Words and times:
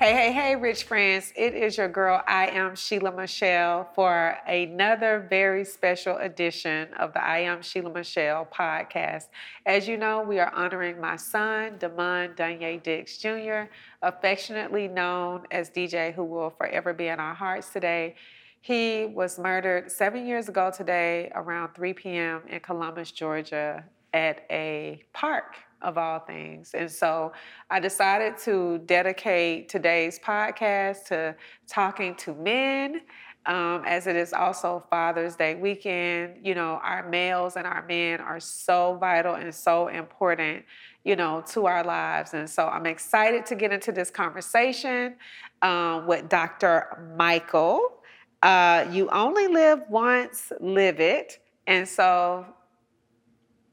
Hey, 0.00 0.14
hey, 0.14 0.32
hey, 0.32 0.56
rich 0.56 0.84
friends. 0.84 1.30
It 1.36 1.54
is 1.54 1.76
your 1.76 1.86
girl, 1.86 2.22
I 2.26 2.46
am 2.46 2.74
Sheila 2.74 3.12
Michelle, 3.12 3.86
for 3.94 4.38
another 4.46 5.26
very 5.28 5.62
special 5.62 6.16
edition 6.16 6.88
of 6.94 7.12
the 7.12 7.22
I 7.22 7.40
am 7.40 7.60
Sheila 7.60 7.92
Michelle 7.92 8.46
podcast. 8.46 9.24
As 9.66 9.86
you 9.86 9.98
know, 9.98 10.22
we 10.22 10.38
are 10.38 10.50
honoring 10.54 10.98
my 11.02 11.16
son, 11.16 11.76
Damon 11.78 12.30
Dunye 12.34 12.82
Dix 12.82 13.18
Jr., 13.18 13.64
affectionately 14.00 14.88
known 14.88 15.42
as 15.50 15.68
DJ, 15.68 16.14
who 16.14 16.24
will 16.24 16.48
forever 16.48 16.94
be 16.94 17.08
in 17.08 17.20
our 17.20 17.34
hearts 17.34 17.70
today. 17.70 18.14
He 18.62 19.04
was 19.04 19.38
murdered 19.38 19.92
seven 19.92 20.26
years 20.26 20.48
ago 20.48 20.70
today 20.74 21.30
around 21.34 21.74
3 21.74 21.92
p.m. 21.92 22.40
in 22.48 22.60
Columbus, 22.60 23.10
Georgia, 23.12 23.84
at 24.14 24.46
a 24.50 25.02
park 25.12 25.56
of 25.82 25.98
all 25.98 26.20
things. 26.20 26.72
And 26.74 26.90
so 26.90 27.32
I 27.70 27.80
decided 27.80 28.36
to 28.44 28.78
dedicate 28.86 29.68
today's 29.68 30.18
podcast 30.18 31.04
to 31.06 31.34
talking 31.66 32.14
to 32.16 32.34
men. 32.34 33.02
Um, 33.46 33.84
as 33.86 34.06
it 34.06 34.16
is 34.16 34.34
also 34.34 34.84
Father's 34.90 35.34
Day 35.34 35.54
weekend, 35.54 36.46
you 36.46 36.54
know, 36.54 36.78
our 36.84 37.08
males 37.08 37.56
and 37.56 37.66
our 37.66 37.84
men 37.86 38.20
are 38.20 38.38
so 38.38 38.98
vital 39.00 39.34
and 39.34 39.54
so 39.54 39.88
important, 39.88 40.62
you 41.04 41.16
know, 41.16 41.42
to 41.52 41.64
our 41.64 41.82
lives. 41.82 42.34
And 42.34 42.48
so 42.48 42.68
I'm 42.68 42.84
excited 42.84 43.46
to 43.46 43.54
get 43.54 43.72
into 43.72 43.92
this 43.92 44.10
conversation 44.10 45.14
um, 45.62 46.06
with 46.06 46.28
Dr. 46.28 47.12
Michael. 47.16 48.02
Uh, 48.42 48.86
you 48.90 49.08
only 49.08 49.48
live 49.48 49.80
once, 49.88 50.52
live 50.60 51.00
it. 51.00 51.38
And 51.66 51.88
so 51.88 52.44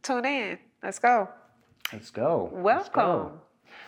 tune 0.01 0.25
in. 0.25 0.59
Let's 0.81 0.99
go. 0.99 1.27
Let's 1.93 2.09
go. 2.09 2.49
Welcome. 2.51 2.77
Let's 2.77 2.89
go. 2.89 3.31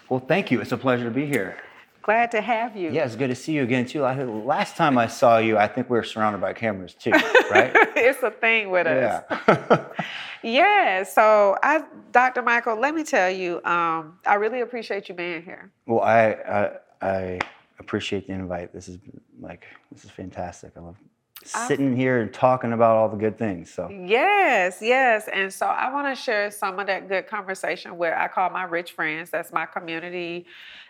Well, 0.10 0.20
thank 0.20 0.52
you. 0.52 0.62
It's 0.62 0.72
a 0.72 0.78
pleasure 0.78 1.06
to 1.06 1.12
be 1.12 1.26
here. 1.26 1.58
Glad 2.02 2.32
to 2.32 2.42
have 2.42 2.76
you. 2.76 2.92
Yeah, 2.92 3.06
it's 3.06 3.16
good 3.16 3.28
to 3.28 3.36
see 3.36 3.54
you 3.54 3.64
again 3.64 3.86
too. 3.86 4.02
Last 4.02 4.78
time 4.78 4.98
I 4.98 5.08
saw 5.08 5.38
you, 5.38 5.58
I 5.58 5.68
think 5.68 5.90
we 5.90 5.98
were 5.98 6.04
surrounded 6.04 6.42
by 6.42 6.54
cameras 6.54 6.94
too, 6.94 7.12
right? 7.12 7.72
it's 7.96 8.24
a 8.24 8.32
thing 8.32 8.72
with 8.72 8.88
us. 8.88 9.24
Yeah. 9.48 9.86
yeah. 10.44 11.04
So, 11.04 11.58
I, 11.62 11.84
Dr. 12.12 12.42
Michael, 12.42 12.80
let 12.80 12.96
me 12.96 13.04
tell 13.04 13.30
you, 13.30 13.58
um, 13.64 14.18
I 14.26 14.36
really 14.36 14.62
appreciate 14.62 15.10
you 15.10 15.14
being 15.14 15.44
here. 15.44 15.72
well, 15.86 16.00
I, 16.00 16.32
I 16.32 16.72
I 17.02 17.40
appreciate 17.80 18.28
the 18.28 18.34
invite. 18.34 18.74
This 18.74 18.88
is 18.88 18.98
like 19.40 19.66
this 19.92 20.04
is 20.04 20.12
fantastic. 20.12 20.72
I 20.76 20.80
love 20.80 20.98
sitting 21.46 21.96
here 21.96 22.20
and 22.20 22.34
talking 22.34 22.74
about 22.74 22.98
all 22.98 23.10
the 23.10 23.18
good 23.18 23.38
things. 23.38 23.72
So 23.72 23.90
Yes, 23.90 24.80
yes. 24.82 25.30
And 25.32 25.52
so 25.54 25.66
I 25.68 25.92
want 25.92 26.16
to 26.16 26.22
share 26.22 26.52
some 26.52 26.80
of 26.80 26.88
that 26.88 27.08
good 27.08 27.28
conversation 27.28 27.98
where 27.98 28.18
I 28.18 28.28
call 28.28 28.50
my 28.50 28.64
rich 28.64 28.92
friends. 28.92 29.30
That's 29.30 29.52
my 29.54 29.66
community 29.66 30.46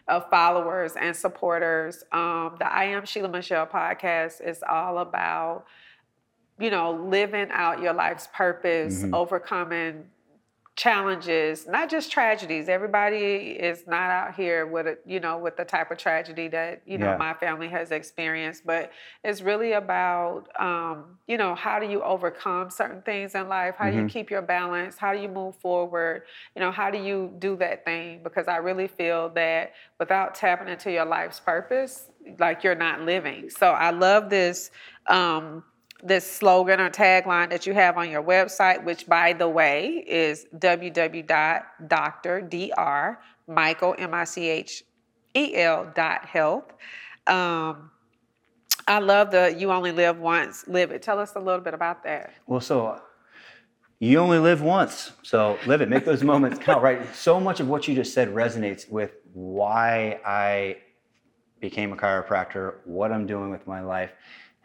of 0.08 0.30
followers 0.30 0.96
and 0.96 1.16
supporters. 1.16 2.04
Um, 2.12 2.56
the 2.58 2.72
I 2.72 2.86
Am 2.86 3.06
Sheila 3.06 3.30
Michelle 3.30 3.68
podcast 3.68 4.46
is 4.46 4.64
all 4.68 4.98
about, 5.00 5.66
you 6.60 6.72
know, 6.72 6.92
living 6.94 7.50
out 7.52 7.80
your 7.82 7.94
life's 7.94 8.28
purpose, 8.34 9.06
overcoming 9.14 10.06
challenges, 10.80 11.68
not 11.68 11.90
just 11.90 12.10
tragedies. 12.10 12.70
Everybody 12.70 13.18
is 13.60 13.86
not 13.86 14.10
out 14.10 14.34
here 14.34 14.66
with 14.66 14.88
a, 14.88 14.98
you 15.06 15.20
know, 15.20 15.38
with 15.38 15.58
the 15.58 15.66
type 15.66 15.92
of 15.92 15.98
tragedy 15.98 16.48
that, 16.48 16.82
you 16.86 16.98
know, 16.98 17.08
Yeah. 17.12 17.18
my 17.18 17.34
family 17.34 17.68
has 17.68 17.92
experienced, 17.92 18.66
but 18.66 18.90
it's 19.26 19.42
really 19.42 19.74
about, 19.74 20.48
um, 20.58 21.20
you 21.28 21.38
know, 21.38 21.54
how 21.54 21.80
do 21.80 21.86
you 21.86 22.02
overcome 22.02 22.70
certain 22.70 23.02
things 23.02 23.36
in 23.36 23.50
life? 23.50 23.76
How 23.78 23.92
do 23.92 23.98
you 23.98 24.06
keep 24.06 24.32
your 24.32 24.42
balance? 24.42 24.98
How 24.98 25.14
do 25.14 25.20
you 25.20 25.28
move 25.28 25.58
forward? 25.58 26.24
You 26.56 26.62
know, 26.62 26.72
how 26.72 26.90
do 26.90 26.98
you 26.98 27.34
do 27.40 27.58
that 27.58 27.84
thing? 27.84 28.24
Because 28.24 28.48
I 28.48 28.56
really 28.58 28.88
feel 28.88 29.28
that 29.32 29.74
without 30.00 30.34
tapping 30.34 30.70
into 30.70 30.90
your 30.94 31.04
life's 31.06 31.42
purpose, 31.42 32.08
like 32.38 32.64
you're 32.64 32.74
not 32.76 33.02
living. 33.02 33.50
So 33.50 33.72
I 33.72 33.90
love 33.90 34.30
this, 34.30 34.72
um, 35.08 35.62
this 36.04 36.30
slogan 36.30 36.80
or 36.80 36.90
tagline 36.90 37.50
that 37.50 37.66
you 37.66 37.74
have 37.74 37.98
on 37.98 38.10
your 38.10 38.24
website, 38.24 38.84
which 38.84 39.08
by 39.08 39.34
the 39.34 39.48
way 39.50 40.04
is 40.08 40.46
www.dr 40.58 41.68
Michael 43.48 43.96
M 43.98 44.14
I 44.14 44.24
C 44.24 44.48
H 44.48 44.84
E 45.36 45.56
L 45.56 45.92
dot 45.96 46.26
health. 46.26 46.74
Um, 47.28 47.92
I 48.88 49.00
love 49.00 49.32
the 49.32 49.56
"You 49.58 49.72
Only 49.72 49.92
Live 49.92 50.20
Once, 50.20 50.68
Live 50.68 50.92
It." 50.92 51.02
Tell 51.02 51.20
us 51.20 51.34
a 51.36 51.40
little 51.40 51.62
bit 51.62 51.74
about 51.74 52.04
that. 52.04 52.34
well, 52.48 52.62
so 52.62 53.02
you 54.00 54.18
only 54.20 54.40
live 54.40 54.62
once, 54.62 55.12
so 55.24 55.58
live 55.66 55.82
it. 55.82 55.90
Make 55.90 56.06
those 56.06 56.24
moments 56.24 56.58
count, 56.64 56.82
right? 56.82 57.14
So 57.14 57.40
much 57.40 57.60
of 57.60 57.68
what 57.68 57.88
you 57.88 57.96
just 57.96 58.14
said 58.14 58.30
resonates 58.30 58.90
with 58.90 59.12
why 59.34 60.20
I 60.26 60.78
became 61.60 61.92
a 61.92 61.96
chiropractor, 61.98 62.76
what 62.86 63.12
I'm 63.12 63.26
doing 63.26 63.50
with 63.50 63.68
my 63.68 63.82
life, 63.82 64.12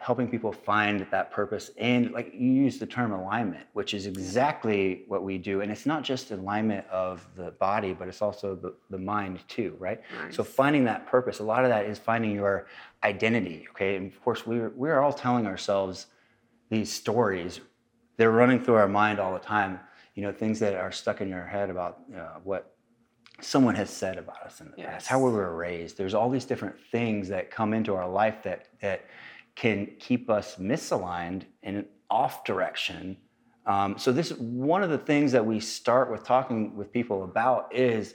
helping 0.05 0.29
people 0.29 0.53
find 0.53 1.07
that 1.11 1.31
purpose. 1.31 1.71
And 1.79 2.11
like 2.11 2.31
you 2.35 2.53
use 2.53 2.79
the 2.79 2.85
term 2.85 3.13
alignment, 3.13 3.67
which 3.73 3.95
is 3.95 4.07
exactly 4.07 5.05
what 5.09 5.23
we 5.23 5.39
do. 5.39 5.63
And 5.63 5.73
it's 5.73 5.87
not 5.87 6.03
just 6.03 6.31
alignment 6.31 6.87
of 6.89 7.27
the 7.37 7.53
body, 7.53 7.95
but 7.95 8.07
it's 8.07 8.21
also 8.21 8.55
the, 8.55 8.75
the 8.91 8.99
mind 8.99 9.39
too, 9.49 9.75
right? 9.79 10.03
So 10.31 10.45
finding 10.45 10.85
that 10.85 11.07
purpose, 11.07 11.39
a 11.39 11.43
lot 11.43 11.65
of 11.65 11.71
that 11.71 11.87
is 11.87 11.99
finding 11.99 12.33
your 12.33 12.67
identity, 13.03 13.67
okay? 13.71 13.97
And 13.97 14.13
of 14.13 14.23
course, 14.23 14.47
we're, 14.47 14.69
we're 14.77 15.01
all 15.01 15.13
telling 15.13 15.47
ourselves 15.47 16.09
these 16.69 16.93
stories. 16.93 17.61
They're 18.19 18.31
running 18.31 18.63
through 18.63 18.75
our 18.75 18.89
mind 18.89 19.19
all 19.19 19.33
the 19.33 19.39
time, 19.39 19.81
you 20.17 20.23
know, 20.23 20.33
things 20.33 20.61
that 20.61 20.75
are 20.75 20.93
stuck 20.93 21.23
in 21.23 21.31
your 21.31 21.47
head 21.47 21.71
about 21.71 22.01
uh, 22.15 22.41
what 22.45 22.75
someone 23.41 23.75
has 23.75 23.89
said 23.89 24.19
about 24.19 24.43
us 24.43 24.61
in 24.61 24.71
the 24.71 24.83
past, 24.83 25.07
how 25.07 25.19
we 25.19 25.33
were 25.33 25.57
raised. 25.57 25.97
There's 25.97 26.13
all 26.13 26.29
these 26.29 26.45
different 26.45 26.77
things 26.93 27.27
that 27.29 27.51
come 27.51 27.73
into 27.73 27.95
our 27.95 28.09
life 28.09 28.43
that 28.43 28.69
that 28.81 29.07
can 29.55 29.89
keep 29.99 30.29
us 30.31 30.57
misaligned 30.57 31.43
in 31.63 31.77
an 31.77 31.87
off 32.11 32.45
direction. 32.45 33.17
Um, 33.67 33.97
so 33.99 34.13
this 34.13 34.31
one 34.33 34.83
of 34.83 34.91
the 34.91 34.99
things 34.99 35.33
that 35.33 35.45
we 35.45 35.61
start 35.61 36.11
with 36.11 36.25
talking 36.25 36.77
with 36.77 36.93
people 36.93 37.25
about 37.25 37.75
is 37.75 38.15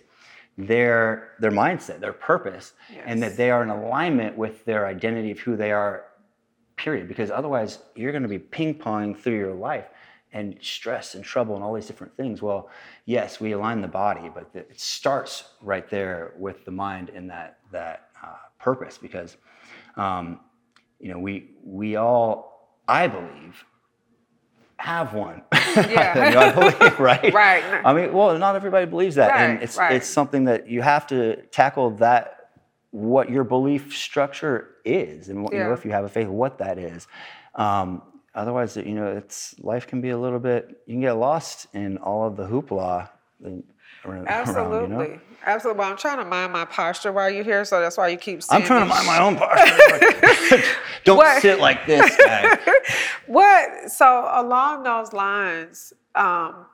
their 0.58 1.32
their 1.40 1.52
mindset, 1.52 2.00
their 2.02 2.14
purpose, 2.14 2.74
and 3.06 3.24
that 3.24 3.38
they 3.38 3.50
are 3.50 3.64
in 3.64 3.70
alignment 3.70 4.38
with 4.38 4.66
their 4.66 4.86
identity 4.86 5.32
of 5.32 5.40
who 5.40 5.56
they 5.56 5.72
are. 5.72 6.06
Period. 6.76 7.08
Because 7.08 7.30
otherwise, 7.32 7.80
you're 7.96 8.12
going 8.12 8.24
to 8.24 8.30
be 8.30 8.40
ping 8.40 8.74
ponging 8.76 9.18
through 9.18 9.38
your 9.38 9.54
life 9.54 9.88
and 10.32 10.58
stress 10.62 11.16
and 11.16 11.26
trouble 11.26 11.56
and 11.56 11.64
all 11.64 11.74
these 11.74 11.88
different 11.88 12.16
things. 12.16 12.42
Well, 12.42 12.70
yes, 13.06 13.40
we 13.42 13.52
align 13.54 13.82
the 13.82 13.88
body, 13.88 14.30
but 14.34 14.54
the- 14.54 14.60
it 14.60 14.80
starts 14.80 15.44
right 15.62 15.90
there 15.90 16.34
with 16.38 16.64
the 16.64 16.72
mind 16.72 17.10
and 17.10 17.30
that 17.30 17.60
that 17.72 18.10
uh, 18.24 18.36
purpose. 18.60 18.98
Because 18.98 19.38
um, 19.98 20.40
you 21.00 21.12
know, 21.12 21.20
we 21.20 21.52
we 21.64 21.96
all, 21.96 22.72
I 22.88 23.08
believe, 23.08 23.64
have 24.78 25.14
one. 25.14 25.42
Yeah. 25.70 26.30
you 26.30 26.36
know, 26.36 26.40
I 26.40 26.52
believe, 26.52 27.00
right? 27.00 27.32
Right. 27.32 27.64
I 27.86 27.94
mean, 27.94 28.12
well, 28.12 28.36
not 28.40 28.56
everybody 28.56 28.88
believes 28.88 29.16
that, 29.16 29.36
and 29.36 29.62
it's 29.62 29.78
right. 29.78 29.94
it's 29.94 30.08
something 30.08 30.46
that 30.46 30.68
you 30.68 30.82
have 30.82 31.06
to 31.08 31.36
tackle 31.52 31.92
that 31.98 32.50
what 32.90 33.30
your 33.30 33.44
belief 33.44 33.96
structure 33.96 34.78
is, 34.84 35.30
and 35.30 35.44
what, 35.44 35.54
you 35.54 35.60
know, 35.60 35.74
if 35.74 35.86
you 35.86 35.92
have 35.92 36.06
a 36.06 36.10
faith, 36.10 36.28
what 36.28 36.58
that 36.58 36.80
is. 36.80 37.08
Um, 37.54 38.02
otherwise, 38.34 38.78
you 38.78 38.96
know, 38.96 39.16
it's 39.16 39.54
life 39.60 39.86
can 39.86 40.02
be 40.02 40.10
a 40.10 40.18
little 40.18 40.40
bit. 40.40 40.82
You 40.88 40.96
can 40.96 41.02
get 41.02 41.14
lost 41.14 41.68
in 41.74 41.98
all 42.00 42.26
of 42.26 42.36
the 42.36 42.48
hoopla. 42.48 43.10
Around, 44.06 44.28
Absolutely, 44.28 44.78
Around, 44.96 45.02
you 45.10 45.16
know? 45.16 45.20
absolutely. 45.46 45.80
Well, 45.80 45.92
I'm 45.92 45.98
trying 45.98 46.18
to 46.20 46.26
mind 46.26 46.54
my 46.54 46.66
posture 46.66 47.12
while 47.12 47.30
you're 47.30 47.44
here, 47.44 47.66
so 47.66 47.80
that's 47.82 47.98
why 47.98 48.08
you 48.10 48.18
keep. 48.18 48.42
I'm 48.50 48.64
trying 48.64 48.82
to 48.82 48.86
mind 48.88 49.06
my 49.06 49.22
own 49.22 49.36
posture. 49.36 50.62
Don't 51.04 51.18
What? 51.18 51.42
sit 51.42 51.60
like 51.60 51.86
this, 51.86 52.16
guy. 52.18 52.58
What? 53.28 53.92
So 53.92 54.28
along 54.34 54.84
those 54.84 55.14
lines, 55.14 55.94
um, 56.16 56.66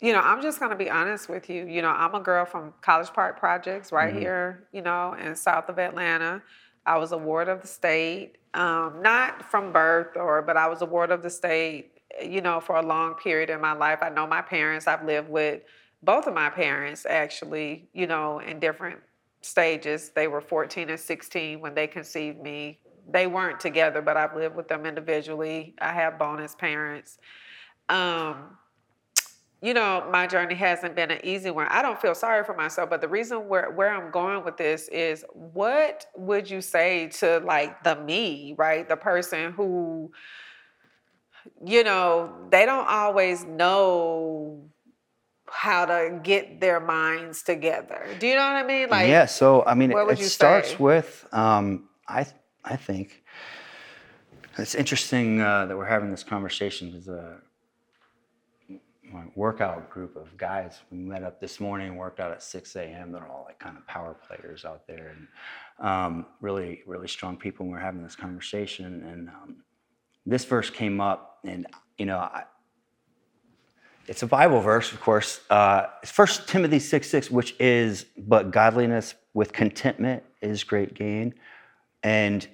you 0.00 0.14
know, 0.14 0.20
I'm 0.20 0.40
just 0.40 0.58
gonna 0.58 0.76
be 0.76 0.88
honest 0.88 1.28
with 1.28 1.50
you. 1.50 1.66
You 1.66 1.82
know, 1.82 1.90
I'm 1.90 2.14
a 2.14 2.20
girl 2.20 2.46
from 2.46 2.72
College 2.80 3.12
Park 3.12 3.38
Projects, 3.38 3.92
right 3.92 4.14
here, 4.14 4.64
you 4.72 4.80
know, 4.80 5.12
in 5.14 5.36
south 5.36 5.68
of 5.68 5.78
Atlanta. 5.78 6.40
I 6.86 6.96
was 6.96 7.12
a 7.12 7.18
ward 7.18 7.48
of 7.48 7.60
the 7.60 7.66
state, 7.68 8.38
um, 8.54 9.02
not 9.02 9.42
from 9.50 9.72
birth 9.72 10.16
or, 10.16 10.40
but 10.40 10.56
I 10.56 10.68
was 10.68 10.80
a 10.80 10.86
ward 10.86 11.10
of 11.10 11.22
the 11.22 11.28
state, 11.28 11.92
you 12.26 12.40
know, 12.40 12.60
for 12.60 12.76
a 12.76 12.82
long 12.82 13.14
period 13.14 13.50
in 13.50 13.60
my 13.60 13.72
life. 13.74 13.98
I 14.00 14.08
know 14.08 14.26
my 14.26 14.40
parents. 14.40 14.86
I've 14.86 15.04
lived 15.04 15.28
with 15.28 15.60
both 16.02 16.26
of 16.26 16.34
my 16.34 16.50
parents 16.50 17.06
actually, 17.08 17.88
you 17.92 18.06
know, 18.06 18.38
in 18.38 18.58
different 18.58 19.00
stages. 19.42 20.10
They 20.10 20.28
were 20.28 20.40
14 20.40 20.90
and 20.90 21.00
16 21.00 21.60
when 21.60 21.74
they 21.74 21.86
conceived 21.86 22.40
me. 22.40 22.78
They 23.08 23.26
weren't 23.26 23.60
together, 23.60 24.02
but 24.02 24.16
I've 24.16 24.34
lived 24.34 24.56
with 24.56 24.68
them 24.68 24.86
individually. 24.86 25.74
I 25.80 25.92
have 25.92 26.18
bonus 26.18 26.54
parents. 26.54 27.18
Um, 27.88 28.56
you 29.62 29.74
know, 29.74 30.08
my 30.10 30.26
journey 30.26 30.54
hasn't 30.54 30.96
been 30.96 31.10
an 31.10 31.20
easy 31.22 31.50
one. 31.50 31.66
I 31.68 31.82
don't 31.82 32.00
feel 32.00 32.14
sorry 32.14 32.44
for 32.44 32.54
myself, 32.54 32.88
but 32.88 33.02
the 33.02 33.08
reason 33.08 33.46
where 33.46 33.70
where 33.70 33.94
I'm 33.94 34.10
going 34.10 34.42
with 34.42 34.56
this 34.56 34.88
is 34.88 35.22
what 35.34 36.06
would 36.16 36.48
you 36.48 36.62
say 36.62 37.08
to 37.18 37.40
like 37.40 37.82
the 37.82 37.96
me, 37.96 38.54
right? 38.56 38.88
The 38.88 38.96
person 38.96 39.52
who 39.52 40.12
you 41.64 41.84
know, 41.84 42.32
they 42.50 42.66
don't 42.66 42.86
always 42.86 43.44
know 43.44 44.62
how 45.50 45.84
to 45.84 46.20
get 46.22 46.60
their 46.60 46.80
minds 46.80 47.42
together. 47.42 48.06
Do 48.18 48.26
you 48.26 48.34
know 48.34 48.40
what 48.42 48.56
I 48.56 48.66
mean? 48.66 48.88
Like, 48.88 49.08
yeah. 49.08 49.26
So 49.26 49.64
I 49.64 49.74
mean, 49.74 49.92
it, 49.92 49.96
it 50.20 50.24
starts 50.24 50.70
say? 50.70 50.76
with 50.78 51.26
um, 51.32 51.88
I 52.08 52.26
I 52.64 52.76
think 52.76 53.22
it's 54.58 54.74
interesting 54.74 55.40
uh, 55.40 55.66
that 55.66 55.76
we're 55.76 55.86
having 55.86 56.10
this 56.10 56.24
conversation 56.24 56.90
because 56.90 57.08
uh, 57.08 57.36
my 59.12 59.24
workout 59.34 59.90
group 59.90 60.16
of 60.16 60.36
guys 60.36 60.80
we 60.90 60.98
met 60.98 61.24
up 61.24 61.40
this 61.40 61.58
morning, 61.58 61.96
worked 61.96 62.20
out 62.20 62.30
at 62.30 62.42
6 62.42 62.76
a.m. 62.76 63.12
They're 63.12 63.26
all 63.26 63.44
like 63.46 63.58
kind 63.58 63.76
of 63.76 63.86
power 63.86 64.14
players 64.14 64.64
out 64.64 64.86
there 64.86 65.14
and 65.16 65.86
um, 65.86 66.26
really 66.40 66.82
really 66.86 67.08
strong 67.08 67.36
people. 67.36 67.64
And 67.64 67.72
we're 67.72 67.80
having 67.80 68.02
this 68.02 68.16
conversation, 68.16 69.04
and 69.04 69.28
um, 69.28 69.56
this 70.26 70.44
verse 70.44 70.70
came 70.70 71.00
up, 71.00 71.38
and 71.44 71.66
you 71.98 72.06
know. 72.06 72.18
I, 72.18 72.44
it's 74.10 74.24
a 74.24 74.26
Bible 74.26 74.60
verse, 74.60 74.90
of 74.90 75.00
course. 75.00 75.40
Uh, 75.50 75.86
it's 76.02 76.10
First 76.10 76.48
Timothy 76.48 76.80
6 76.80 77.08
6, 77.08 77.30
which 77.30 77.54
is, 77.60 78.06
but 78.18 78.50
godliness 78.50 79.14
with 79.34 79.52
contentment 79.52 80.24
is 80.42 80.64
great 80.64 80.94
gain. 80.94 81.32
And 82.02 82.46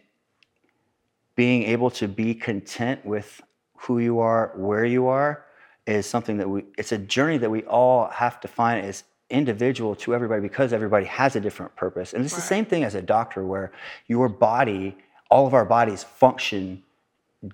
being 1.35 1.62
able 1.62 1.88
to 1.93 2.08
be 2.08 2.35
content 2.35 3.06
with 3.06 3.41
who 3.79 4.00
you 4.00 4.19
are, 4.19 4.53
where 4.55 4.85
you 4.85 5.06
are, 5.06 5.47
is 5.87 6.05
something 6.05 6.37
that 6.37 6.47
we, 6.47 6.64
it's 6.76 6.93
a 6.93 6.99
journey 6.99 7.38
that 7.38 7.49
we 7.49 7.62
all 7.62 8.09
have 8.09 8.38
to 8.41 8.49
find 8.49 8.85
as 8.85 9.05
individual 9.31 9.94
to 9.97 10.14
everybody 10.14 10.43
because 10.43 10.75
everybody 10.75 11.06
has 11.06 11.37
a 11.37 11.41
different 11.41 11.75
purpose. 11.75 12.12
And 12.12 12.23
it's 12.23 12.35
the 12.35 12.43
same 12.43 12.67
thing 12.67 12.85
as 12.85 12.94
a 12.94 13.02
doctor, 13.02 13.47
where 13.47 13.73
your 14.09 14.29
body, 14.29 14.94
all 15.31 15.47
of 15.47 15.55
our 15.55 15.64
bodies 15.64 16.05
function 16.05 16.82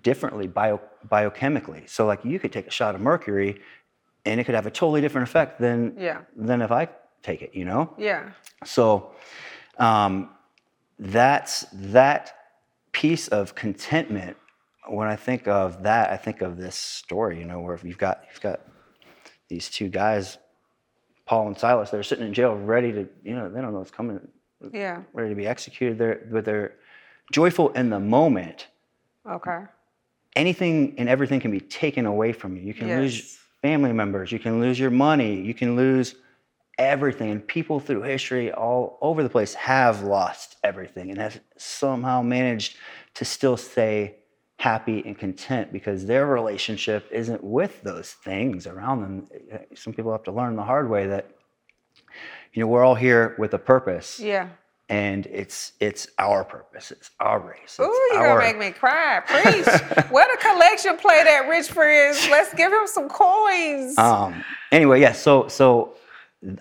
differently 0.02 0.48
bio, 0.48 0.80
biochemically. 1.08 1.88
So, 1.88 2.04
like, 2.04 2.24
you 2.24 2.40
could 2.40 2.52
take 2.52 2.66
a 2.66 2.70
shot 2.70 2.96
of 2.96 3.00
mercury 3.00 3.60
and 4.24 4.40
it 4.40 4.44
could 4.44 4.54
have 4.54 4.66
a 4.66 4.70
totally 4.70 5.00
different 5.00 5.28
effect 5.28 5.60
than, 5.60 5.94
Yeah. 5.98 6.20
than 6.36 6.62
if 6.62 6.70
I 6.70 6.88
take 7.22 7.42
it, 7.42 7.54
you 7.54 7.64
know? 7.64 7.92
Yeah. 7.98 8.30
So 8.64 9.12
um, 9.78 10.30
that's 10.98 11.66
that 11.72 12.34
piece 12.92 13.28
of 13.28 13.54
contentment. 13.54 14.36
When 14.88 15.08
I 15.08 15.16
think 15.16 15.46
of 15.48 15.82
that, 15.84 16.10
I 16.10 16.16
think 16.16 16.42
of 16.42 16.56
this 16.56 16.74
story. 16.74 17.38
You 17.38 17.44
know, 17.44 17.60
where 17.60 17.78
you've 17.82 17.98
got 17.98 18.24
you've 18.30 18.40
got 18.40 18.60
these 19.48 19.70
two 19.70 19.88
guys, 19.88 20.38
Paul 21.24 21.46
and 21.46 21.56
Silas. 21.56 21.90
They're 21.90 22.02
sitting 22.02 22.26
in 22.26 22.34
jail, 22.34 22.56
ready 22.56 22.90
to 22.92 23.08
you 23.22 23.34
know 23.34 23.48
they 23.48 23.60
don't 23.60 23.72
know 23.72 23.78
what's 23.78 23.92
coming, 23.92 24.20
Yeah. 24.72 25.02
ready 25.12 25.28
to 25.30 25.36
be 25.36 25.46
executed. 25.46 25.98
They're 25.98 26.26
but 26.32 26.44
they're 26.44 26.74
joyful 27.30 27.70
in 27.70 27.90
the 27.90 28.00
moment. 28.00 28.66
Okay. 29.28 29.60
Anything 30.34 30.94
and 30.98 31.08
everything 31.08 31.38
can 31.38 31.52
be 31.52 31.60
taken 31.60 32.04
away 32.06 32.32
from 32.32 32.56
you. 32.56 32.62
You 32.62 32.74
can 32.74 32.88
lose 32.88 33.16
Yes. 33.18 33.38
Family 33.62 33.92
members. 33.92 34.32
You 34.32 34.38
can 34.38 34.60
lose 34.60 34.78
your 34.78 34.90
money. 34.90 35.40
You 35.40 35.54
can 35.54 35.76
lose 35.76 36.16
everything. 36.78 37.30
And 37.30 37.46
people 37.46 37.80
through 37.80 38.02
history 38.02 38.52
all 38.52 38.98
over 39.00 39.22
the 39.22 39.28
place 39.28 39.54
have 39.54 40.02
lost 40.02 40.56
everything 40.62 41.10
and 41.10 41.18
have 41.18 41.40
somehow 41.56 42.22
managed 42.22 42.76
to 43.14 43.24
still 43.24 43.56
stay 43.56 44.16
happy 44.58 45.02
and 45.06 45.18
content 45.18 45.72
because 45.72 46.06
their 46.06 46.26
relationship 46.26 47.08
isn't 47.10 47.42
with 47.42 47.82
those 47.82 48.12
things 48.12 48.66
around 48.66 49.00
them. 49.00 49.28
Some 49.74 49.92
people 49.92 50.12
have 50.12 50.22
to 50.24 50.32
learn 50.32 50.56
the 50.56 50.62
hard 50.62 50.88
way 50.88 51.06
that 51.06 51.30
you 52.52 52.60
know 52.62 52.66
we're 52.66 52.84
all 52.84 52.94
here 52.94 53.34
with 53.38 53.54
a 53.54 53.58
purpose 53.58 54.20
Yeah. 54.20 54.48
And 54.88 55.26
it's 55.26 55.72
it's 55.80 56.08
our 56.18 56.44
purpose 56.44 56.90
it's 56.90 57.10
our 57.20 57.40
race 57.40 57.78
Ooh, 57.80 57.84
you're 58.12 58.26
our, 58.26 58.38
gonna 58.40 58.52
make 58.52 58.58
me 58.58 58.70
cry. 58.70 59.20
Preach. 59.26 59.66
what 60.10 60.32
a 60.32 60.36
collection 60.36 60.96
plate 60.96 61.26
at, 61.26 61.48
Rich 61.48 61.68
Friends? 61.68 62.28
Let's 62.30 62.52
give 62.54 62.72
him 62.72 62.86
some 62.86 63.08
coins. 63.08 63.96
Um, 63.98 64.44
anyway, 64.70 65.00
yeah. 65.00 65.12
So, 65.12 65.48
so 65.48 65.94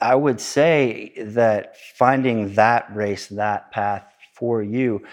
I 0.02 0.16
would 0.16 0.40
say 0.40 1.14
that 1.18 1.76
finding 1.98 2.54
that 2.54 2.94
race, 2.96 3.28
that 3.28 3.72
path 3.72 4.06
for 4.34 4.62
you, 4.64 5.04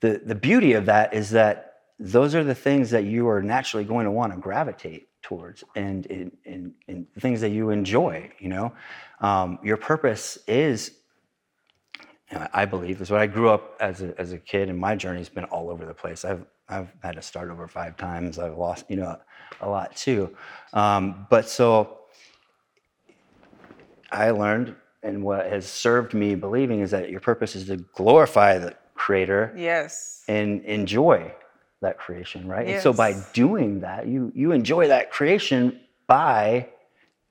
the 0.00 0.20
the 0.24 0.34
beauty 0.34 0.72
of 0.72 0.86
that 0.86 1.14
is 1.14 1.30
that 1.30 1.74
those 1.98 2.34
are 2.34 2.44
the 2.44 2.54
things 2.54 2.90
that 2.90 3.04
you 3.04 3.28
are 3.28 3.42
naturally 3.42 3.84
going 3.84 4.04
to 4.04 4.10
want 4.10 4.32
to 4.32 4.38
gravitate 4.38 5.08
towards, 5.22 5.64
and 5.74 6.06
and, 6.06 6.36
in, 6.44 6.74
in 6.88 7.06
things 7.20 7.40
that 7.40 7.50
you 7.50 7.70
enjoy. 7.70 8.30
You 8.38 8.48
know, 8.48 8.72
um, 9.20 9.58
your 9.62 9.76
purpose 9.76 10.38
is. 10.46 10.92
And 12.30 12.48
I 12.52 12.64
believe 12.64 13.00
is 13.00 13.10
what 13.10 13.20
I 13.20 13.26
grew 13.26 13.48
up 13.50 13.76
as 13.80 14.02
a, 14.02 14.18
as 14.20 14.32
a 14.32 14.38
kid, 14.38 14.68
and 14.68 14.78
my 14.78 14.96
journey's 14.96 15.28
been 15.28 15.44
all 15.44 15.70
over 15.70 15.84
the 15.84 15.94
place. 15.94 16.24
I've 16.24 16.44
I've 16.68 16.92
had 17.02 17.14
to 17.14 17.22
start 17.22 17.50
over 17.50 17.68
five 17.68 17.96
times. 17.96 18.38
I've 18.38 18.56
lost, 18.56 18.86
you 18.88 18.96
know, 18.96 19.16
a 19.60 19.68
lot 19.68 19.94
too. 19.94 20.34
Um, 20.72 21.26
but 21.30 21.48
so 21.48 22.00
I 24.10 24.30
learned, 24.30 24.74
and 25.02 25.22
what 25.22 25.46
has 25.46 25.66
served 25.66 26.12
me 26.12 26.34
believing 26.34 26.80
is 26.80 26.90
that 26.90 27.10
your 27.10 27.20
purpose 27.20 27.54
is 27.54 27.66
to 27.66 27.76
glorify 27.76 28.58
the 28.58 28.74
Creator 28.94 29.52
yes. 29.56 30.24
and 30.26 30.64
enjoy 30.64 31.32
that 31.82 31.98
creation, 31.98 32.48
right? 32.48 32.66
And 32.66 32.82
so 32.82 32.92
by 32.92 33.14
doing 33.32 33.80
that, 33.80 34.08
you 34.08 34.32
you 34.34 34.52
enjoy 34.52 34.88
that 34.88 35.10
creation 35.10 35.78
by 36.06 36.68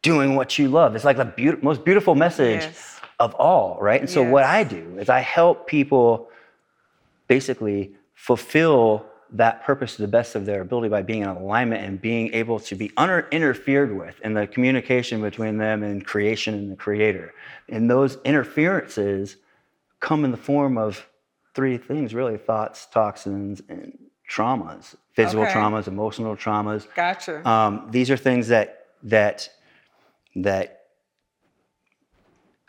doing 0.03 0.35
what 0.35 0.59
you 0.59 0.69
love. 0.69 0.95
It's 0.95 1.03
like 1.03 1.17
the 1.17 1.25
beaut- 1.25 1.63
most 1.63 1.83
beautiful 1.83 2.13
message 2.13 2.61
Yes. 2.61 2.94
Of 3.19 3.33
all, 3.35 3.77
right? 3.79 3.99
And 4.01 4.09
so 4.09 4.23
what 4.23 4.43
I 4.43 4.63
do 4.63 4.97
is 4.99 5.09
I 5.09 5.19
help 5.19 5.67
people 5.67 6.29
basically 7.27 7.95
fulfill 8.13 9.05
that 9.31 9.63
purpose 9.63 9.95
to 9.95 10.01
the 10.01 10.07
best 10.07 10.35
of 10.35 10.45
their 10.45 10.61
ability 10.61 10.89
by 10.89 11.01
being 11.01 11.21
in 11.21 11.27
alignment 11.27 11.83
and 11.83 11.99
being 11.99 12.33
able 12.33 12.59
to 12.59 12.75
be 12.75 12.89
uninterfered 12.97 13.95
with 13.97 14.19
in 14.21 14.33
the 14.33 14.45
communication 14.47 15.21
between 15.21 15.57
them 15.57 15.83
and 15.83 16.05
creation 16.05 16.53
and 16.53 16.71
the 16.71 16.75
creator. 16.75 17.33
And 17.67 17.89
those 17.89 18.17
interferences 18.23 19.37
come 19.99 20.23
in 20.23 20.31
the 20.31 20.37
form 20.37 20.77
of 20.77 21.07
three 21.53 21.77
things 21.77 22.13
really 22.13 22.37
thoughts, 22.37 22.85
toxins, 22.85 23.61
and 23.67 23.97
traumas 24.29 24.95
physical 25.15 25.43
Okay. 25.43 25.53
traumas, 25.53 25.87
emotional 25.87 26.35
traumas. 26.35 26.87
Gotcha. 26.93 27.47
Um, 27.47 27.87
these 27.89 28.11
are 28.11 28.17
things 28.17 28.49
that 28.49 28.87
that 29.03 29.49
that 30.35 30.84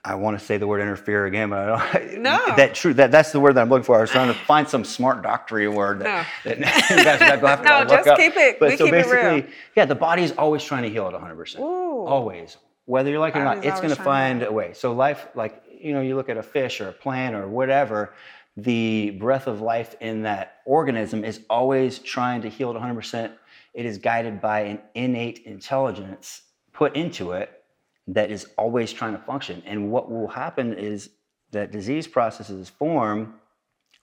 I 0.06 0.14
want 0.14 0.38
to 0.38 0.44
say 0.44 0.56
the 0.56 0.68
word 0.68 0.80
interfere 0.80 1.26
again, 1.26 1.50
but 1.50 1.58
I 1.58 1.98
don't. 1.98 2.18
No. 2.22 2.38
That 2.56 2.74
true. 2.74 2.94
That 2.94 3.10
that's 3.10 3.32
the 3.32 3.40
word 3.40 3.54
that 3.56 3.62
I'm 3.62 3.68
looking 3.68 3.84
for. 3.84 3.98
I 3.98 4.00
was 4.02 4.10
trying 4.10 4.28
to 4.32 4.38
find 4.40 4.68
some 4.68 4.84
smart 4.84 5.22
doctory 5.22 5.66
word 5.68 5.98
that, 6.00 6.26
that 6.44 6.60
got 6.60 7.40
to 7.40 7.46
have 7.48 7.62
to 7.62 7.68
No, 7.68 7.84
just 7.84 8.08
up. 8.08 8.16
keep 8.18 8.36
it- 8.36 8.60
But 8.60 8.70
we 8.70 8.76
so 8.76 8.84
keep 8.84 8.94
it 8.94 9.06
real. 9.06 9.30
basically, 9.34 9.54
yeah, 9.74 9.84
the 9.84 9.94
body's 9.96 10.32
always 10.32 10.62
trying 10.62 10.84
to 10.84 10.88
heal 10.90 11.06
at 11.06 11.12
100. 11.12 11.34
percent 11.34 11.64
Always, 11.64 12.56
whether 12.84 13.10
you 13.10 13.18
like 13.18 13.34
it 13.34 13.40
or 13.40 13.44
not, 13.44 13.64
it's 13.64 13.80
going 13.80 13.90
to 13.90 13.96
to 13.96 14.02
find 14.02 14.42
a 14.44 14.52
way. 14.52 14.72
So 14.74 14.92
life, 14.92 15.26
like 15.34 15.62
you 15.68 15.92
know, 15.92 16.00
you 16.00 16.14
look 16.14 16.28
at 16.28 16.36
a 16.36 16.42
fish 16.42 16.80
or 16.80 16.88
a 16.88 16.92
plant 16.92 17.34
or 17.34 17.48
whatever. 17.48 18.14
The 18.58 19.10
breath 19.10 19.48
of 19.48 19.60
life 19.60 19.96
in 20.00 20.22
that 20.22 20.60
organism 20.64 21.24
is 21.24 21.40
always 21.50 21.98
trying 21.98 22.40
to 22.42 22.48
heal 22.48 22.68
at 22.70 22.74
100 22.74 22.94
percent 22.94 23.32
it 23.74 23.84
is 23.84 23.98
guided 23.98 24.40
by 24.40 24.60
an 24.60 24.78
innate 24.94 25.40
intelligence 25.44 26.40
put 26.72 26.96
into 26.96 27.32
it 27.32 27.55
that 28.08 28.30
is 28.30 28.46
always 28.56 28.92
trying 28.92 29.12
to 29.12 29.22
function. 29.22 29.62
And 29.66 29.90
what 29.90 30.10
will 30.10 30.28
happen 30.28 30.74
is 30.74 31.10
that 31.50 31.72
disease 31.72 32.06
processes 32.06 32.68
form 32.68 33.34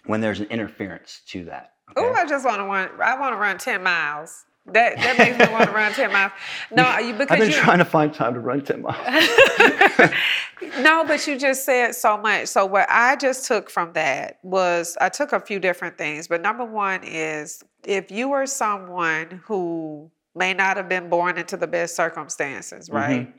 when 0.06 0.22
there's 0.22 0.40
an 0.40 0.48
interference 0.48 1.22
to 1.28 1.46
that. 1.46 1.74
Oh. 1.96 2.14
I 2.14 2.26
just 2.26 2.46
want 2.46 2.58
to 2.58 2.66
run. 2.66 2.90
I 3.02 3.20
want 3.20 3.34
to 3.34 3.38
run 3.38 3.58
ten 3.58 3.84
miles. 3.84 4.46
That 4.68 4.96
that 4.96 5.18
makes 5.18 5.38
me 5.38 5.54
want 5.54 5.66
to 5.66 5.72
run 5.72 5.92
ten 5.94 6.12
miles. 6.12 6.32
No, 6.72 6.98
you 6.98 7.14
because 7.14 7.32
I've 7.32 7.40
been 7.40 7.52
you, 7.52 7.56
trying 7.56 7.80
to 7.80 7.86
find 7.86 8.14
time 8.14 8.34
to 8.34 8.40
run 8.40 8.62
10 8.62 8.82
miles. 8.82 8.98
no, 10.80 11.04
but 11.06 11.28
you 11.28 11.38
just 11.38 11.66
said 11.66 11.94
so 11.94 12.18
much. 12.18 12.48
So 12.48 12.66
what 12.66 12.88
I 12.90 13.16
just 13.16 13.46
took 13.46 13.70
from 13.70 13.94
that 13.94 14.40
was 14.42 14.98
I 15.00 15.10
took 15.10 15.34
a 15.34 15.40
few 15.40 15.60
different 15.60 15.98
things, 15.98 16.28
but 16.28 16.42
number 16.42 16.66
one 16.66 17.02
is 17.04 17.62
if 17.86 18.10
you 18.10 18.32
are 18.32 18.46
someone 18.46 19.42
who 19.46 20.10
may 20.34 20.54
not 20.54 20.78
have 20.78 20.90
been 20.90 21.10
born 21.10 21.38
into 21.38 21.58
the 21.58 21.68
best 21.68 21.96
circumstances, 21.96 22.90
right? 22.90 23.28
Mm-hmm. 23.28 23.38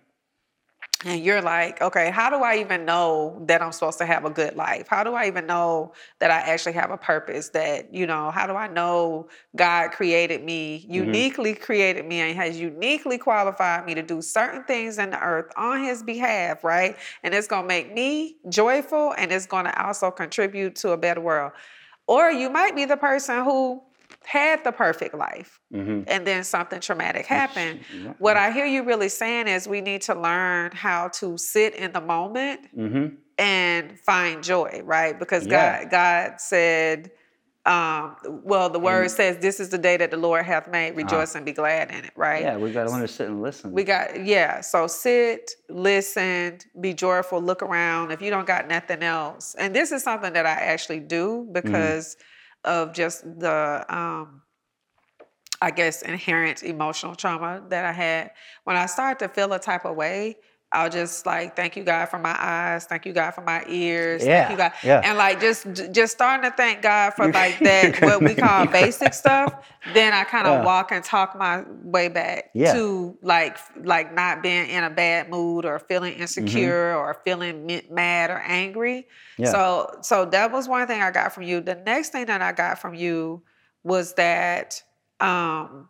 And 1.07 1.23
you're 1.23 1.43
like, 1.43 1.83
okay, 1.83 2.11
how 2.11 2.31
do 2.31 2.37
I 2.37 2.57
even 2.57 2.87
know 2.87 3.43
that 3.47 3.61
I'm 3.61 3.73
supposed 3.73 3.99
to 3.99 4.07
have 4.07 4.25
a 4.25 4.31
good 4.31 4.57
life? 4.57 4.89
How 4.89 5.05
do 5.05 5.15
I 5.15 5.27
even 5.27 5.47
know 5.47 5.93
that 6.19 6.31
I 6.31 6.39
actually 6.39 6.73
have 6.73 6.91
a 6.91 6.97
purpose? 6.97 7.51
That, 7.51 7.93
you 7.93 8.07
know, 8.07 8.31
how 8.31 8.47
do 8.47 8.55
I 8.55 8.69
know 8.69 9.29
God 9.55 9.91
created 9.91 10.43
me, 10.43 10.81
mm-hmm. 10.81 10.95
uniquely 10.95 11.55
created 11.55 12.07
me, 12.07 12.21
and 12.21 12.35
has 12.37 12.59
uniquely 12.59 13.19
qualified 13.19 13.85
me 13.85 13.95
to 13.95 14.03
do 14.03 14.23
certain 14.23 14.65
things 14.65 14.99
in 14.99 15.11
the 15.11 15.21
earth 15.23 15.53
on 15.57 15.85
His 15.85 16.03
behalf, 16.03 16.65
right? 16.65 16.97
And 17.23 17.35
it's 17.35 17.47
gonna 17.47 17.69
make 17.69 17.93
me 17.93 18.37
joyful 18.49 19.13
and 19.19 19.31
it's 19.31 19.47
gonna 19.47 19.75
also 19.77 20.11
contribute 20.11 20.75
to 20.77 20.93
a 20.93 20.97
better 20.97 21.21
world. 21.21 21.53
Or 22.07 22.31
you 22.31 22.49
might 22.49 22.75
be 22.75 22.87
the 22.87 22.97
person 22.97 23.45
who 23.45 23.83
had 24.25 24.65
the 24.65 24.73
perfect 24.73 25.15
life 25.15 25.61
Mhm. 25.73 26.05
and 26.07 26.27
then 26.27 26.45
something 26.45 26.81
traumatic 26.81 27.27
happened. 27.27 27.85
What 28.19 28.37
I 28.37 28.51
hear 28.51 28.67
you 28.67 28.83
really 28.83 29.09
saying 29.09 29.49
is 29.49 29.69
we 29.69 29.81
need 29.81 30.03
to 30.03 30.15
learn 30.15 30.73
how 30.73 31.09
to 31.21 31.37
sit 31.39 31.75
in 31.75 31.93
the 31.93 32.01
moment 32.01 32.61
Mhm. 32.77 33.17
and 33.39 33.99
find 34.01 34.43
joy, 34.43 34.83
right? 34.85 35.19
Because 35.19 35.47
Yeah. 35.47 35.83
God 35.85 35.91
God 35.91 36.41
said 36.41 37.11
um, 37.67 38.17
well, 38.45 38.69
the 38.69 38.79
word 38.79 39.11
says, 39.11 39.39
"This 39.39 39.59
is 39.59 39.71
the 39.71 39.79
day 39.79 39.97
that 39.97 40.11
the 40.11 40.19
Lord 40.19 40.45
hath 40.45 40.69
made. 40.69 40.95
Rejoice 40.97 41.35
and 41.35 41.47
be 41.47 41.53
glad 41.53 41.91
in 41.91 42.05
it." 42.05 42.11
Right? 42.15 42.43
Yeah, 42.43 42.59
we 42.59 42.71
got 42.71 42.85
to 42.85 42.91
learn 42.91 43.01
to 43.01 43.09
sit 43.09 43.27
and 43.27 43.41
listen. 43.41 43.73
We 43.73 43.85
got 43.85 44.23
yeah. 44.23 44.61
So 44.61 44.87
sit, 44.87 45.51
listen, 45.71 46.59
be 46.79 46.93
joyful, 46.93 47.41
look 47.41 47.63
around. 47.63 48.11
If 48.11 48.21
you 48.21 48.29
don't 48.29 48.47
got 48.47 48.69
nothing 48.69 49.03
else, 49.03 49.55
and 49.59 49.75
this 49.75 49.93
is 49.93 50.03
something 50.03 50.35
that 50.35 50.45
I 50.45 50.51
actually 50.51 51.01
do 51.01 51.49
because 51.53 52.19
of 52.65 52.93
just 52.93 53.23
the, 53.39 53.85
um, 53.89 54.43
I 55.61 55.71
guess, 55.71 56.03
inherent 56.03 56.63
emotional 56.63 57.15
trauma 57.15 57.63
that 57.69 57.85
I 57.85 57.93
had. 57.93 58.31
When 58.65 58.77
I 58.77 58.87
started 58.87 59.19
to 59.27 59.33
feel 59.33 59.53
a 59.53 59.59
type 59.59 59.85
of 59.85 59.97
way, 59.97 60.37
I'll 60.75 60.91
just 60.91 61.25
like 61.27 61.57
thank 61.57 61.77
you 61.77 61.85
God 61.85 62.07
for 62.07 62.19
my 62.19 62.37
eyes, 62.39 62.85
thank 62.87 63.07
you 63.07 63.13
God 63.13 63.31
for 63.33 63.43
my 63.43 63.65
ears, 63.69 64.25
Yeah, 64.25 64.41
thank 64.49 64.51
you 64.51 64.57
God, 64.57 64.73
yeah. 64.83 65.01
and 65.05 65.17
like 65.17 65.41
just 65.41 65.67
just 65.93 66.13
starting 66.13 66.51
to 66.51 66.57
thank 66.57 66.83
God 66.83 67.15
for 67.15 67.31
like 67.33 67.59
that 67.61 68.01
what 68.03 68.23
we 68.23 68.35
call 68.35 68.67
basic 68.73 69.15
stuff. 69.15 69.55
Then 69.95 70.13
I 70.13 70.25
kind 70.25 70.47
of 70.47 70.55
Yeah. 70.55 70.65
walk 70.65 70.93
and 70.93 71.05
talk 71.05 71.37
my 71.39 71.63
way 71.83 72.09
back 72.09 72.51
Yeah. 72.55 72.73
to 72.73 73.17
like 73.23 73.57
like 73.85 74.13
not 74.15 74.43
being 74.43 74.69
in 74.69 74.83
a 74.85 74.91
bad 74.91 75.31
mood 75.31 75.65
or 75.65 75.79
feeling 75.79 76.15
insecure 76.15 76.95
or 76.97 77.15
feeling 77.25 77.67
mad 77.91 78.31
or 78.31 78.39
angry. 78.39 79.07
Mm-hmm. 79.39 79.43
Yeah. 79.45 79.51
So 79.53 79.99
so 80.03 80.25
that 80.27 80.53
was 80.53 80.69
one 80.69 80.87
thing 80.87 81.03
I 81.03 81.11
got 81.11 81.33
from 81.33 81.45
you. 81.45 81.61
The 81.61 81.75
next 81.77 82.11
thing 82.11 82.27
that 82.27 82.43
I 82.43 82.53
got 82.53 82.79
from 82.79 82.95
you 82.95 83.43
was 83.83 84.15
that 84.15 84.83
um 85.21 85.89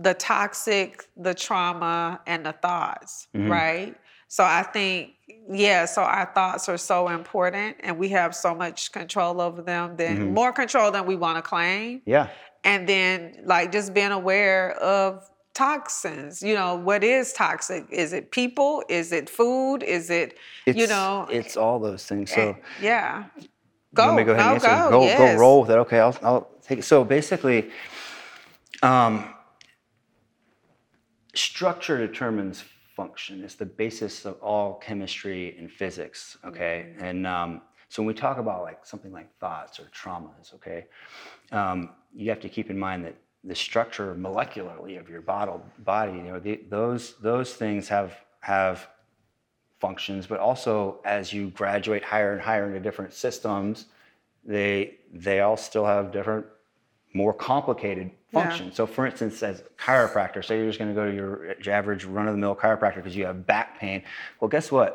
the 0.00 0.14
toxic, 0.14 1.08
the 1.16 1.34
trauma, 1.34 2.20
and 2.26 2.46
the 2.46 2.52
thoughts, 2.52 3.26
Mhm. 3.34 3.50
right? 3.50 3.94
So 4.28 4.44
I 4.44 4.62
think, 4.62 5.14
yeah, 5.50 5.86
so 5.86 6.02
our 6.02 6.30
thoughts 6.34 6.68
are 6.68 6.76
so 6.78 7.08
important 7.08 7.76
and 7.80 7.98
we 7.98 8.08
have 8.10 8.36
so 8.36 8.54
much 8.54 8.92
control 8.92 9.40
over 9.40 9.60
them, 9.62 9.96
than 9.96 10.18
Mhm. 10.18 10.34
more 10.34 10.52
control 10.52 10.90
than 10.90 11.04
we 11.06 11.16
want 11.16 11.36
to 11.36 11.42
claim. 11.42 12.02
yeah. 12.06 12.28
And 12.64 12.88
then 12.88 13.40
like 13.44 13.72
just 13.72 13.94
being 13.94 14.10
aware 14.12 14.72
of 14.82 15.28
toxins, 15.54 16.42
you 16.42 16.54
know, 16.54 16.74
what 16.76 17.02
is 17.02 17.32
toxic? 17.32 17.84
Is 17.90 18.12
it 18.12 18.30
people? 18.30 18.82
Is 18.88 19.10
it 19.12 19.28
food? 19.30 19.82
Is 19.82 20.10
it, 20.10 20.36
It's, 20.66 20.78
you 20.78 20.86
know, 20.86 21.26
it's 21.30 21.56
all 21.56 21.78
those 21.80 22.04
things. 22.06 22.30
So. 22.32 22.50
eh, 22.50 22.54
yeah. 22.80 23.24
Go, 23.94 24.04
want 24.04 24.16
me 24.18 24.24
go 24.24 24.32
ahead 24.32 24.44
no, 24.44 24.52
and 24.54 24.64
answer? 24.66 24.90
go, 24.90 24.90
Go, 24.90 25.04
yes. 25.04 25.18
go 25.18 25.40
roll 25.40 25.60
with 25.62 25.70
it. 25.70 25.78
Okay, 25.78 25.98
I'll, 25.98 26.16
I'll 26.22 26.48
take 26.62 26.80
it. 26.80 26.84
So 26.84 27.04
basically, 27.04 27.70
um, 28.82 29.34
structure 31.38 31.98
determines 31.98 32.64
function. 32.96 33.44
It's 33.44 33.54
the 33.54 33.66
basis 33.66 34.24
of 34.24 34.34
all 34.42 34.74
chemistry 34.74 35.56
and 35.58 35.70
physics. 35.70 36.36
Okay, 36.44 36.76
Mm-hmm. 36.88 37.04
and 37.04 37.26
um, 37.26 37.62
so 37.88 38.02
when 38.02 38.08
we 38.08 38.14
talk 38.14 38.38
about 38.38 38.62
like 38.62 38.84
something 38.84 39.12
like 39.12 39.28
thoughts 39.38 39.80
or 39.80 39.84
traumas, 39.84 40.52
okay, 40.54 40.86
um, 41.52 41.90
you 42.14 42.28
have 42.28 42.40
to 42.40 42.48
keep 42.48 42.70
in 42.70 42.78
mind 42.78 43.04
that 43.04 43.16
the 43.44 43.54
structure 43.54 44.14
molecularly 44.14 44.98
of 45.00 45.08
your 45.08 45.22
bottle, 45.22 45.62
body, 45.78 46.12
you 46.12 46.22
know, 46.22 46.38
the, 46.40 46.60
those 46.68 47.14
those 47.22 47.54
things 47.54 47.88
have 47.88 48.12
have 48.40 48.88
functions, 49.80 50.26
but 50.26 50.40
also 50.40 51.00
as 51.04 51.32
you 51.32 51.50
graduate 51.50 52.02
higher 52.02 52.32
and 52.32 52.42
higher 52.42 52.66
into 52.66 52.80
different 52.80 53.12
systems, 53.14 53.86
they 54.44 54.96
they 55.12 55.40
all 55.40 55.56
still 55.56 55.86
have 55.86 56.10
different, 56.12 56.44
more 57.18 57.34
complicated 57.34 58.10
Yeah. 58.68 58.74
So, 58.74 58.86
for 58.86 59.06
instance, 59.06 59.42
as 59.42 59.60
a 59.60 59.64
chiropractor, 59.82 60.44
say 60.44 60.58
you're 60.58 60.66
just 60.66 60.78
going 60.78 60.94
to 60.94 60.94
go 60.94 61.10
to 61.10 61.14
your, 61.14 61.56
your 61.60 61.74
average 61.74 62.04
run-of-the-mill 62.04 62.56
chiropractor 62.56 62.96
because 62.96 63.16
you 63.16 63.24
have 63.26 63.46
back 63.46 63.78
pain. 63.80 64.02
Well, 64.38 64.48
guess 64.48 64.70
what? 64.70 64.90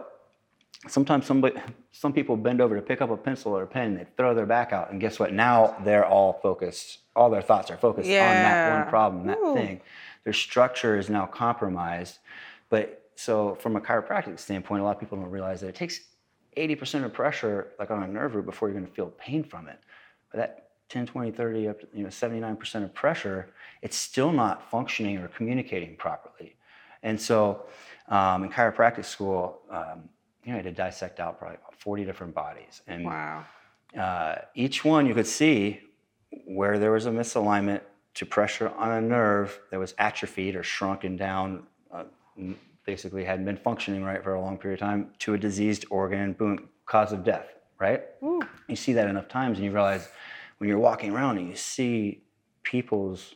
Sometimes 0.88 1.26
somebody, 1.26 1.56
some 1.92 2.14
people 2.14 2.38
bend 2.38 2.62
over 2.62 2.76
to 2.76 2.82
pick 2.82 3.02
up 3.02 3.10
a 3.10 3.18
pencil 3.18 3.58
or 3.58 3.64
a 3.64 3.68
pen, 3.68 3.88
and 3.88 3.98
they 3.98 4.08
throw 4.18 4.36
their 4.36 4.46
back 4.46 4.72
out, 4.72 4.92
and 4.92 5.00
guess 5.02 5.20
what? 5.20 5.34
Now 5.34 5.76
they're 5.84 6.06
all 6.06 6.34
focused. 6.42 7.00
All 7.16 7.30
their 7.30 7.42
thoughts 7.42 7.72
are 7.72 7.78
focused 7.78 8.10
on 8.10 8.14
that 8.14 8.80
one 8.80 8.90
problem, 8.90 9.28
that 9.28 9.40
Ooh. 9.40 9.54
thing. 9.56 9.82
Their 10.24 10.34
structure 10.34 10.98
is 10.98 11.10
now 11.10 11.26
compromised. 11.26 12.20
But 12.70 13.10
so, 13.16 13.56
from 13.56 13.76
a 13.76 13.82
chiropractic 13.82 14.40
standpoint, 14.40 14.82
a 14.82 14.84
lot 14.84 14.96
of 14.96 15.00
people 15.00 15.18
don't 15.18 15.30
realize 15.30 15.62
that 15.62 15.70
it 15.70 15.76
takes 15.76 16.02
80% 16.58 17.06
of 17.06 17.14
pressure, 17.14 17.70
like 17.80 17.90
on 17.90 18.04
a 18.04 18.08
nerve 18.08 18.36
root, 18.36 18.46
before 18.46 18.68
you're 18.68 18.78
going 18.78 18.88
to 18.88 18.94
feel 18.94 19.08
pain 19.18 19.44
from 19.44 19.68
it. 19.68 19.80
But 20.32 20.38
that 20.38 20.70
10, 20.94 21.08
20, 21.08 21.32
30, 21.32 21.68
up 21.68 21.80
to 21.82 21.88
you 21.94 22.04
know, 22.04 22.10
79% 22.10 22.84
of 22.84 22.94
pressure, 22.94 23.48
it's 23.82 23.98
still 23.98 24.32
not 24.32 24.70
functioning 24.70 25.18
or 25.18 25.28
communicating 25.30 25.96
properly. 25.96 26.56
And 27.02 27.20
so, 27.20 27.64
um, 28.10 28.44
in 28.44 28.52
chiropractic 28.52 29.04
school, 29.04 29.62
um, 29.72 30.08
you 30.44 30.52
know, 30.52 30.60
I 30.60 30.62
had 30.62 30.66
to 30.66 30.72
dissect 30.72 31.20
out 31.20 31.40
probably 31.40 31.58
40 31.80 32.06
different 32.06 32.36
bodies, 32.36 32.82
and 32.88 33.06
Wow. 33.06 33.44
uh, 33.98 34.36
each 34.54 34.86
one 34.86 35.08
you 35.08 35.16
could 35.16 35.26
see 35.28 35.82
where 36.46 36.78
there 36.78 36.92
was 36.92 37.08
a 37.08 37.12
misalignment 37.12 37.82
to 38.14 38.26
pressure 38.26 38.70
on 38.78 38.92
a 38.92 39.02
nerve 39.02 39.60
that 39.72 39.80
was 39.80 39.96
atrophied 39.98 40.56
or 40.56 40.62
shrunken 40.64 41.18
down, 41.18 41.66
uh, 41.92 42.04
basically 42.86 43.24
hadn't 43.26 43.46
been 43.46 43.58
functioning 43.58 44.04
right 44.04 44.24
for 44.24 44.36
a 44.36 44.42
long 44.42 44.58
period 44.60 44.80
of 44.80 44.88
time, 44.88 45.10
to 45.18 45.34
a 45.34 45.38
diseased 45.38 45.86
organ, 45.90 46.34
boom, 46.34 46.70
cause 46.86 47.12
of 47.12 47.24
death, 47.24 47.48
right? 47.80 48.04
Ooh. 48.22 48.42
You 48.68 48.76
see 48.76 48.94
that 48.94 49.08
enough 49.08 49.28
times 49.28 49.58
and 49.58 49.66
you 49.66 49.72
realize 49.72 50.10
when 50.64 50.70
you're 50.70 50.80
walking 50.80 51.12
around 51.12 51.38
and 51.38 51.50
you 51.50 51.58
see 51.58 52.24
people's 52.64 53.36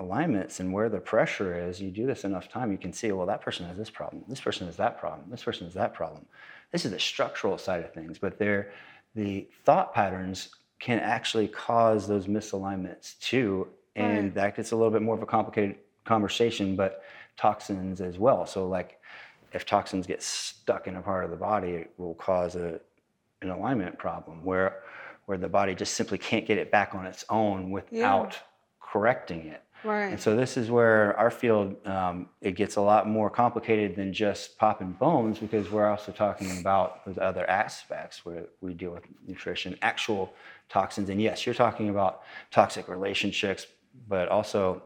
alignments 0.00 0.58
and 0.58 0.72
where 0.72 0.88
the 0.88 0.98
pressure 0.98 1.56
is, 1.56 1.80
you 1.80 1.92
do 1.92 2.06
this 2.06 2.24
enough 2.24 2.48
time, 2.48 2.72
you 2.72 2.76
can 2.76 2.92
see, 2.92 3.12
well, 3.12 3.24
that 3.24 3.40
person 3.40 3.64
has 3.66 3.76
this 3.76 3.88
problem, 3.88 4.24
this 4.26 4.40
person 4.40 4.66
has 4.66 4.76
that 4.76 4.98
problem, 4.98 5.30
this 5.30 5.44
person 5.44 5.64
has 5.64 5.74
that 5.74 5.94
problem. 5.94 6.26
This 6.72 6.84
is 6.84 6.90
the 6.90 6.98
structural 6.98 7.56
side 7.56 7.84
of 7.84 7.94
things, 7.94 8.18
but 8.18 8.36
they're, 8.36 8.72
the 9.14 9.46
thought 9.64 9.94
patterns 9.94 10.48
can 10.80 10.98
actually 10.98 11.46
cause 11.46 12.08
those 12.08 12.26
misalignments 12.26 13.16
too. 13.20 13.68
And 13.94 14.24
Right. 14.24 14.34
that 14.34 14.56
gets 14.56 14.72
a 14.72 14.76
little 14.76 14.90
bit 14.90 15.02
more 15.02 15.14
of 15.14 15.22
a 15.22 15.26
complicated 15.26 15.76
conversation, 16.04 16.74
but 16.74 17.04
toxins 17.36 18.00
as 18.00 18.18
well. 18.18 18.44
So, 18.44 18.66
like, 18.66 18.98
if 19.52 19.64
toxins 19.64 20.04
get 20.04 20.20
stuck 20.20 20.88
in 20.88 20.96
a 20.96 21.00
part 21.00 21.24
of 21.24 21.30
the 21.30 21.36
body, 21.36 21.70
it 21.74 21.94
will 21.96 22.14
cause 22.14 22.56
a, 22.56 22.80
an 23.40 23.50
alignment 23.50 23.98
problem 23.98 24.44
where, 24.44 24.82
where 25.30 25.38
the 25.38 25.48
body 25.48 25.76
just 25.76 25.94
simply 25.94 26.18
can't 26.18 26.44
get 26.44 26.58
it 26.58 26.72
back 26.72 26.92
on 26.92 27.06
its 27.06 27.24
own 27.28 27.70
without 27.70 28.36
correcting 28.80 29.46
it. 29.46 29.62
Right. 29.84 30.06
And 30.06 30.20
so 30.20 30.34
this 30.34 30.56
is 30.56 30.72
where 30.72 31.16
our 31.16 31.30
field 31.30 31.76
um, 31.86 32.28
it 32.40 32.56
gets 32.56 32.74
a 32.74 32.80
lot 32.80 33.08
more 33.08 33.30
complicated 33.30 33.94
than 33.94 34.12
just 34.12 34.58
popping 34.58 34.90
bones 34.90 35.38
because 35.38 35.70
we're 35.70 35.88
also 35.88 36.10
talking 36.10 36.58
about 36.58 37.06
those 37.06 37.16
other 37.16 37.48
aspects 37.48 38.26
where 38.26 38.46
we 38.60 38.74
deal 38.74 38.90
with 38.90 39.04
nutrition, 39.24 39.78
actual 39.82 40.34
toxins, 40.68 41.08
and 41.10 41.22
yes, 41.22 41.46
you're 41.46 41.54
talking 41.54 41.90
about 41.90 42.22
toxic 42.50 42.88
relationships, 42.88 43.68
but 44.08 44.28
also 44.28 44.82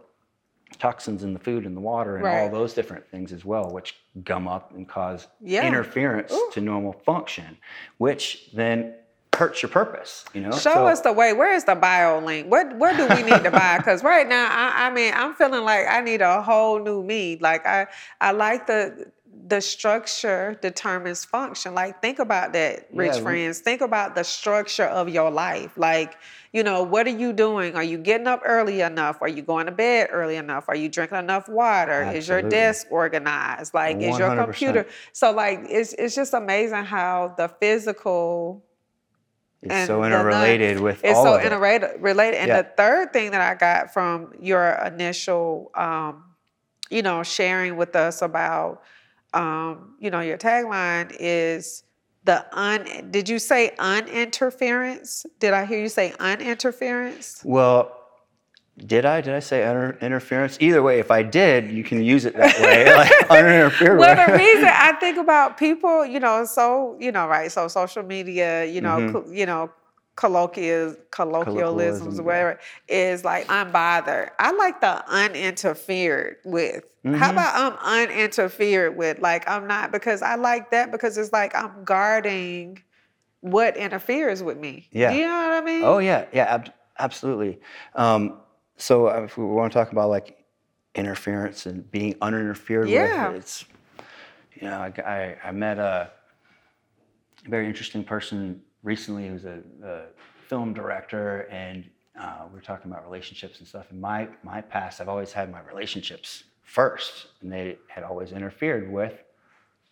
toxins 0.79 1.23
in 1.23 1.33
the 1.33 1.39
food 1.39 1.65
and 1.65 1.75
the 1.75 1.81
water 1.81 2.19
and 2.19 2.27
all 2.27 2.51
those 2.51 2.75
different 2.75 3.09
things 3.11 3.33
as 3.33 3.47
well, 3.47 3.71
which 3.71 3.97
gum 4.25 4.47
up 4.47 4.73
and 4.75 4.87
cause 4.87 5.27
Yeah. 5.41 5.67
interference 5.67 6.33
Ooh. 6.33 6.51
to 6.53 6.61
normal 6.61 6.93
function, 6.93 7.57
which 7.97 8.51
then 8.53 8.95
hurts 9.35 9.62
your 9.62 9.71
purpose. 9.71 10.25
You 10.35 10.43
know, 10.43 10.50
Show 10.53 10.75
So- 10.75 10.87
us 10.87 11.00
the 11.03 11.12
way. 11.12 11.33
Where 11.33 11.53
is 11.55 11.64
the 11.64 11.75
bio 11.75 12.19
link? 12.21 12.50
What 12.50 12.76
what 12.76 12.97
do 12.97 13.07
we 13.14 13.23
need 13.23 13.43
to 13.45 13.50
buy? 13.50 13.76
Because 13.79 14.03
right 14.03 14.29
now, 14.29 14.49
I, 14.50 14.87
I 14.87 14.91
mean, 14.91 15.12
I'm 15.14 15.35
feeling 15.35 15.64
like 15.64 15.87
I 15.88 16.00
need 16.00 16.21
a 16.23 16.41
whole 16.43 16.79
new 16.79 17.03
me. 17.03 17.38
Like 17.41 17.67
I 17.67 17.87
I 18.21 18.33
like 18.33 18.67
the 18.67 19.11
the 19.47 19.61
structure 19.61 20.57
determines 20.62 21.25
function. 21.25 21.75
Like 21.75 22.00
think 22.00 22.19
about 22.19 22.53
that, 22.55 22.87
rich 22.93 23.12
Yeah, 23.12 23.17
we- 23.19 23.23
friends. 23.23 23.59
Think 23.61 23.81
about 23.83 24.14
the 24.14 24.25
structure 24.25 24.85
of 24.85 25.09
your 25.09 25.31
life. 25.31 25.73
Like 25.76 26.17
you 26.53 26.62
know, 26.62 26.85
what 26.85 27.05
are 27.09 27.11
you 27.11 27.33
doing? 27.33 27.75
Are 27.75 27.83
you 27.83 27.99
getting 27.99 28.29
up 28.29 28.41
early 28.45 28.81
enough? 28.81 29.19
Are 29.21 29.29
you 29.29 29.43
going 29.43 29.67
to 29.67 29.73
bed 29.73 30.09
early 30.12 30.37
enough? 30.37 30.67
Are 30.69 30.76
you 30.76 30.88
drinking 30.88 31.19
enough 31.19 31.49
water? 31.49 32.05
Is 32.14 32.29
your 32.29 32.43
desk 32.43 32.87
organized? 32.91 33.75
Like 33.75 33.97
is 34.00 34.17
your 34.19 34.37
computer? 34.37 34.87
So 35.12 35.33
like 35.33 35.61
it's 35.69 35.93
it's 35.95 36.14
just 36.14 36.33
amazing 36.33 36.85
how 36.85 37.35
the 37.37 37.49
physical 37.49 38.62
it's 39.64 39.73
and 39.75 39.87
so 39.87 40.04
interrelated 40.04 40.78
with 40.80 41.02
it's 41.04 41.16
all 41.18 41.25
so 41.25 41.35
of 41.37 41.40
it. 41.42 41.47
interrelated 41.47 41.90
related 42.00 42.38
and 42.38 42.49
Yeah. 42.49 42.62
the 42.62 42.68
third 42.76 43.12
thing 43.12 43.30
that 43.33 43.40
i 43.40 43.54
got 43.54 43.92
from 43.92 44.33
your 44.40 44.68
initial 44.87 45.71
um, 45.75 46.25
you 46.90 47.02
know 47.02 47.23
sharing 47.23 47.76
with 47.76 47.97
us 47.97 48.23
about 48.23 48.83
um, 49.33 49.94
you 49.99 50.11
know 50.11 50.21
your 50.21 50.38
tagline 50.38 51.14
is 51.18 51.83
the 52.25 52.44
un 52.56 53.11
did 53.11 53.28
you 53.28 53.38
say 53.38 53.73
uninterference 53.78 55.26
did 55.40 55.52
i 55.52 55.64
hear 55.64 55.80
you 55.80 55.88
say 55.88 56.12
uninterference 56.21 57.44
Well, 57.44 57.92
did 58.78 59.04
I? 59.04 59.21
Did 59.21 59.35
I 59.35 59.40
say 59.40 59.62
inter- 59.62 59.97
interference? 60.00 60.57
Either 60.61 60.83
way, 60.83 60.99
if 60.99 61.11
I 61.11 61.23
did, 61.23 61.71
you 61.71 61.85
can 61.85 62.02
use 62.02 62.25
it 62.25 62.35
that 62.37 62.59
way, 62.61 62.85
like 62.97 63.11
uninterfered. 63.31 63.99
well 63.99 64.16
with. 64.16 64.26
the 64.26 64.33
reason 64.38 64.64
i 64.73 64.93
think 65.00 65.16
about 65.19 65.57
people 65.57 66.04
you 66.04 66.19
know 66.21 66.45
so 66.45 66.97
you 66.99 67.12
know 67.12 67.26
right 67.28 67.50
so 67.52 67.69
social 67.69 68.02
media 68.02 68.64
you 68.64 68.81
know 68.81 68.97
Mhm. 68.99 69.12
co- 69.12 69.31
you 69.31 69.47
know 69.47 69.71
colloquial 70.16 70.95
colloquialisms 71.11 72.21
whatever 72.21 72.59
is 72.88 73.25
like 73.25 73.47
unbothered 73.49 74.31
i 74.38 74.50
like 74.52 74.81
the 74.81 75.02
uninterfered 75.09 76.37
with 76.45 76.85
how 77.04 77.11
Mhm. 77.28 77.31
about 77.33 77.52
i'm 77.83 78.09
uninterfered 78.09 78.97
with 78.97 79.19
like 79.21 79.49
i'm 79.49 79.66
not 79.66 79.90
because 79.93 80.23
i 80.23 80.35
like 80.37 80.71
that 80.71 80.90
because 80.93 81.16
it's 81.19 81.33
like 81.33 81.54
i'm 81.54 81.85
guarding 81.85 82.78
what 83.40 83.76
interferes 83.76 84.43
with 84.43 84.57
me. 84.57 84.88
Yeah. 84.90 85.11
Do 85.12 85.19
you 85.19 85.26
know 85.26 85.37
what 85.49 85.50
I 85.52 85.61
mean? 85.61 85.83
Oh 85.85 85.99
yeah, 85.99 86.25
yeah, 86.33 86.45
ab- 86.54 86.73
absolutely. 86.99 87.61
Um, 87.95 88.38
so 88.76 89.09
uh, 89.09 89.23
if 89.23 89.37
we 89.38 89.45
want 89.45 89.73
to 89.73 89.78
talk 89.78 89.93
about 89.93 90.11
like 90.11 90.45
interference 90.95 91.66
and 91.66 91.90
being 91.90 92.14
uninterfered 92.23 92.88
Yeah. 92.88 93.28
with, 93.31 93.37
it's 93.38 93.64
you 94.54 94.69
know 94.69 94.78
I, 94.78 94.93
I, 95.02 95.49
I 95.49 95.52
met 95.52 95.78
a 95.78 96.11
very 97.49 97.66
interesting 97.66 98.04
person 98.04 98.62
recently 98.83 99.28
who's 99.28 99.45
a, 99.45 99.61
a 99.85 100.02
film 100.49 100.73
director 100.73 101.49
and 101.50 101.85
uh, 102.19 102.45
we 102.49 102.54
were 102.54 102.61
talking 102.62 102.90
about 102.90 103.04
relationships 103.04 103.59
and 103.59 103.66
stuff. 103.66 103.90
In 103.90 104.00
my 104.00 104.28
my 104.45 104.61
past, 104.61 105.00
I've 105.00 105.09
always 105.09 105.33
had 105.33 105.50
my 105.50 105.61
relationships 105.62 106.45
first, 106.62 107.26
and 107.43 107.52
they 107.52 107.76
had 107.88 108.04
always 108.04 108.31
interfered 108.33 108.90
with 108.90 109.23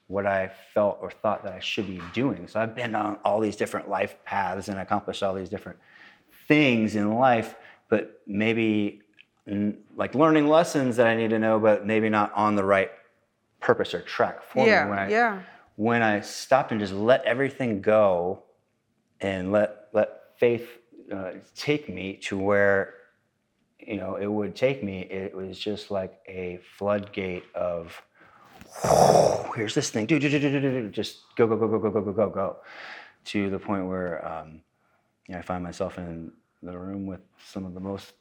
what 0.06 0.26
I 0.26 0.50
felt 0.72 0.98
or 1.00 1.10
thought 1.10 1.42
that 1.42 1.52
I 1.52 1.58
should 1.60 1.86
be 1.86 2.00
doing. 2.12 2.46
So 2.46 2.60
I've 2.60 2.74
been 2.76 2.94
on 2.94 3.18
all 3.24 3.40
these 3.40 3.56
different 3.56 3.88
life 3.88 4.14
paths 4.24 4.68
and 4.68 4.78
accomplished 4.78 5.22
all 5.22 5.34
these 5.34 5.48
different 5.48 5.78
things 6.46 6.94
in 6.96 7.12
life, 7.14 7.54
but 7.92 8.22
maybe 8.26 9.02
like 9.96 10.14
learning 10.14 10.49
lessons 10.49 10.96
that 10.96 11.06
I 11.06 11.14
need 11.14 11.28
to 11.28 11.38
know, 11.38 11.61
but 11.61 11.84
maybe 11.84 12.08
not 12.08 12.32
on 12.32 12.56
the 12.56 12.64
right 12.64 12.90
purpose 13.61 13.92
or 13.92 14.00
track 14.00 14.42
for 14.42 14.66
Yeah, 14.66 14.84
me. 14.84 14.90
When 14.90 14.99
I, 14.99 15.11
yeah. 15.11 15.42
when 15.76 16.02
I 16.02 16.22
stopped 16.22 16.72
and 16.72 16.80
just 16.80 16.94
let 16.94 17.22
everything 17.26 17.82
go 17.82 18.44
and 19.20 19.52
let 19.52 19.88
let 19.92 20.08
faith 20.38 20.66
uh, 21.14 21.32
take 21.54 21.90
me 21.90 22.16
to 22.28 22.38
where 22.38 22.94
you 23.78 23.99
know 23.99 24.16
it 24.16 24.26
would 24.26 24.56
take 24.56 24.82
me, 24.82 25.00
it 25.02 25.34
was 25.37 25.58
just 25.58 25.90
like 25.90 26.18
a 26.26 26.61
floodgate 26.78 27.44
of 27.54 28.00
here's 29.54 29.75
this 29.75 29.90
thing, 29.90 30.06
do, 30.06 30.18
do, 30.18 30.30
do, 30.30 30.38
do, 30.38 30.50
do, 30.50 30.61
do, 30.61 30.70
do, 30.80 30.88
just 30.88 31.25
go, 31.37 31.46
go, 31.46 31.58
go, 31.58 31.68
go, 31.68 31.78
go, 31.78 31.90
go, 31.90 32.00
go, 32.00 32.12
go, 32.12 32.30
go, 32.30 32.56
to 33.26 33.50
the 33.50 33.58
point 33.58 33.87
where 33.87 34.26
um, 34.26 34.62
you 35.28 35.34
know, 35.34 35.40
I 35.40 35.42
find 35.42 35.62
myself 35.62 35.99
in 35.99 36.32
the 36.62 36.78
room 36.78 37.07
with 37.07 37.21
some 37.47 37.64
of 37.64 37.75
the 37.75 37.81
most 37.81 38.12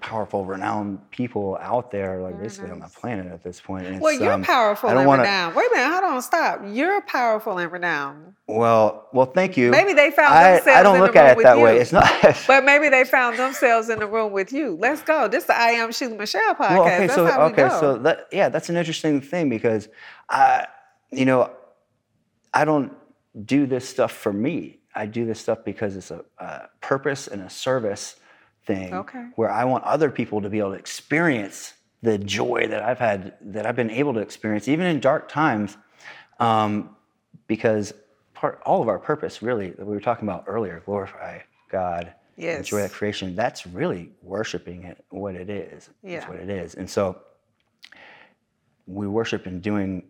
powerful, 0.00 0.44
renowned 0.44 0.98
people 1.10 1.56
out 1.60 1.90
there, 1.90 2.20
like 2.20 2.38
basically 2.40 2.70
on 2.70 2.80
the 2.80 2.88
planet 2.88 3.26
at 3.32 3.42
this 3.42 3.60
point. 3.60 3.86
And 3.86 4.00
Well, 4.00 4.12
you're 4.12 4.32
um, 4.32 4.42
powerful 4.42 4.90
and 4.90 5.06
wanna- 5.06 5.22
renowned. 5.22 5.54
Wait 5.54 5.66
a 5.70 5.74
minute, 5.74 5.90
hold 5.92 6.04
on, 6.04 6.20
stop. 6.22 6.60
You're 6.66 7.00
powerful 7.02 7.58
and 7.58 7.70
renowned. 7.72 8.34
Well, 8.46 9.08
well, 9.12 9.26
thank 9.26 9.56
you. 9.56 9.70
Maybe 9.70 9.94
they 9.94 10.10
found 10.10 10.34
I, 10.34 10.52
themselves 10.56 10.78
I 10.78 10.82
don't 10.82 10.96
in 10.96 11.00
look 11.02 11.12
the 11.14 11.20
room 11.20 11.26
at 11.28 11.32
it 11.32 11.36
with 11.38 11.44
that 11.44 11.58
way. 11.58 11.74
you. 11.76 11.80
It's 11.80 11.92
not. 11.92 12.44
But 12.46 12.64
maybe 12.64 12.88
they 12.88 13.04
found 13.04 13.38
themselves 13.38 13.88
in 13.88 13.98
the 13.98 14.06
room 14.06 14.32
with 14.32 14.52
you. 14.52 14.76
Let's 14.80 15.02
go. 15.02 15.28
This 15.28 15.44
is 15.44 15.46
the 15.46 15.56
I 15.58 15.70
Am 15.70 15.90
Sheila 15.92 16.16
Michelle 16.16 16.54
podcast. 16.54 16.70
Well, 16.70 16.82
okay, 16.82 16.98
That's 17.06 17.14
so 17.14 17.26
how 17.26 17.46
we 17.46 17.52
okay, 17.52 17.68
so 17.80 17.96
that 17.98 18.28
yeah, 18.32 18.48
that's 18.48 18.68
an 18.68 18.76
interesting 18.76 19.20
thing 19.20 19.48
because 19.48 19.88
I, 20.28 20.66
you 21.10 21.24
know, 21.24 21.50
I 22.52 22.64
don't 22.64 22.92
do 23.46 23.66
this 23.66 23.88
stuff 23.88 24.12
for 24.12 24.32
me. 24.32 24.80
I 24.94 25.06
do 25.06 25.26
this 25.26 25.40
stuff 25.40 25.58
because 25.64 25.96
it's 25.96 26.10
a, 26.10 26.24
a 26.38 26.68
purpose 26.80 27.26
and 27.26 27.42
a 27.42 27.50
service 27.50 28.16
thing 28.66 28.94
Okay. 28.94 29.26
where 29.36 29.50
I 29.50 29.64
want 29.64 29.84
other 29.84 30.10
people 30.10 30.40
to 30.42 30.48
be 30.48 30.58
able 30.58 30.70
to 30.72 30.78
experience 30.78 31.74
the 32.02 32.18
joy 32.18 32.66
that 32.68 32.82
I've 32.82 32.98
had, 32.98 33.34
that 33.40 33.66
I've 33.66 33.76
been 33.76 33.90
able 33.90 34.14
to 34.14 34.20
experience, 34.20 34.68
even 34.68 34.86
in 34.86 35.00
dark 35.00 35.28
times, 35.28 35.76
um, 36.38 36.96
because 37.46 37.94
part 38.34 38.60
all 38.66 38.82
of 38.82 38.88
our 38.88 38.98
purpose, 38.98 39.42
really, 39.42 39.70
that 39.70 39.84
we 39.86 39.94
were 39.94 40.00
talking 40.00 40.28
about 40.28 40.44
earlier, 40.46 40.82
glorify 40.84 41.40
God, 41.70 42.12
enjoy 42.58 42.78
that 42.78 42.92
creation. 42.92 43.34
That's 43.34 43.66
really 43.66 44.12
worshiping 44.22 44.84
it, 44.84 45.04
what 45.10 45.34
it 45.34 45.48
is. 45.48 45.88
Yeah. 46.02 46.18
That's 46.18 46.28
what 46.28 46.38
it 46.38 46.50
is, 46.50 46.74
and 46.74 46.88
so 46.88 47.20
we 48.86 49.06
worship 49.06 49.46
in 49.46 49.60
doing 49.60 50.02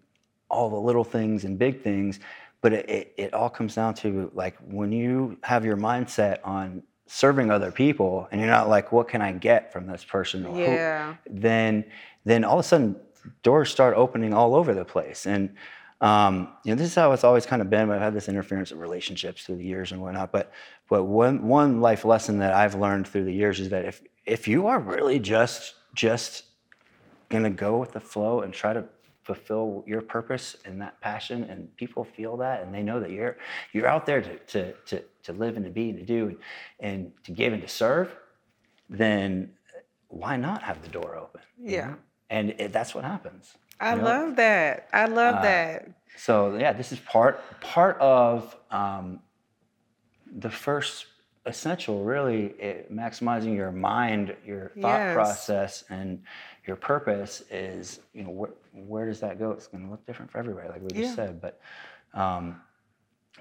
all 0.50 0.68
the 0.70 0.80
little 0.80 1.04
things 1.04 1.44
and 1.44 1.58
big 1.58 1.82
things, 1.82 2.20
but 2.64 2.72
it, 2.72 2.88
it, 2.88 3.14
it 3.18 3.34
all 3.34 3.50
comes 3.50 3.74
down 3.74 3.92
to 3.92 4.30
like 4.32 4.56
when 4.70 4.90
you 4.90 5.36
have 5.42 5.66
your 5.66 5.76
mindset 5.76 6.38
on 6.44 6.82
serving 7.06 7.50
other 7.50 7.70
people 7.70 8.26
and 8.32 8.40
you're 8.40 8.48
not 8.48 8.70
like, 8.70 8.90
what 8.90 9.06
can 9.06 9.20
I 9.20 9.32
get 9.32 9.70
from 9.70 9.86
this 9.86 10.02
person? 10.02 10.46
Or 10.46 10.54
who- 10.54 10.72
Yeah. 10.72 11.14
then 11.28 11.84
then 12.24 12.42
all 12.42 12.54
of 12.58 12.64
a 12.64 12.68
sudden 12.72 12.96
doors 13.42 13.70
start 13.70 13.94
opening 13.98 14.32
all 14.32 14.54
over 14.54 14.72
the 14.72 14.84
place. 14.86 15.26
And 15.26 15.56
um, 16.00 16.48
you 16.64 16.70
know, 16.74 16.78
this 16.78 16.88
is 16.88 16.94
how 16.94 17.12
it's 17.12 17.22
always 17.22 17.44
kind 17.44 17.60
of 17.60 17.68
been. 17.68 17.90
I've 17.90 18.00
had 18.00 18.14
this 18.14 18.30
interference 18.30 18.70
of 18.72 18.78
relationships 18.78 19.44
through 19.44 19.56
the 19.56 19.64
years 19.64 19.92
and 19.92 20.00
whatnot. 20.00 20.32
But 20.32 20.50
but 20.88 21.04
one 21.04 21.46
one 21.46 21.82
life 21.82 22.06
lesson 22.06 22.38
that 22.38 22.54
I've 22.54 22.74
learned 22.76 23.06
through 23.06 23.24
the 23.26 23.32
years 23.34 23.60
is 23.60 23.68
that 23.68 23.84
if 23.84 24.00
if 24.24 24.48
you 24.48 24.68
are 24.68 24.80
really 24.80 25.18
just 25.18 25.74
just 25.94 26.44
gonna 27.28 27.50
go 27.50 27.76
with 27.76 27.92
the 27.92 28.00
flow 28.00 28.40
and 28.40 28.54
try 28.54 28.72
to 28.72 28.84
fulfill 29.24 29.82
your 29.86 30.00
purpose 30.02 30.56
and 30.64 30.80
that 30.80 31.00
passion 31.00 31.44
and 31.44 31.74
people 31.76 32.04
feel 32.04 32.36
that 32.36 32.62
and 32.62 32.74
they 32.74 32.82
know 32.82 33.00
that 33.00 33.10
you're 33.10 33.36
you're 33.72 33.86
out 33.86 34.04
there 34.06 34.20
to 34.20 34.36
to 34.40 34.72
to, 34.84 35.02
to 35.22 35.32
live 35.32 35.56
and 35.56 35.64
to 35.64 35.70
be 35.70 35.90
and 35.90 35.98
to 35.98 36.04
do 36.04 36.28
and, 36.28 36.38
and 36.80 37.12
to 37.24 37.32
give 37.32 37.52
and 37.52 37.62
to 37.62 37.68
serve 37.68 38.14
then 38.90 39.50
why 40.08 40.36
not 40.36 40.62
have 40.62 40.82
the 40.82 40.88
door 40.88 41.16
open 41.16 41.40
Yeah. 41.58 41.86
know? 41.86 41.96
and 42.30 42.50
it, 42.58 42.72
that's 42.72 42.94
what 42.94 43.04
happens 43.04 43.54
I 43.80 43.94
know? 43.94 44.04
love 44.04 44.36
that. 44.36 44.88
I 44.92 45.06
love 45.06 45.36
Uh, 45.36 45.42
that. 45.42 45.88
so 46.16 46.56
yeah 46.56 46.72
this 46.74 46.92
is 46.92 46.98
part 47.00 47.40
part 47.60 47.98
of 48.00 48.54
um, 48.70 49.20
the 50.36 50.50
first 50.50 51.06
essential 51.46 52.02
really 52.04 52.46
it, 52.58 52.90
maximizing 52.92 53.54
your 53.54 53.70
mind 53.72 54.34
your 54.46 54.72
thought 54.80 55.00
Yes. 55.00 55.14
process 55.14 55.84
and 55.90 56.22
your 56.66 56.76
purpose 56.76 57.42
is 57.50 58.00
you 58.14 58.24
know 58.24 58.30
where, 58.30 58.50
where 58.72 59.06
does 59.06 59.20
that 59.20 59.38
go 59.38 59.52
it's 59.52 59.66
going 59.68 59.84
to 59.84 59.90
look 59.90 60.06
different 60.06 60.30
for 60.30 60.38
everybody 60.38 60.68
like 60.68 60.82
we 60.82 60.88
just 60.90 61.10
Yeah. 61.10 61.14
said 61.14 61.40
but 61.42 61.60
um, 62.14 62.60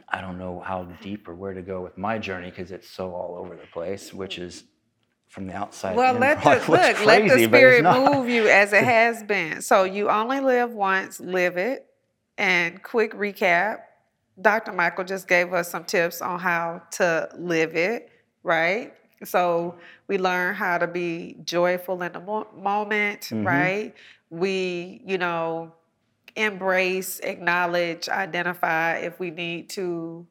i 0.09 0.21
don't 0.21 0.38
know 0.39 0.62
how 0.62 0.83
deep 1.01 1.27
or 1.27 1.36
where 1.36 1.53
to 1.53 1.62
go 1.62 1.81
with 1.81 1.97
my 1.97 2.17
journey 2.19 2.49
because 2.49 2.71
it's 2.71 2.89
so 2.89 3.13
all 3.13 3.38
over 3.39 3.55
the 3.55 3.67
place 3.73 4.13
which 4.13 4.39
is 4.39 4.65
from 5.29 5.47
the 5.47 5.53
outside 5.55 5.95
Well, 5.95 6.15
in, 6.15 6.21
let 6.21 6.39
the 6.43 6.59
look, 6.69 6.99
let 7.05 7.27
the 7.27 7.39
crazy, 7.39 7.45
but 7.47 7.63
it's 7.63 7.79
spirit 7.79 7.86
move 7.99 8.29
you 8.29 8.47
as 8.47 8.73
it 8.73 8.83
has 8.86 9.23
been. 9.23 9.62
So 9.62 9.83
you 9.83 10.09
only 10.09 10.39
live 10.41 10.71
once, 10.71 11.19
live 11.19 11.57
it. 11.57 11.88
And 12.38 12.81
quick 12.83 13.13
recap, 13.13 13.79
Dr. 14.41 14.73
Michael 14.73 15.05
just 15.05 15.27
gave 15.27 15.53
us 15.53 15.69
some 15.71 15.86
tips 15.86 16.21
on 16.21 16.39
how 16.39 16.83
to 16.93 17.29
live 17.38 17.75
it, 17.75 18.09
right? 18.43 18.93
So 19.25 19.75
we 20.07 20.17
learn 20.17 20.55
how 20.55 20.77
to 20.77 20.88
be 20.88 21.38
joyful 21.43 22.01
in 22.01 22.12
the 22.13 22.19
mo- 22.19 22.47
moment, 22.55 23.21
Mhm. 23.31 23.45
right? 23.45 23.95
We, 24.29 25.01
you 25.05 25.17
know, 25.17 25.71
embrace, 26.36 27.19
acknowledge, 27.19 28.09
identify 28.09 28.97
if 28.97 29.19
we 29.19 29.31
need 29.31 29.69
to 29.71 30.25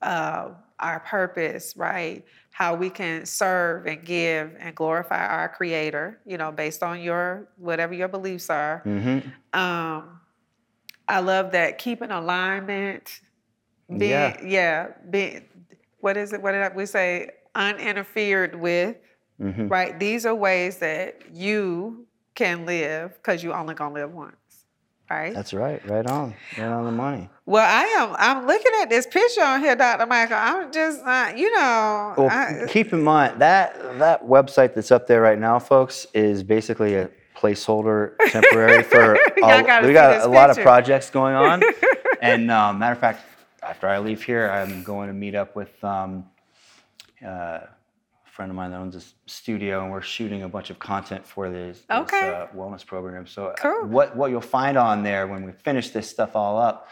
uh, 0.00 0.48
our 0.80 0.98
purpose, 1.00 1.76
right? 1.76 2.24
How 2.50 2.74
we 2.74 2.90
can 2.90 3.24
serve 3.24 3.86
and 3.86 4.04
give 4.04 4.56
and 4.58 4.74
glorify 4.74 5.24
our 5.26 5.48
Creator, 5.48 6.18
you 6.26 6.36
know, 6.38 6.50
based 6.50 6.82
on 6.82 7.00
your 7.00 7.46
whatever 7.56 7.94
your 7.94 8.08
beliefs 8.08 8.50
are. 8.50 8.82
Mhm. 8.84 9.22
Um, 9.52 10.20
I 11.06 11.20
love 11.20 11.52
that 11.52 11.78
keeping 11.78 12.10
alignment, 12.10 13.20
being 13.88 14.10
Yeah. 14.10 14.42
yeah, 14.42 14.86
being 15.08 15.44
what 16.00 16.16
is 16.16 16.32
it? 16.32 16.42
What 16.42 16.50
did 16.52 16.62
I, 16.62 16.68
we 16.74 16.86
say? 16.86 17.30
Uninterfered 17.54 18.54
with, 18.54 18.96
Mhm. 19.40 19.70
right? 19.70 19.98
These 19.98 20.26
are 20.26 20.34
ways 20.34 20.78
that 20.78 21.16
you 21.32 22.06
can 22.34 22.64
live 22.66 23.14
because 23.14 23.42
you 23.42 23.52
only 23.52 23.74
gonna 23.74 23.94
live 23.94 24.12
once, 24.12 24.36
right? 25.10 25.34
That's 25.34 25.52
right. 25.52 25.80
Right 25.88 26.06
on. 26.06 26.34
Right 26.56 26.66
on 26.66 26.84
the 26.84 26.90
money. 26.92 27.28
Well, 27.44 27.66
I 27.66 27.84
am. 28.00 28.14
I'm 28.18 28.46
looking 28.46 28.72
at 28.80 28.88
this 28.88 29.06
picture 29.06 29.42
on 29.42 29.60
here, 29.60 29.76
Dr. 29.76 30.06
Michael. 30.06 30.36
I'm 30.38 30.72
just, 30.72 31.02
uh, 31.04 31.32
you 31.36 31.52
know, 31.54 32.14
Well, 32.16 32.28
I, 32.30 32.64
keep 32.68 32.92
in 32.92 33.02
mind 33.02 33.40
that 33.40 33.98
that 33.98 34.24
website 34.26 34.74
that's 34.74 34.90
up 34.90 35.06
there 35.06 35.20
right 35.20 35.38
now, 35.38 35.58
folks, 35.58 36.06
is 36.14 36.42
basically 36.42 36.94
a 36.94 37.10
placeholder 37.36 38.16
temporary 38.28 38.82
for. 38.82 39.16
Y'all 39.36 39.82
we 39.86 39.92
got 39.92 40.22
a 40.24 40.28
lot 40.28 40.48
of 40.50 40.58
projects 40.58 41.10
going 41.10 41.34
on, 41.34 41.62
and 42.22 42.50
um, 42.50 42.78
matter 42.78 42.92
of 42.92 42.98
fact, 42.98 43.20
after 43.62 43.88
I 43.88 43.98
leave 43.98 44.22
here, 44.22 44.48
I'm 44.48 44.82
going 44.84 45.08
to 45.08 45.14
meet 45.14 45.34
up 45.34 45.54
with 45.56 45.72
um, 45.84 46.24
uh, 47.24 47.28
a 47.28 47.68
friend 48.24 48.50
of 48.50 48.56
mine 48.56 48.70
that 48.70 48.78
owns 48.78 48.96
a 48.96 49.02
studio, 49.30 49.82
and 49.82 49.90
we're 49.92 50.00
shooting 50.00 50.42
a 50.42 50.48
bunch 50.48 50.70
of 50.70 50.78
content 50.78 51.26
for 51.26 51.50
this, 51.50 51.78
this 51.78 51.88
uh, 52.22 52.48
wellness 52.54 52.84
program. 52.84 53.26
So, 53.26 53.48
uh, 53.48 53.54
Cool. 53.56 53.86
what 53.86 54.16
what 54.16 54.30
you'll 54.30 54.40
find 54.40 54.76
on 54.76 55.02
there 55.02 55.26
when 55.26 55.44
we 55.44 55.52
finish 55.52 55.90
this 55.90 56.08
stuff 56.08 56.34
all 56.36 56.58
up 56.58 56.88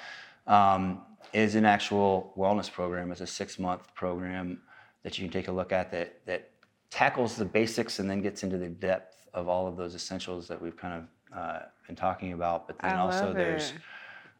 um, 0.46 1.02
is 1.32 1.54
an 1.54 1.64
actual 1.64 2.32
wellness 2.36 2.70
program. 2.70 3.10
It's 3.12 3.20
a 3.20 3.26
six 3.26 3.58
month 3.58 3.94
program 3.94 4.60
that 5.02 5.18
you 5.18 5.24
can 5.24 5.32
take 5.32 5.48
a 5.48 5.52
look 5.52 5.72
at 5.72 5.90
that 5.92 6.24
that 6.26 6.50
tackles 6.90 7.36
the 7.36 7.44
basics 7.44 7.98
and 8.00 8.10
then 8.10 8.20
gets 8.20 8.42
into 8.42 8.58
the 8.58 8.68
depth 8.68 9.28
of 9.32 9.48
all 9.48 9.66
of 9.66 9.76
those 9.76 9.94
essentials 9.94 10.48
that 10.48 10.60
we've 10.60 10.76
kind 10.76 11.04
of 11.32 11.38
uh, 11.38 11.58
been 11.86 11.96
talking 11.96 12.32
about. 12.32 12.66
But 12.66 12.78
then 12.80 12.92
I 12.92 12.98
also 12.98 13.32
there's 13.32 13.72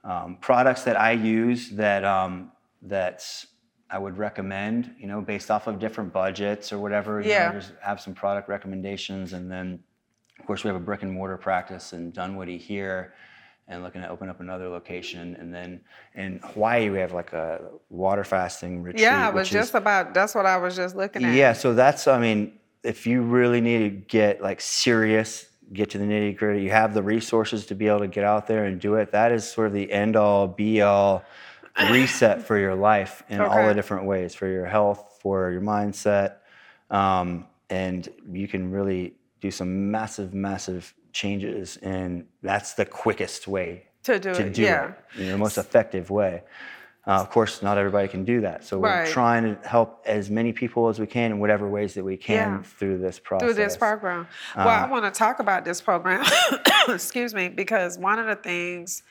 um, 0.05 0.37
products 0.41 0.83
that 0.83 0.99
I 0.99 1.13
use 1.13 1.71
that 1.71 2.05
um, 2.05 2.51
that 2.83 3.25
I 3.91 3.99
would 3.99 4.17
recommend, 4.19 4.95
you 4.99 5.07
know, 5.07 5.21
based 5.21 5.51
off 5.51 5.67
of 5.67 5.79
different 5.79 6.13
budgets 6.13 6.73
or 6.73 6.79
whatever. 6.79 7.21
You 7.21 7.31
Yeah. 7.31 7.49
Know, 7.49 7.59
just 7.59 7.73
have 7.81 8.01
some 8.01 8.15
product 8.15 8.49
recommendations, 8.49 9.33
and 9.33 9.51
then, 9.51 9.81
of 10.39 10.47
course, 10.47 10.63
we 10.63 10.69
have 10.69 10.77
a 10.77 10.85
brick 10.85 11.03
and 11.03 11.13
mortar 11.13 11.37
practice 11.37 11.93
in 11.93 12.13
Dunwoody 12.13 12.57
here, 12.57 13.15
and 13.67 13.83
looking 13.83 14.03
to 14.03 14.09
open 14.09 14.29
up 14.29 14.41
another 14.41 14.69
location. 14.69 15.37
And 15.39 15.53
then 15.53 15.81
in 16.15 16.41
Hawaii, 16.43 16.91
we 16.91 16.99
have 16.99 17.13
like 17.13 17.33
a 17.33 17.61
water 17.89 18.25
fasting 18.25 18.83
retreat. 18.83 19.03
Yeah, 19.03 19.29
I 19.29 19.31
was 19.31 19.49
just 19.49 19.71
is, 19.71 19.75
about. 19.75 20.15
That's 20.15 20.35
what 20.35 20.47
I 20.47 20.57
was 20.57 20.77
just 20.77 20.97
looking 20.97 21.25
at. 21.25 21.35
yeah. 21.35 21.53
So 21.53 21.75
that's 21.75 22.07
I 22.07 22.19
mean, 22.19 22.59
if 22.83 23.07
you 23.07 23.23
really 23.23 23.61
need 23.61 23.79
to 23.79 23.91
get 23.91 24.41
like 24.43 24.61
serious, 24.61 25.49
get 25.73 25.91
to 25.91 25.99
the 25.99 26.05
nitty 26.05 26.37
gritty, 26.37 26.63
you 26.63 26.71
have 26.71 26.95
the 26.95 27.03
resources 27.03 27.67
to 27.67 27.75
be 27.75 27.87
able 27.87 28.01
to 28.01 28.09
get 28.09 28.25
out 28.25 28.47
there 28.47 28.65
and 28.65 28.81
do 28.81 28.95
it. 28.97 29.13
That 29.13 29.33
is 29.33 29.51
sort 29.51 29.69
of 29.69 29.73
the 29.73 29.91
end 29.91 30.17
all, 30.17 30.49
be 30.49 30.83
all 30.83 31.25
reset 31.91 32.43
for 32.47 32.59
your 32.59 32.75
life 32.75 33.23
in 33.29 33.41
all 33.41 33.67
the 33.67 33.75
different 33.75 34.05
ways 34.07 34.35
for 34.35 34.47
your 34.47 34.67
health, 34.67 35.19
for 35.23 35.51
your 35.51 35.61
mindset, 35.63 36.37
um, 36.91 37.47
and 37.69 38.09
you 38.31 38.49
can 38.49 38.71
really 38.71 39.15
do 39.41 39.51
some 39.51 39.91
massive, 39.91 40.35
massive 40.35 40.93
changes. 41.13 41.77
And 41.79 42.27
that's 42.43 42.75
the 42.75 42.85
quickest 42.85 43.47
way 43.49 43.87
To 44.05 44.19
do 44.19 44.35
to 44.35 44.47
it. 44.47 44.55
do 44.55 44.63
yeah. 44.63 44.93
it 45.15 45.21
in 45.21 45.29
the 45.31 45.39
most 45.39 45.57
effective 45.59 46.11
way. 46.11 46.43
Uh, 47.07 47.13
of 47.13 47.31
course, 47.31 47.63
not 47.63 47.79
everybody 47.79 48.07
can 48.09 48.25
do 48.25 48.43
that. 48.43 48.63
So 48.63 48.79
we're 48.79 48.89
Right. 48.89 49.09
trying 49.09 49.57
to 49.57 49.69
help 49.69 50.03
as 50.07 50.31
many 50.31 50.53
people 50.53 50.89
as 50.89 51.01
we 51.01 51.07
can 51.07 51.31
in 51.33 51.39
whatever 51.41 51.67
ways 51.67 51.95
that 51.95 52.05
we 52.05 52.17
can 52.19 52.57
Yeah. 52.57 52.63
through 52.63 52.99
this 52.99 53.19
process. 53.19 53.47
through 53.47 53.55
this 53.55 53.77
program. 53.77 54.29
well, 54.55 54.69
I 54.69 54.83
Uh, 54.83 54.89
want 54.89 55.05
to 55.07 55.11
talk 55.11 55.39
about 55.41 55.65
this 55.65 55.81
program. 55.81 56.25
excuse 56.89 57.33
me, 57.35 57.49
because 57.49 57.99
one 57.99 58.19
of 58.19 58.27
the 58.27 58.37
things 58.37 59.03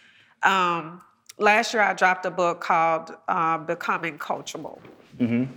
um, 0.44 1.02
last 1.40 1.74
year 1.74 1.82
I 1.82 1.94
dropped 1.94 2.26
a 2.26 2.32
book 2.32 2.62
called 2.62 3.16
uh, 3.28 3.58
"Becoming 3.58 4.18
Coachable." 4.18 4.80
Mm-hmm. 5.18 5.52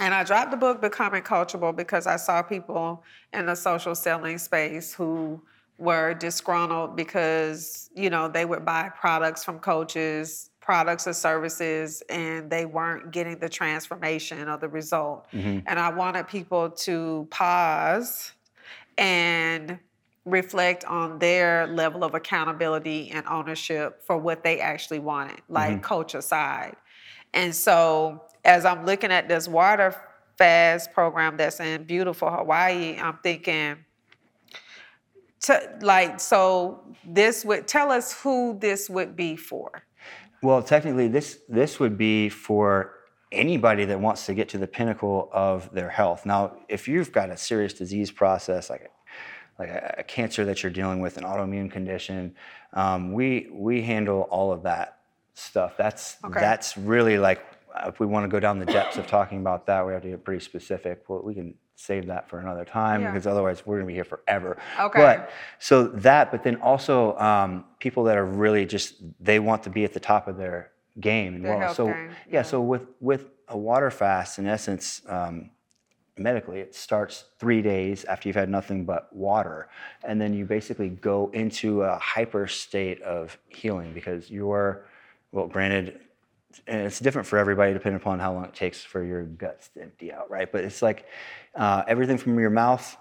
And 0.00 0.14
I 0.14 0.24
dropped 0.24 0.50
the 0.50 0.56
book 0.56 0.80
Becoming 0.80 1.22
Coachable 1.22 1.74
because 1.74 2.06
I 2.06 2.16
saw 2.16 2.42
people 2.42 3.02
in 3.32 3.46
the 3.46 3.54
social 3.54 3.94
selling 3.94 4.38
space 4.38 4.94
who 4.94 5.40
were 5.78 6.14
disgruntled 6.14 6.96
because, 6.96 7.90
you 7.94 8.08
know, 8.08 8.28
they 8.28 8.44
would 8.44 8.64
buy 8.64 8.88
products 8.88 9.44
from 9.44 9.58
coaches, 9.58 10.50
products 10.60 11.06
or 11.06 11.12
services, 11.12 12.02
and 12.08 12.48
they 12.48 12.64
weren't 12.64 13.10
getting 13.10 13.38
the 13.38 13.48
transformation 13.48 14.48
or 14.48 14.56
the 14.56 14.68
result. 14.68 15.26
And 15.32 15.78
I 15.78 15.90
wanted 15.90 16.26
people 16.26 16.70
to 16.70 17.26
pause 17.30 18.32
and 18.96 19.78
reflect 20.24 20.84
on 20.84 21.18
their 21.18 21.66
level 21.66 22.04
of 22.04 22.14
accountability 22.14 23.10
and 23.10 23.26
ownership 23.26 24.02
for 24.04 24.16
what 24.16 24.44
they 24.44 24.60
actually 24.60 25.00
wanted, 25.00 25.40
like 25.48 25.72
mm-hmm. 25.72 25.80
coach 25.80 26.14
aside. 26.14 26.76
And 27.34 27.54
so 27.54 28.22
as 28.44 28.64
I'm 28.64 28.84
looking 28.84 29.10
at 29.10 29.28
this 29.28 29.48
water 29.48 29.94
fast 30.38 30.92
program 30.92 31.36
that's 31.36 31.60
in 31.60 31.84
beautiful 31.84 32.30
Hawaii, 32.30 32.98
I'm 32.98 33.18
thinking 33.22 33.78
to 35.42 35.78
like 35.80 36.20
so 36.20 36.84
this 37.04 37.44
would 37.44 37.66
tell 37.66 37.90
us 37.90 38.12
who 38.22 38.56
this 38.60 38.88
would 38.88 39.16
be 39.16 39.36
for. 39.36 39.82
Well, 40.42 40.62
technically, 40.62 41.08
this 41.08 41.40
this 41.48 41.80
would 41.80 41.96
be 41.96 42.28
for 42.28 42.94
anybody 43.32 43.84
that 43.86 43.98
wants 43.98 44.26
to 44.26 44.34
get 44.34 44.48
to 44.50 44.58
the 44.58 44.66
pinnacle 44.66 45.30
of 45.32 45.72
their 45.72 45.88
health. 45.88 46.26
Now, 46.26 46.58
if 46.68 46.86
you've 46.86 47.12
got 47.12 47.30
a 47.30 47.36
serious 47.36 47.72
disease 47.72 48.10
process 48.10 48.68
like 48.68 48.82
a, 48.82 48.88
like 49.58 49.68
a, 49.68 49.96
a 49.98 50.02
cancer 50.02 50.44
that 50.44 50.62
you're 50.62 50.72
dealing 50.72 51.00
with, 51.00 51.16
an 51.18 51.24
autoimmune 51.24 51.70
condition, 51.70 52.34
um, 52.72 53.12
we 53.12 53.48
we 53.52 53.82
handle 53.82 54.22
all 54.30 54.52
of 54.52 54.62
that 54.64 54.98
stuff. 55.34 55.76
That's 55.76 56.16
Okay. 56.24 56.40
that's 56.40 56.76
really 56.76 57.18
like 57.18 57.44
if 57.86 58.00
we 58.00 58.06
want 58.06 58.24
to 58.24 58.28
go 58.28 58.38
down 58.40 58.58
the 58.58 58.66
depths 58.66 58.96
of 58.98 59.06
talking 59.06 59.38
about 59.38 59.66
that, 59.66 59.86
we 59.86 59.92
have 59.92 60.02
to 60.02 60.08
get 60.08 60.24
pretty 60.24 60.44
specific. 60.44 61.04
Well, 61.08 61.22
we 61.22 61.34
can 61.34 61.54
save 61.76 62.06
that 62.06 62.28
for 62.28 62.38
another 62.38 62.64
time 62.64 63.00
Yeah. 63.00 63.10
because 63.10 63.26
otherwise 63.26 63.64
we're 63.66 63.76
going 63.76 63.86
to 63.86 63.88
be 63.88 63.94
here 63.94 64.04
forever. 64.04 64.56
Okay. 64.78 64.98
But 65.00 65.30
so 65.58 65.84
that, 65.88 66.30
but 66.30 66.44
then 66.44 66.56
also 66.56 67.16
um, 67.18 67.64
people 67.80 68.04
that 68.04 68.16
are 68.16 68.26
really 68.26 68.66
just 68.66 69.02
they 69.20 69.38
want 69.38 69.62
to 69.64 69.70
be 69.70 69.84
at 69.84 69.92
the 69.92 70.00
top 70.00 70.28
of 70.28 70.36
their 70.36 70.70
game 71.00 71.34
and 71.36 71.44
Their 71.44 71.56
well. 71.58 71.74
So 71.74 71.86
yeah, 71.88 72.10
yeah. 72.30 72.42
so 72.42 72.60
with 72.60 72.86
with 73.00 73.30
a 73.48 73.56
water 73.56 73.90
fast, 73.90 74.38
in 74.38 74.46
essence, 74.46 75.02
um, 75.08 75.50
medically, 76.18 76.60
it 76.60 76.74
starts 76.74 77.24
three 77.38 77.62
days 77.62 78.04
after 78.04 78.28
you've 78.28 78.36
had 78.36 78.50
nothing 78.50 78.84
but 78.84 79.14
water, 79.14 79.68
and 80.04 80.20
then 80.20 80.34
you 80.34 80.44
basically 80.44 80.88
go 80.88 81.30
into 81.32 81.82
a 81.82 81.98
hyper 81.98 82.46
state 82.46 83.00
of 83.02 83.38
healing 83.48 83.92
because 83.92 84.30
you're 84.30 84.86
well, 85.32 85.46
granted. 85.46 86.00
And 86.66 86.82
it's 86.82 87.00
different 87.00 87.26
for 87.26 87.38
everybody 87.38 87.72
depending 87.72 88.00
upon 88.00 88.18
how 88.18 88.34
long 88.34 88.44
it 88.44 88.54
takes 88.54 88.84
for 88.84 89.02
your 89.02 89.22
guts 89.24 89.68
to 89.68 89.82
empty 89.82 90.12
out, 90.12 90.30
right? 90.30 90.52
But 90.52 90.64
it's 90.64 90.82
like 90.82 91.06
uh, 91.54 91.82
everything 91.88 92.18
from 92.18 92.38
your 92.38 92.50
mouth 92.50 92.94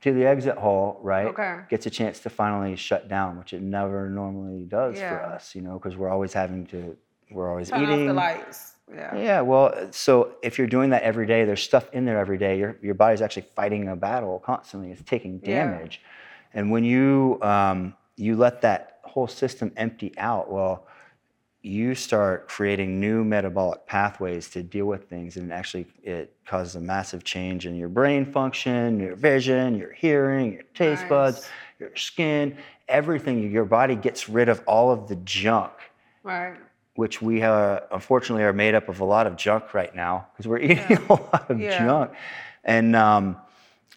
to 0.00 0.14
the 0.14 0.24
exit 0.24 0.56
hole, 0.56 0.98
right? 1.02 1.26
Okay. 1.26 1.58
Gets 1.68 1.84
a 1.84 1.90
chance 1.90 2.20
to 2.20 2.30
finally 2.30 2.74
shut 2.74 3.08
down, 3.08 3.38
which 3.38 3.52
it 3.52 3.60
never 3.60 4.08
normally 4.08 4.64
does 4.64 4.98
for 4.98 5.22
us, 5.22 5.54
you 5.54 5.60
know, 5.60 5.74
because 5.74 5.94
we're 5.96 6.08
always 6.08 6.32
having 6.32 6.66
to, 6.68 6.96
we're 7.30 7.50
always 7.50 7.68
Turn 7.68 7.82
eating. 7.82 8.02
off 8.02 8.06
the 8.06 8.12
lights. 8.14 8.75
Yeah. 8.92 9.16
Yeah, 9.16 9.40
well, 9.40 9.88
so 9.90 10.36
if 10.42 10.58
you're 10.58 10.66
doing 10.66 10.90
that 10.90 11.02
every 11.02 11.26
day, 11.26 11.44
there's 11.44 11.62
stuff 11.62 11.88
in 11.92 12.04
there 12.04 12.18
every 12.18 12.38
day. 12.38 12.58
Your 12.58 12.76
your 12.82 12.94
body's 12.94 13.20
actually 13.20 13.46
fighting 13.54 13.88
a 13.88 13.96
battle 13.96 14.38
constantly. 14.38 14.92
It's 14.92 15.02
taking 15.02 15.40
Yeah. 15.42 15.64
damage, 15.64 16.02
and 16.54 16.70
when 16.70 16.84
you 16.84 17.38
um, 17.42 17.94
you 18.16 18.36
let 18.36 18.60
that 18.62 19.00
whole 19.02 19.26
system 19.26 19.72
empty 19.76 20.12
out, 20.18 20.50
well, 20.50 20.86
you 21.62 21.94
start 21.96 22.48
creating 22.48 23.00
new 23.00 23.24
metabolic 23.24 23.84
pathways 23.86 24.48
to 24.50 24.62
deal 24.62 24.86
with 24.86 25.08
things, 25.08 25.36
and 25.36 25.52
actually 25.52 25.86
it 26.04 26.36
causes 26.46 26.76
a 26.76 26.80
massive 26.80 27.24
change 27.24 27.66
in 27.66 27.74
your 27.74 27.88
brain 27.88 28.24
function, 28.24 29.00
your 29.00 29.16
vision, 29.16 29.76
your 29.76 29.92
hearing, 29.92 30.52
your 30.52 30.62
taste 30.74 31.08
buds, 31.08 31.48
your 31.80 31.94
skin, 31.96 32.56
everything. 32.88 33.50
Your 33.50 33.64
body 33.64 33.96
gets 33.96 34.28
rid 34.28 34.48
of 34.48 34.62
all 34.66 34.92
of 34.92 35.08
the 35.08 35.16
junk 35.16 35.72
Right. 36.22 36.56
Which 36.96 37.22
we 37.22 37.42
uh, 37.42 37.80
unfortunately 37.92 38.42
are 38.44 38.52
made 38.52 38.74
up 38.74 38.88
of 38.88 39.00
a 39.00 39.04
lot 39.04 39.26
of 39.26 39.36
junk 39.36 39.74
right 39.74 39.94
now 39.94 40.26
because 40.32 40.46
we're 40.48 40.58
eating 40.68 40.98
a 41.08 41.12
lot 41.12 41.50
of 41.50 41.60
Yeah. 41.60 41.78
junk, 41.78 42.10
and 42.64 42.96
um, 42.96 43.36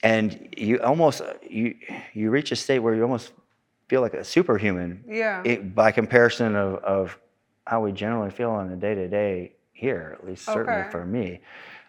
and 0.03 0.49
you 0.57 0.81
almost 0.81 1.21
you 1.49 1.75
you 2.13 2.29
reach 2.29 2.51
a 2.51 2.55
state 2.55 2.79
where 2.79 2.93
you 2.95 3.01
almost 3.03 3.31
feel 3.87 4.01
like 4.01 4.13
a 4.13 4.23
superhuman 4.23 5.03
Yeah. 5.07 5.41
it, 5.43 5.73
by 5.73 5.91
comparison 5.91 6.55
of, 6.55 6.75
of 6.83 7.17
how 7.65 7.81
we 7.81 7.91
generally 7.91 8.29
feel 8.29 8.51
on 8.51 8.69
a 8.71 8.75
day 8.75 8.93
to 8.95 9.07
day 9.07 9.53
here, 9.73 10.15
at 10.19 10.27
least 10.27 10.45
certainly 10.45 10.81
Okay. 10.81 10.89
for 10.91 11.05
me. 11.05 11.41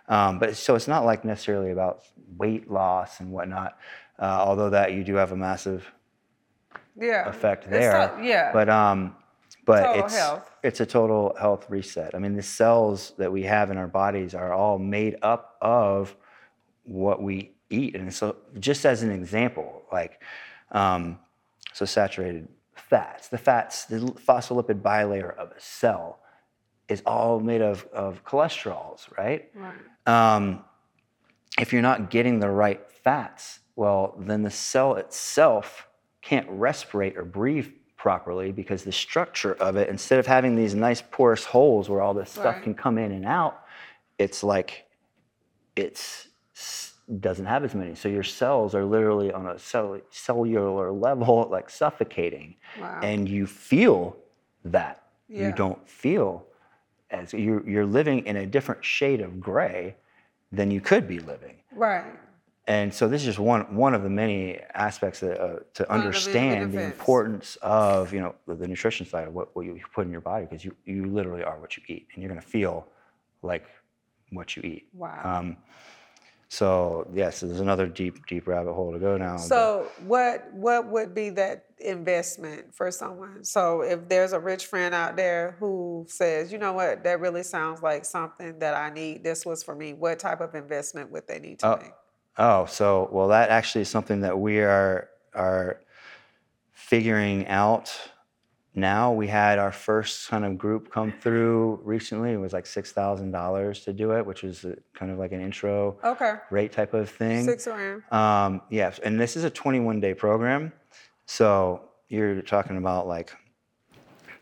Um, 0.09 0.39
but 0.39 0.57
so 0.57 0.75
it's 0.77 0.89
not 0.89 1.05
like 1.05 1.25
necessarily 1.25 1.71
about 1.73 2.03
weight 2.39 2.71
loss 2.71 3.21
and 3.21 3.31
whatnot, 3.31 3.79
uh, 4.19 4.25
although 4.25 4.71
that 4.71 4.93
you 4.95 5.05
do 5.05 5.15
have 5.17 5.31
a 5.33 5.37
massive 5.37 5.85
yeah. 6.99 7.29
effect 7.29 7.69
there. 7.71 8.13
so- 8.17 8.23
yeah. 8.23 8.51
But 8.53 8.69
um, 8.69 9.15
but 9.71 9.87
Total 9.87 10.05
it's 10.05 10.17
health. 10.17 10.51
it's 10.65 10.81
a 10.81 10.87
total 10.87 11.37
health 11.39 11.71
reset. 11.71 12.17
I 12.17 12.19
mean, 12.19 12.35
the 12.35 12.43
cells 12.43 13.13
that 13.19 13.31
we 13.31 13.45
have 13.45 13.71
in 13.71 13.77
our 13.77 13.87
bodies 13.87 14.35
are 14.35 14.53
all 14.53 14.79
made 14.79 15.17
up 15.23 15.57
of 15.61 16.17
what 16.83 17.23
we 17.23 17.53
eat, 17.71 17.95
and 17.95 18.13
so 18.13 18.35
just 18.59 18.85
as 18.85 19.05
an 19.05 19.13
example, 19.13 19.83
like 19.93 20.21
um, 20.73 21.21
so 21.73 21.85
saturated 21.85 22.49
fats, 22.75 23.29
the 23.29 23.39
fats, 23.39 23.85
the 23.85 23.99
phospholipid 23.99 24.83
bilayer 24.83 25.37
of 25.37 25.53
a 25.53 25.61
cell 25.61 26.19
is 26.89 27.01
all 27.07 27.39
made 27.39 27.63
of 27.63 27.87
of 27.93 28.25
cholesterols, 28.25 29.17
right? 29.17 29.53
right. 29.55 30.35
um, 30.35 30.65
if 31.61 31.73
you're 31.73 31.81
not 31.83 32.11
getting 32.11 32.41
the 32.41 32.51
right 32.51 32.81
fats, 33.05 33.61
well, 33.77 34.17
then 34.19 34.43
the 34.43 34.51
cell 34.51 34.97
itself 34.97 35.87
can't 36.23 36.51
respirate 36.51 37.17
or 37.17 37.25
breathe 37.25 37.69
properly 38.05 38.51
because 38.51 38.83
the 38.83 38.93
structure 38.93 39.53
of 39.61 39.77
it, 39.77 39.91
instead 39.91 40.19
of 40.19 40.27
having 40.27 40.57
these 40.57 40.75
nice 40.75 41.03
porous 41.03 41.45
holes 41.45 41.91
where 41.91 42.01
all 42.01 42.15
this 42.15 42.31
stuff 42.31 42.55
Right. 42.57 42.63
can 42.63 42.75
come 42.75 42.97
in 42.97 43.13
and 43.13 43.27
out, 43.27 43.63
it's 44.19 44.43
like 44.43 44.87
it's 45.77 46.29
s- 46.57 46.95
doesn't 47.21 47.45
have 47.45 47.63
as 47.63 47.75
many. 47.75 47.95
So 47.95 48.09
your 48.09 48.23
cells 48.23 48.75
are 48.75 48.85
literally 48.85 49.31
on 49.33 49.47
a 49.47 49.59
cell, 49.59 50.01
cellular 50.11 50.91
level, 50.91 51.47
like 51.51 51.69
suffocating, 51.69 52.57
Wow. 52.81 53.01
and 53.03 53.29
you 53.29 53.47
feel 53.47 54.17
that. 54.65 55.03
Yeah. 55.29 55.49
You 55.49 55.53
don't 55.53 55.87
feel 55.89 56.47
as 57.11 57.33
you're, 57.35 57.69
you're 57.69 57.87
living 57.87 58.25
in 58.27 58.37
a 58.37 58.47
different 58.47 58.83
shade 58.85 59.21
of 59.21 59.41
gray 59.41 59.97
than 60.53 60.71
you 60.71 60.81
could 60.81 61.07
be 61.07 61.19
living. 61.21 61.57
Right. 61.73 62.05
And 62.67 62.93
so 62.95 63.09
this 63.09 63.23
is 63.23 63.27
just 63.27 63.39
one 63.39 63.75
one 63.75 63.95
of 63.95 64.03
the 64.03 64.11
many 64.11 64.59
aspects 64.75 65.21
that, 65.21 65.41
uh, 65.41 65.61
to 65.75 65.85
One 65.85 65.99
of 65.99 66.03
the 66.03 66.07
understand 66.07 66.73
the 66.73 66.83
importance 66.85 67.57
of 67.63 68.13
you 68.13 68.21
know 68.21 68.35
the, 68.47 68.69
nutrition 68.69 69.07
side 69.07 69.27
of 69.29 69.35
what, 69.35 69.55
what 69.57 69.65
you 69.65 69.81
put 69.95 70.07
in 70.07 70.13
your 70.13 70.21
body 70.21 70.45
because 70.47 70.65
you, 70.65 70.75
you 70.85 71.07
literally 71.07 71.43
are 71.43 71.59
what 71.59 71.77
you 71.77 71.83
eat 71.89 72.07
and 72.15 72.23
you're 72.23 72.29
going 72.31 72.41
to 72.41 72.47
feel 72.47 72.87
like 73.43 73.67
what 74.31 74.57
you 74.57 74.63
eat. 74.63 74.87
Wow. 74.93 75.21
Um, 75.25 75.57
so 76.49 77.09
yes, 77.15 77.41
there's 77.41 77.61
another 77.61 77.87
deep 77.87 78.27
deep 78.27 78.47
rabbit 78.47 78.73
hole 78.75 78.93
to 78.93 78.99
go 78.99 79.17
down. 79.17 79.37
but- 79.37 79.43
So 79.43 79.89
what 80.07 80.53
what 80.53 80.87
would 80.87 81.15
be 81.15 81.31
that 81.31 81.65
investment 81.79 82.75
for 82.75 82.91
someone? 82.91 83.43
So 83.45 83.83
if 83.83 84.09
there's 84.09 84.33
a 84.33 84.39
rich 84.41 84.67
friend 84.67 84.95
out 84.95 85.17
there 85.17 85.57
who 85.61 86.05
says, 86.09 86.53
you 86.53 86.59
know 86.59 86.73
what, 86.73 87.05
that 87.05 87.21
really 87.21 87.43
sounds 87.43 87.83
like 87.83 88.05
something 88.05 88.59
that 88.59 88.75
I 88.77 88.91
need. 88.91 89.25
This 89.25 89.47
was 89.47 89.63
for 89.63 89.75
me. 89.75 89.93
What 89.95 90.19
type 90.19 90.41
of 90.41 90.55
investment 90.55 91.11
would 91.11 91.27
they 91.27 91.39
need 91.39 91.61
to 91.61 91.67
Oh, 91.67 91.77
make? 91.83 91.93
Oh, 92.39 92.67
so 92.67 93.09
well, 93.13 93.29
that 93.29 93.51
actually 93.51 93.83
is 93.83 93.89
something 93.89 94.21
that 94.21 94.39
we 94.39 94.61
are 94.61 95.09
are 95.35 95.81
figuring 96.73 97.47
out 97.47 97.93
now 98.75 99.13
we 99.13 99.27
had 99.27 99.59
our 99.59 99.73
first 99.73 100.29
kind 100.29 100.45
of 100.45 100.57
group 100.57 100.91
come 100.93 101.13
through 101.21 101.81
recently. 101.83 102.33
It 102.33 102.37
was 102.37 102.53
like 102.53 102.67
six 102.67 102.93
thousand 102.93 103.33
dollars 103.33 103.81
to 103.85 103.93
do 103.93 104.13
it, 104.13 104.25
which 104.25 104.43
was 104.43 104.65
a, 104.65 104.77
kind 104.95 105.11
of 105.11 105.19
like 105.19 105.33
an 105.33 105.41
intro 105.41 105.99
Okay. 106.05 106.35
rate 106.51 106.73
type 106.73 106.95
of 106.95 107.11
thing. 107.11 107.45
Six 107.45 107.67
around. 107.67 108.03
Um, 108.13 108.63
yeah, 108.71 108.93
and 109.03 109.21
this 109.21 109.37
is 109.37 109.45
a 109.45 109.51
21 109.51 110.01
day 110.01 110.15
program. 110.15 110.73
So 111.27 111.89
you're 112.09 112.43
talking 112.43 112.77
about 112.77 113.07
like 113.09 113.33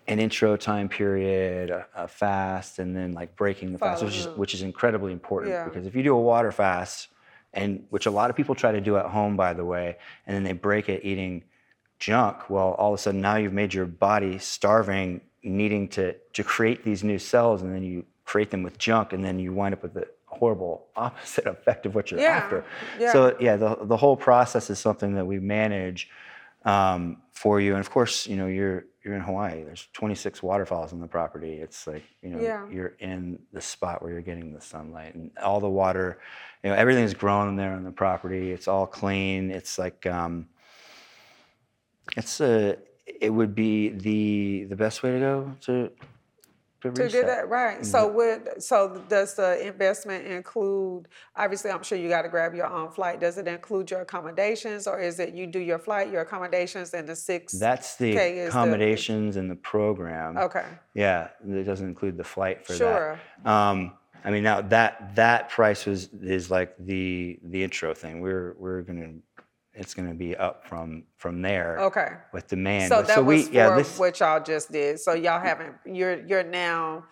an 0.07 0.19
intro 0.19 0.57
time 0.57 0.89
period, 0.89 1.71
a, 1.71 1.87
a 1.95 2.09
fast, 2.09 2.79
and 2.79 2.95
then 2.97 3.13
like 3.13 3.35
breaking 3.37 3.73
the 3.73 3.79
fast, 3.79 4.03
which 4.03 4.17
is, 4.17 4.27
which 4.37 4.55
is 4.55 4.63
incredibly 4.63 5.13
important 5.13 5.53
Yeah. 5.53 5.65
because 5.65 5.87
if 5.87 5.95
you 5.95 6.03
do 6.03 6.15
a 6.15 6.21
water 6.21 6.53
fast, 6.53 7.09
and 7.53 7.85
which 7.91 8.07
a 8.07 8.11
lot 8.11 8.31
of 8.31 8.37
people 8.37 8.55
try 8.55 8.73
to 8.73 8.81
do 8.81 8.97
at 8.97 9.07
home, 9.07 9.37
by 9.37 9.53
the 9.55 9.65
way, 9.65 9.97
and 10.27 10.37
then 10.37 10.43
they 10.45 10.53
break 10.53 10.89
it 10.89 11.05
eating 11.05 11.45
junk, 11.99 12.49
well, 12.49 12.73
all 12.79 12.93
of 12.95 12.99
a 13.01 13.03
sudden 13.03 13.21
now 13.21 13.37
you've 13.37 13.53
made 13.53 13.75
your 13.75 13.87
body 13.87 14.39
starving, 14.39 15.21
needing 15.43 15.89
to, 15.89 16.15
to 16.33 16.45
create 16.45 16.85
these 16.85 17.03
new 17.03 17.19
cells, 17.19 17.63
and 17.63 17.75
then 17.75 17.83
you 17.83 18.05
create 18.25 18.51
them 18.51 18.63
with 18.63 18.79
junk, 18.79 19.13
and 19.13 19.25
then 19.25 19.39
you 19.39 19.53
wind 19.53 19.75
up 19.75 19.83
with 19.83 19.95
the 19.95 20.07
horrible 20.27 20.87
opposite 20.97 21.47
effect 21.47 21.87
of 21.87 21.95
what 21.95 22.11
you're 22.11 22.21
Yeah, 22.21 22.37
after. 22.37 22.65
yeah. 23.01 23.13
So 23.13 23.37
yeah, 23.41 23.57
the 23.57 23.79
the 23.83 23.97
whole 23.97 24.17
process 24.17 24.71
is 24.71 24.79
something 24.79 25.15
that 25.15 25.27
we 25.27 25.39
manage 25.41 26.09
um, 26.65 27.23
for 27.33 27.61
you, 27.61 27.73
and 27.73 27.81
of 27.81 27.91
course, 27.91 28.27
you 28.27 28.37
know 28.37 28.47
you're 28.47 28.85
you're 29.05 29.15
in 29.15 29.21
Hawaii. 29.23 29.63
There's 29.63 29.87
26 29.95 30.43
waterfalls 30.43 30.93
on 30.93 31.01
the 31.01 31.07
property. 31.07 31.55
It's 31.55 31.87
like 31.87 32.03
you 32.23 32.31
know 32.31 32.41
Yeah. 32.41 32.69
you're 32.69 32.95
in 32.99 33.39
the 33.53 33.61
spot 33.61 34.03
where 34.03 34.13
you're 34.13 34.23
getting 34.23 34.53
the 34.53 34.61
sunlight 34.61 35.15
and 35.15 35.31
all 35.43 35.61
the 35.61 35.69
water. 35.69 36.19
You 36.63 36.71
know 36.71 36.77
everything's 36.77 37.15
grown 37.15 37.57
there 37.57 37.73
on 37.73 37.85
the 37.85 37.93
property. 37.93 38.51
It's 38.53 38.69
all 38.69 38.87
clean. 38.87 39.51
It's 39.51 39.79
like 39.79 40.05
um, 40.07 40.49
it's 42.17 42.41
a 42.41 42.77
it 43.07 43.31
would 43.31 43.55
be 43.55 43.91
the 43.91 44.65
the 44.69 44.77
best 44.77 45.03
way 45.03 45.13
to 45.13 45.19
go 45.19 45.53
to 45.63 45.91
to, 46.81 46.93
To 46.93 47.03
reach 47.03 47.13
do 47.13 47.23
that, 47.23 47.49
right. 47.49 47.85
So 47.85 48.07
Mm-hmm. 48.07 48.17
would, 48.17 48.63
so 48.63 49.03
does 49.09 49.35
the 49.35 49.67
investment 49.67 50.27
include, 50.27 51.09
obviously, 51.37 51.71
I'm 51.71 51.83
sure 51.83 51.99
you 51.99 52.09
got 52.09 52.23
to 52.23 52.29
grab 52.29 52.55
your 52.55 52.67
own 52.67 52.91
flight. 52.91 53.21
Does 53.21 53.37
it 53.39 53.49
include 53.49 53.91
your 53.91 54.01
accommodations 54.03 54.87
or 54.87 55.01
is 55.01 55.19
it 55.19 55.35
you 55.35 55.47
do 55.47 55.59
your 55.59 55.79
flight, 55.79 56.11
your 56.11 56.23
accommodations 56.23 56.95
and 56.95 57.09
the 57.09 57.17
six? 57.17 57.53
That's 57.55 57.97
the 57.97 58.13
Okay, 58.13 58.39
is 58.39 58.53
the- 58.53 58.59
accommodations 58.61 59.37
in 59.37 59.49
the 59.49 59.57
program. 59.57 60.37
Okay, 60.39 60.67
Yeah, 60.95 61.29
it 61.47 61.65
doesn't 61.65 61.89
include 61.89 62.17
the 62.17 62.25
flight 62.25 62.65
for 62.67 62.75
Sure. 62.75 63.19
that. 63.45 63.51
Um, 63.51 63.95
I 64.25 64.31
mean, 64.31 64.43
now 64.43 64.61
that 64.63 65.15
that 65.15 65.49
price 65.49 65.87
was 65.87 66.09
is 66.23 66.51
like 66.51 66.75
the 66.79 67.39
the 67.45 67.63
intro 67.63 67.95
thing. 67.95 68.21
We're 68.21 68.55
we're 68.59 68.83
gonna 68.83 69.13
it's 69.79 69.95
gonna 69.95 70.15
be 70.15 70.37
up 70.37 70.67
from 70.67 71.05
from 71.17 71.41
there 71.41 71.79
okay. 71.79 72.09
with 72.33 72.49
demand. 72.49 72.89
So 72.89 73.03
that 73.03 73.25
was 73.25 73.47
we 73.47 73.53
yeah 73.53 73.71
for 73.71 73.77
this 73.77 73.99
what 73.99 74.19
y'all 74.21 74.43
just 74.43 74.73
did. 74.73 74.99
So 74.99 75.15
y'all 75.15 75.41
haven't, 75.41 75.77
you're, 75.87 76.27
you're 76.27 76.43
now, 76.43 77.05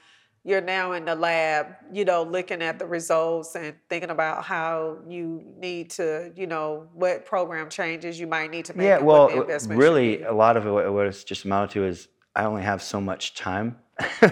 you're 0.45 0.61
now 0.61 0.93
in 0.93 1.05
the 1.05 1.15
lab, 1.15 1.69
you 1.93 2.05
know, 2.05 2.25
looking 2.25 2.63
at 2.63 2.79
the 2.79 2.87
results 2.87 3.55
and 3.55 3.75
thinking 3.89 4.11
about 4.11 4.45
how 4.45 4.99
you 5.09 5.43
need 5.59 5.91
to, 5.91 6.33
you 6.37 6.47
know, 6.47 6.89
what 6.93 7.25
program 7.25 7.71
changes 7.71 8.19
you 8.19 8.27
might 8.27 8.51
need 8.51 8.65
to 8.67 8.77
make. 8.77 8.87
yeah 8.87 8.99
well 8.99 9.25
what 9.25 9.35
the 9.35 9.41
investment 9.43 9.79
should 9.79 9.83
really 9.83 10.23
a 10.23 10.33
lot 10.33 10.57
of 10.57 10.67
it 10.67 10.71
what 10.71 10.93
what 10.93 11.07
it's 11.07 11.25
just 11.25 11.45
amounted 11.45 11.71
to 11.71 11.85
is 11.85 12.09
I 12.35 12.45
only 12.45 12.63
have 12.63 12.83
so 12.83 13.01
much 13.01 13.35
time. 13.35 13.79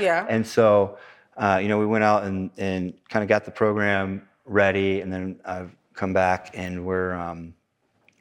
Yeah. 0.00 0.26
And 0.28 0.46
so 0.46 0.98
uh, 1.36 1.60
you 1.62 1.68
know 1.68 1.78
we 1.78 1.86
went 1.86 2.04
out 2.04 2.24
and 2.24 2.50
and 2.56 2.94
kind 3.08 3.22
of 3.22 3.28
got 3.28 3.44
the 3.44 3.50
program 3.50 4.26
ready, 4.46 5.00
and 5.00 5.12
then 5.12 5.40
I've 5.44 5.74
come 5.92 6.14
back 6.14 6.50
and 6.54 6.86
we're. 6.86 7.12
Um, 7.12 7.54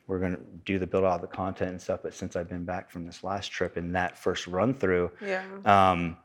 we're 0.08 0.20
going 0.20 0.36
to 0.36 0.42
do 0.66 0.80
the 0.80 0.88
build 0.88 1.06
out 1.06 1.22
the 1.22 1.28
content 1.28 1.72
and 1.72 1.82
stuff. 1.82 2.02
But 2.04 2.14
since 2.14 2.36
I've 2.36 2.50
been 2.50 2.66
back 2.66 2.90
from 2.90 3.06
this 3.06 3.24
last 3.24 3.52
trip 3.52 3.78
and 3.78 3.96
that 3.96 4.18
first 4.18 4.48
run 4.48 4.74
through, 4.74 5.12
Yeah. 5.22 5.44
um, 5.66 6.18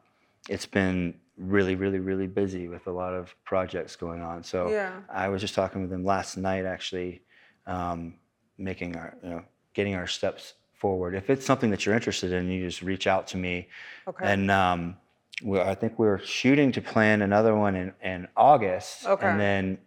it's 0.48 0.66
been 0.66 1.14
really, 1.36 1.76
really, 1.76 2.00
really 2.00 2.26
busy 2.26 2.66
with 2.68 2.86
a 2.88 2.90
lot 2.90 3.14
of 3.14 3.34
projects 3.44 3.94
going 3.94 4.22
on. 4.22 4.42
So 4.42 4.68
Yeah. 4.70 4.92
I 5.08 5.28
was 5.28 5.40
just 5.40 5.54
talking 5.54 5.80
with 5.82 5.90
them 5.90 6.04
last 6.04 6.36
night, 6.36 6.64
actually, 6.64 7.22
um, 7.66 8.14
making 8.56 8.96
our, 8.96 9.14
you 9.22 9.30
know, 9.30 9.42
getting 9.74 9.94
our 9.94 10.08
steps 10.08 10.54
forward. 10.74 11.14
If 11.14 11.30
it's 11.30 11.46
something 11.46 11.70
that 11.70 11.86
you're 11.86 11.94
interested 11.94 12.32
in, 12.32 12.48
you 12.48 12.64
just 12.66 12.82
reach 12.82 13.06
out 13.06 13.28
to 13.28 13.36
me. 13.36 13.68
Okay. 14.08 14.24
And 14.32 14.50
um, 14.50 14.96
we, 15.42 15.60
I 15.60 15.74
think 15.76 15.98
we're 15.98 16.18
shooting 16.18 16.72
to 16.72 16.80
plan 16.80 17.22
another 17.22 17.54
one 17.54 17.76
in, 17.76 17.92
in 18.02 18.26
August. 18.36 19.06
Okay. 19.06 19.26
And 19.26 19.38
then 19.40 19.78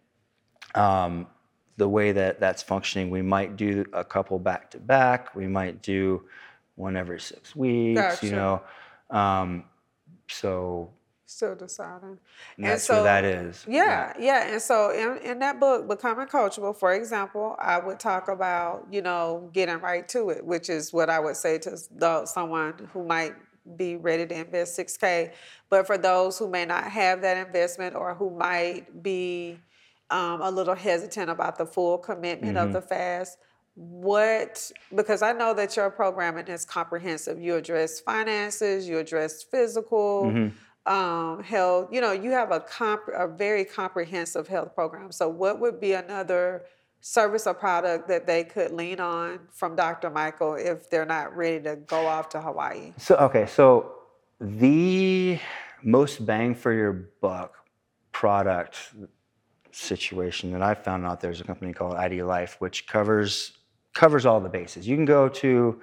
um, 0.75 1.27
the 1.81 1.89
way 1.89 2.11
that 2.11 2.39
that's 2.39 2.61
functioning, 2.61 3.09
we 3.09 3.23
might 3.23 3.57
do 3.57 3.83
a 3.91 4.03
couple 4.03 4.37
back 4.37 4.69
to 4.69 4.77
back. 4.77 5.33
We 5.33 5.47
might 5.47 5.81
do 5.81 6.21
one 6.75 6.95
every 6.95 7.19
six 7.19 7.55
weeks. 7.55 7.99
Gotcha. 7.99 8.25
You 8.27 8.31
know, 8.33 8.61
um, 9.09 9.63
so 10.29 10.91
Still 11.25 11.55
deciding. 11.55 12.19
and 12.57 12.65
that's 12.67 12.87
where 12.87 13.01
that 13.01 13.25
is. 13.25 13.65
Yeah, 13.67 14.13
yeah. 14.19 14.51
And 14.51 14.61
so 14.61 14.91
in, 14.91 15.25
in 15.25 15.39
that 15.39 15.59
book, 15.59 15.87
Becoming 15.87 16.27
Coachable, 16.27 16.77
for 16.77 16.93
example, 16.93 17.55
I 17.57 17.79
would 17.79 17.99
talk 17.99 18.27
about, 18.27 18.85
you 18.91 19.01
know, 19.01 19.49
getting 19.51 19.79
right 19.79 20.07
to 20.09 20.29
it, 20.29 20.45
which 20.45 20.69
is 20.69 20.93
what 20.93 21.09
I 21.09 21.19
would 21.19 21.35
say 21.35 21.57
to 21.57 21.77
the, 21.95 22.27
someone 22.27 22.89
who 22.93 23.03
might 23.03 23.33
be 23.75 23.95
ready 23.95 24.27
to 24.27 24.35
invest 24.35 24.77
6K. 24.77 25.31
But 25.71 25.87
for 25.87 25.97
those 25.97 26.37
who 26.37 26.47
may 26.47 26.65
not 26.65 26.83
have 26.91 27.23
that 27.23 27.37
investment 27.47 27.95
or 27.95 28.13
who 28.13 28.29
might 28.29 29.01
be 29.01 29.57
um, 30.11 30.41
a 30.41 30.51
little 30.51 30.75
hesitant 30.75 31.29
about 31.29 31.57
the 31.57 31.65
full 31.65 31.97
commitment 31.97 32.57
Mm-hmm. 32.57 32.67
of 32.67 32.73
the 32.73 32.81
fast, 32.81 33.37
what 33.75 34.71
because 34.95 35.21
I 35.21 35.31
know 35.31 35.53
that 35.53 35.75
your 35.77 35.89
programming 35.89 36.47
is 36.47 36.65
comprehensive. 36.65 37.39
You 37.41 37.55
address 37.55 37.99
finances, 37.99 38.87
you 38.87 38.97
address 38.99 39.43
physical 39.43 40.25
Mm-hmm. 40.25 40.93
um, 40.93 41.41
health. 41.43 41.89
You 41.91 42.01
know, 42.01 42.11
you 42.11 42.31
have 42.31 42.51
a 42.51 42.59
comp- 42.59 43.09
a 43.13 43.27
very 43.27 43.63
comprehensive 43.65 44.47
health 44.47 44.75
program. 44.75 45.11
So, 45.11 45.29
what 45.29 45.59
would 45.61 45.79
be 45.79 45.93
another 45.93 46.63
service 46.99 47.47
or 47.47 47.53
product 47.55 48.07
that 48.09 48.27
they 48.27 48.43
could 48.43 48.71
lean 48.71 48.99
on 48.99 49.39
from 49.51 49.75
Dr. 49.75 50.09
Michael 50.11 50.53
if 50.55 50.89
they're 50.89 51.05
not 51.05 51.35
ready 51.35 51.59
to 51.63 51.75
go 51.77 52.05
off 52.05 52.29
to 52.29 52.41
Hawaii? 52.41 52.93
So 52.97 53.15
okay, 53.15 53.45
so 53.47 53.93
the 54.39 55.39
most 55.81 56.25
bang 56.25 56.53
for 56.55 56.73
your 56.73 56.93
buck 57.21 57.55
product 58.11 58.93
situation 59.71 60.51
that 60.51 60.61
I 60.61 60.73
found 60.73 61.05
out 61.05 61.21
there's 61.21 61.41
a 61.41 61.43
company 61.43 61.73
called 61.73 61.95
ID 61.95 62.23
Life, 62.23 62.55
which 62.59 62.87
covers 62.87 63.53
covers 63.93 64.25
all 64.25 64.39
the 64.39 64.49
bases. 64.49 64.87
You 64.87 64.95
can 64.95 65.05
go 65.05 65.27
to 65.29 65.81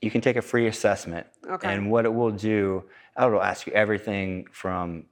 you 0.00 0.10
can 0.10 0.20
take 0.20 0.37
a 0.37 0.42
free 0.42 0.66
assessment, 0.66 1.26
Okay. 1.48 1.72
and 1.72 1.90
what 1.90 2.04
it 2.04 2.12
will 2.12 2.30
do, 2.30 2.84
it'll 3.18 3.42
ask 3.42 3.66
you 3.66 3.72
everything 3.72 4.46
from, 4.52 5.06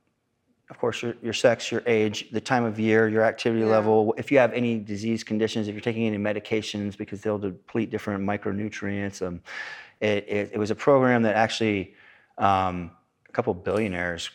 of 0.69 0.79
course, 0.79 1.01
your, 1.03 1.15
your 1.23 1.33
sex, 1.33 1.71
your 1.73 1.83
age, 1.87 2.31
the 2.31 2.41
time 2.41 2.65
of 2.65 2.79
year, 2.79 3.09
your 3.09 3.23
activity 3.23 3.63
Yeah. 3.63 3.69
level, 3.71 4.15
if 4.19 4.31
you 4.31 4.39
have 4.39 4.53
any 4.53 4.79
disease 4.79 5.25
conditions, 5.25 5.67
if 5.69 5.75
you're 5.75 5.81
taking 5.81 6.07
any 6.07 6.19
medications 6.19 6.97
because 6.97 7.23
they'll 7.23 7.39
deplete 7.39 7.91
different 7.91 8.23
micronutrients. 8.23 9.27
Um, 9.27 9.41
it, 10.01 10.27
it, 10.29 10.51
it 10.55 10.59
was 10.59 10.71
a 10.71 10.75
program 10.75 11.23
that 11.23 11.37
actually 11.37 11.95
um, 12.37 12.91
a 13.29 13.33
couple 13.33 13.55
billionaires 13.55 14.31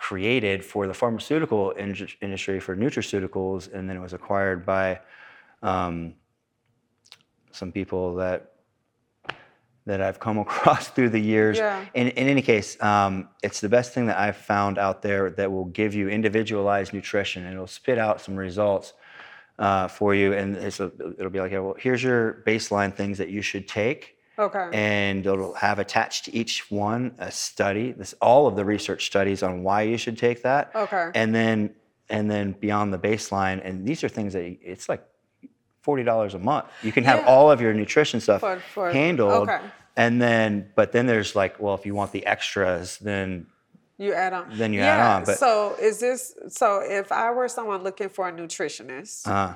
created 0.00 0.64
for 0.64 0.86
the 0.86 0.94
pharmaceutical 0.94 1.72
in- 1.72 2.08
industry 2.22 2.58
for 2.58 2.74
nutraceuticals, 2.74 3.72
and 3.72 3.88
then 3.88 3.96
it 3.98 4.00
was 4.00 4.14
acquired 4.14 4.64
by 4.64 4.98
um, 5.62 6.14
some 7.52 7.70
people 7.70 8.14
that 8.14 8.52
that 9.84 10.00
I've 10.00 10.18
come 10.18 10.38
across 10.46 10.88
through 10.88 11.10
the 11.10 11.20
years. 11.20 11.58
Yeah. 11.58 11.84
In, 11.92 12.08
in 12.08 12.28
any 12.28 12.40
case, 12.40 12.82
um, 12.82 13.28
it's 13.42 13.60
the 13.60 13.68
best 13.68 13.92
thing 13.92 14.06
that 14.06 14.18
I've 14.18 14.36
found 14.36 14.78
out 14.78 15.02
there 15.02 15.30
that 15.32 15.52
will 15.52 15.66
give 15.66 15.94
you 15.94 16.08
individualized 16.08 16.94
nutrition 16.94 17.44
and 17.44 17.52
it'll 17.52 17.66
spit 17.66 17.98
out 17.98 18.20
some 18.20 18.36
results 18.36 18.94
uh, 19.58 19.88
for 19.88 20.14
you. 20.14 20.32
And 20.32 20.56
it's 20.56 20.80
a, 20.80 20.92
it'll 21.18 21.30
be 21.30 21.40
like, 21.40 21.52
well, 21.52 21.74
here's 21.78 22.02
your 22.02 22.42
baseline 22.46 22.94
things 22.94 23.18
that 23.18 23.30
you 23.30 23.42
should 23.42 23.66
take 23.66 24.16
Okay. 24.40 24.68
and 24.72 25.26
it'll 25.26 25.54
have 25.54 25.78
attached 25.78 26.24
to 26.26 26.34
each 26.34 26.70
one 26.70 27.14
a 27.18 27.30
study 27.30 27.92
this 27.92 28.14
all 28.20 28.46
of 28.46 28.56
the 28.56 28.64
research 28.64 29.06
studies 29.06 29.42
on 29.42 29.62
why 29.62 29.82
you 29.82 29.96
should 29.96 30.16
take 30.18 30.42
that 30.42 30.70
Okay. 30.74 31.10
and 31.14 31.34
then 31.34 31.74
and 32.08 32.30
then 32.30 32.52
beyond 32.52 32.92
the 32.92 32.98
baseline 32.98 33.60
and 33.64 33.86
these 33.86 34.02
are 34.04 34.08
things 34.08 34.32
that 34.32 34.44
it's 34.62 34.88
like 34.88 35.02
$40 35.86 36.34
a 36.34 36.38
month 36.38 36.66
you 36.82 36.92
can 36.92 37.04
have 37.04 37.20
Yeah. 37.20 37.26
all 37.26 37.50
of 37.50 37.60
your 37.60 37.72
nutrition 37.74 38.20
stuff 38.20 38.40
For- 38.40 38.60
for- 38.74 38.90
handled 38.92 39.48
okay. 39.48 39.60
And 39.96 40.22
then, 40.22 40.70
but 40.76 40.92
then 40.92 41.06
there's 41.06 41.34
like, 41.34 41.60
well, 41.60 41.74
if 41.74 41.84
you 41.84 41.94
want 41.94 42.12
the 42.12 42.24
extras, 42.24 42.96
then 42.98 43.46
You 43.98 44.14
add 44.14 44.32
on. 44.32 44.56
Then 44.56 44.72
you 44.72 44.80
yeah, 44.80 44.94
add 44.96 45.16
on, 45.16 45.24
but- 45.24 45.36
so 45.38 45.74
is 45.80 45.98
this 46.00 46.32
so? 46.48 46.80
If 46.82 47.10
I 47.12 47.30
were 47.32 47.48
someone 47.48 47.82
looking 47.82 48.08
for 48.08 48.26
a 48.28 48.32
nutritionist, 48.32 49.26
uh, 49.26 49.54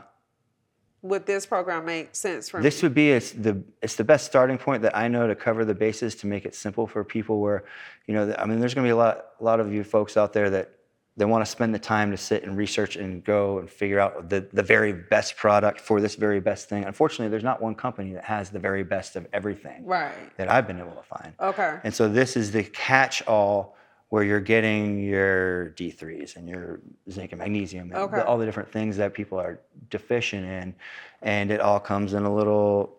would 1.04 1.26
this 1.26 1.44
program 1.44 1.84
make 1.84 2.16
sense 2.16 2.48
for 2.48 2.60
this 2.62 2.82
me? 2.82 2.86
would 2.86 2.94
be 2.94 3.10
it's 3.12 3.30
the 3.32 3.62
it's 3.82 3.94
the 3.94 4.02
best 4.04 4.24
starting 4.26 4.56
point 4.58 4.82
that 4.82 4.96
I 4.96 5.06
know 5.06 5.26
to 5.28 5.34
cover 5.36 5.64
the 5.64 5.74
bases 5.74 6.14
to 6.16 6.26
make 6.26 6.46
it 6.46 6.54
simple 6.54 6.86
for 6.86 7.04
people. 7.04 7.40
Where, 7.40 7.64
you 8.06 8.14
know, 8.14 8.34
I 8.38 8.46
mean, 8.46 8.58
there's 8.58 8.74
going 8.74 8.84
to 8.84 8.88
be 8.88 8.92
a 8.92 8.96
lot 8.96 9.26
a 9.38 9.44
lot 9.44 9.60
of 9.60 9.72
you 9.72 9.84
folks 9.84 10.16
out 10.16 10.32
there 10.32 10.48
that 10.50 10.70
they 11.16 11.26
want 11.26 11.44
to 11.44 11.50
spend 11.50 11.72
the 11.74 11.78
time 11.78 12.10
to 12.10 12.16
sit 12.16 12.42
and 12.42 12.56
research 12.56 12.96
and 12.96 13.22
go 13.22 13.58
and 13.60 13.70
figure 13.70 14.00
out 14.00 14.28
the, 14.30 14.48
the 14.52 14.62
very 14.64 14.92
best 14.92 15.36
product 15.36 15.78
for 15.80 16.00
this 16.00 16.16
very 16.16 16.40
best 16.40 16.68
thing. 16.68 16.82
Unfortunately, 16.84 17.28
there's 17.28 17.44
not 17.44 17.62
one 17.62 17.74
company 17.76 18.14
that 18.14 18.24
has 18.24 18.50
the 18.50 18.58
very 18.58 18.82
best 18.82 19.14
of 19.14 19.24
everything 19.32 19.84
Right. 19.86 20.14
that 20.38 20.50
I've 20.50 20.66
been 20.66 20.80
able 20.80 20.96
to 20.96 21.02
find. 21.04 21.32
Okay. 21.38 21.78
And 21.84 21.94
so 21.94 22.08
this 22.08 22.36
is 22.36 22.50
the 22.50 22.64
catch-all 22.64 23.76
where 24.14 24.22
you're 24.22 24.38
getting 24.38 25.00
your 25.02 25.70
D3s 25.70 26.36
and 26.36 26.48
your 26.48 26.78
zinc 27.10 27.32
and 27.32 27.40
magnesium 27.40 27.90
and 27.90 27.98
Okay. 27.98 28.20
all 28.20 28.38
the 28.38 28.46
different 28.46 28.70
things 28.70 28.96
that 28.96 29.12
people 29.12 29.40
are 29.40 29.58
deficient 29.90 30.44
in, 30.46 30.72
and 31.20 31.50
it 31.50 31.58
all 31.60 31.80
comes 31.80 32.14
in 32.14 32.22
a 32.22 32.32
little 32.32 32.96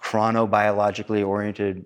chronobiologically 0.00 1.26
oriented 1.26 1.84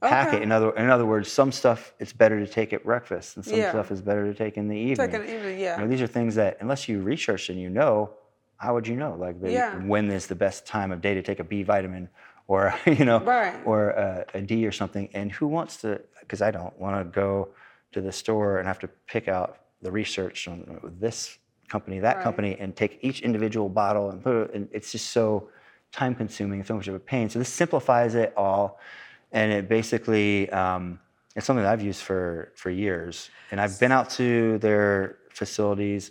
packet. 0.00 0.34
Okay. 0.36 0.42
In 0.44 0.52
other 0.52 0.70
in 0.76 0.88
other 0.88 1.04
words, 1.04 1.32
some 1.32 1.50
stuff 1.50 1.92
it's 1.98 2.12
better 2.12 2.38
to 2.38 2.46
take 2.46 2.72
at 2.72 2.84
breakfast, 2.84 3.34
and 3.34 3.44
some 3.44 3.58
Yeah. 3.58 3.70
stuff 3.70 3.90
is 3.90 4.00
better 4.00 4.24
to 4.24 4.34
take 4.34 4.56
in 4.56 4.68
the 4.68 4.76
evening. 4.76 5.10
Take 5.10 5.20
an 5.20 5.26
evening, 5.28 5.58
You 5.58 5.66
know, 5.78 5.82
yeah. 5.82 5.86
these 5.86 6.00
are 6.00 6.06
things 6.06 6.36
that 6.36 6.58
unless 6.60 6.88
you 6.88 7.00
research 7.00 7.50
and 7.50 7.58
you 7.58 7.70
know, 7.70 8.10
how 8.58 8.74
would 8.74 8.86
you 8.86 8.94
know? 8.94 9.16
Like 9.18 9.40
the, 9.40 9.50
Yeah. 9.50 9.74
when 9.92 10.08
is 10.12 10.28
the 10.28 10.36
best 10.36 10.64
time 10.64 10.92
of 10.92 11.00
day 11.00 11.14
to 11.14 11.22
take 11.22 11.40
a 11.40 11.44
B 11.52 11.64
vitamin, 11.64 12.08
or 12.46 12.72
you 12.86 13.04
know, 13.04 13.18
Right. 13.18 13.56
or 13.64 13.90
a, 13.90 14.24
a 14.34 14.40
D 14.42 14.64
or 14.64 14.70
something? 14.80 15.08
And 15.12 15.32
who 15.32 15.48
wants 15.48 15.78
to? 15.78 16.00
Because 16.20 16.40
I 16.40 16.52
don't 16.52 16.78
want 16.78 16.94
to 17.00 17.04
go 17.10 17.48
to 17.92 18.00
the 18.00 18.12
store 18.12 18.58
and 18.58 18.66
have 18.68 18.78
to 18.80 18.88
pick 19.06 19.28
out 19.28 19.58
the 19.82 19.90
research 19.90 20.46
on 20.48 20.96
this 21.00 21.38
company, 21.68 21.98
that 22.00 22.16
Right. 22.16 22.22
company, 22.22 22.56
and 22.58 22.76
take 22.76 22.98
each 23.02 23.20
individual 23.22 23.68
bottle 23.68 24.10
and 24.10 24.22
put 24.22 24.36
it. 24.36 24.54
And 24.54 24.68
it's 24.72 24.92
just 24.92 25.10
so 25.10 25.48
time 25.92 26.14
consuming, 26.14 26.62
so 26.64 26.74
much 26.74 26.88
of 26.88 26.94
a 26.94 27.00
pain. 27.00 27.28
So 27.28 27.38
this 27.38 27.48
simplifies 27.48 28.14
it 28.14 28.32
all, 28.36 28.78
and 29.32 29.52
it 29.52 29.68
basically. 29.68 30.50
Um, 30.50 31.00
it's 31.36 31.46
something 31.46 31.62
that 31.62 31.72
I've 31.72 31.80
used 31.82 32.02
for 32.02 32.52
for 32.56 32.70
years, 32.70 33.30
and 33.52 33.60
I've 33.60 33.78
been 33.78 33.92
out 33.92 34.10
to 34.10 34.58
their 34.58 35.18
facilities 35.30 36.10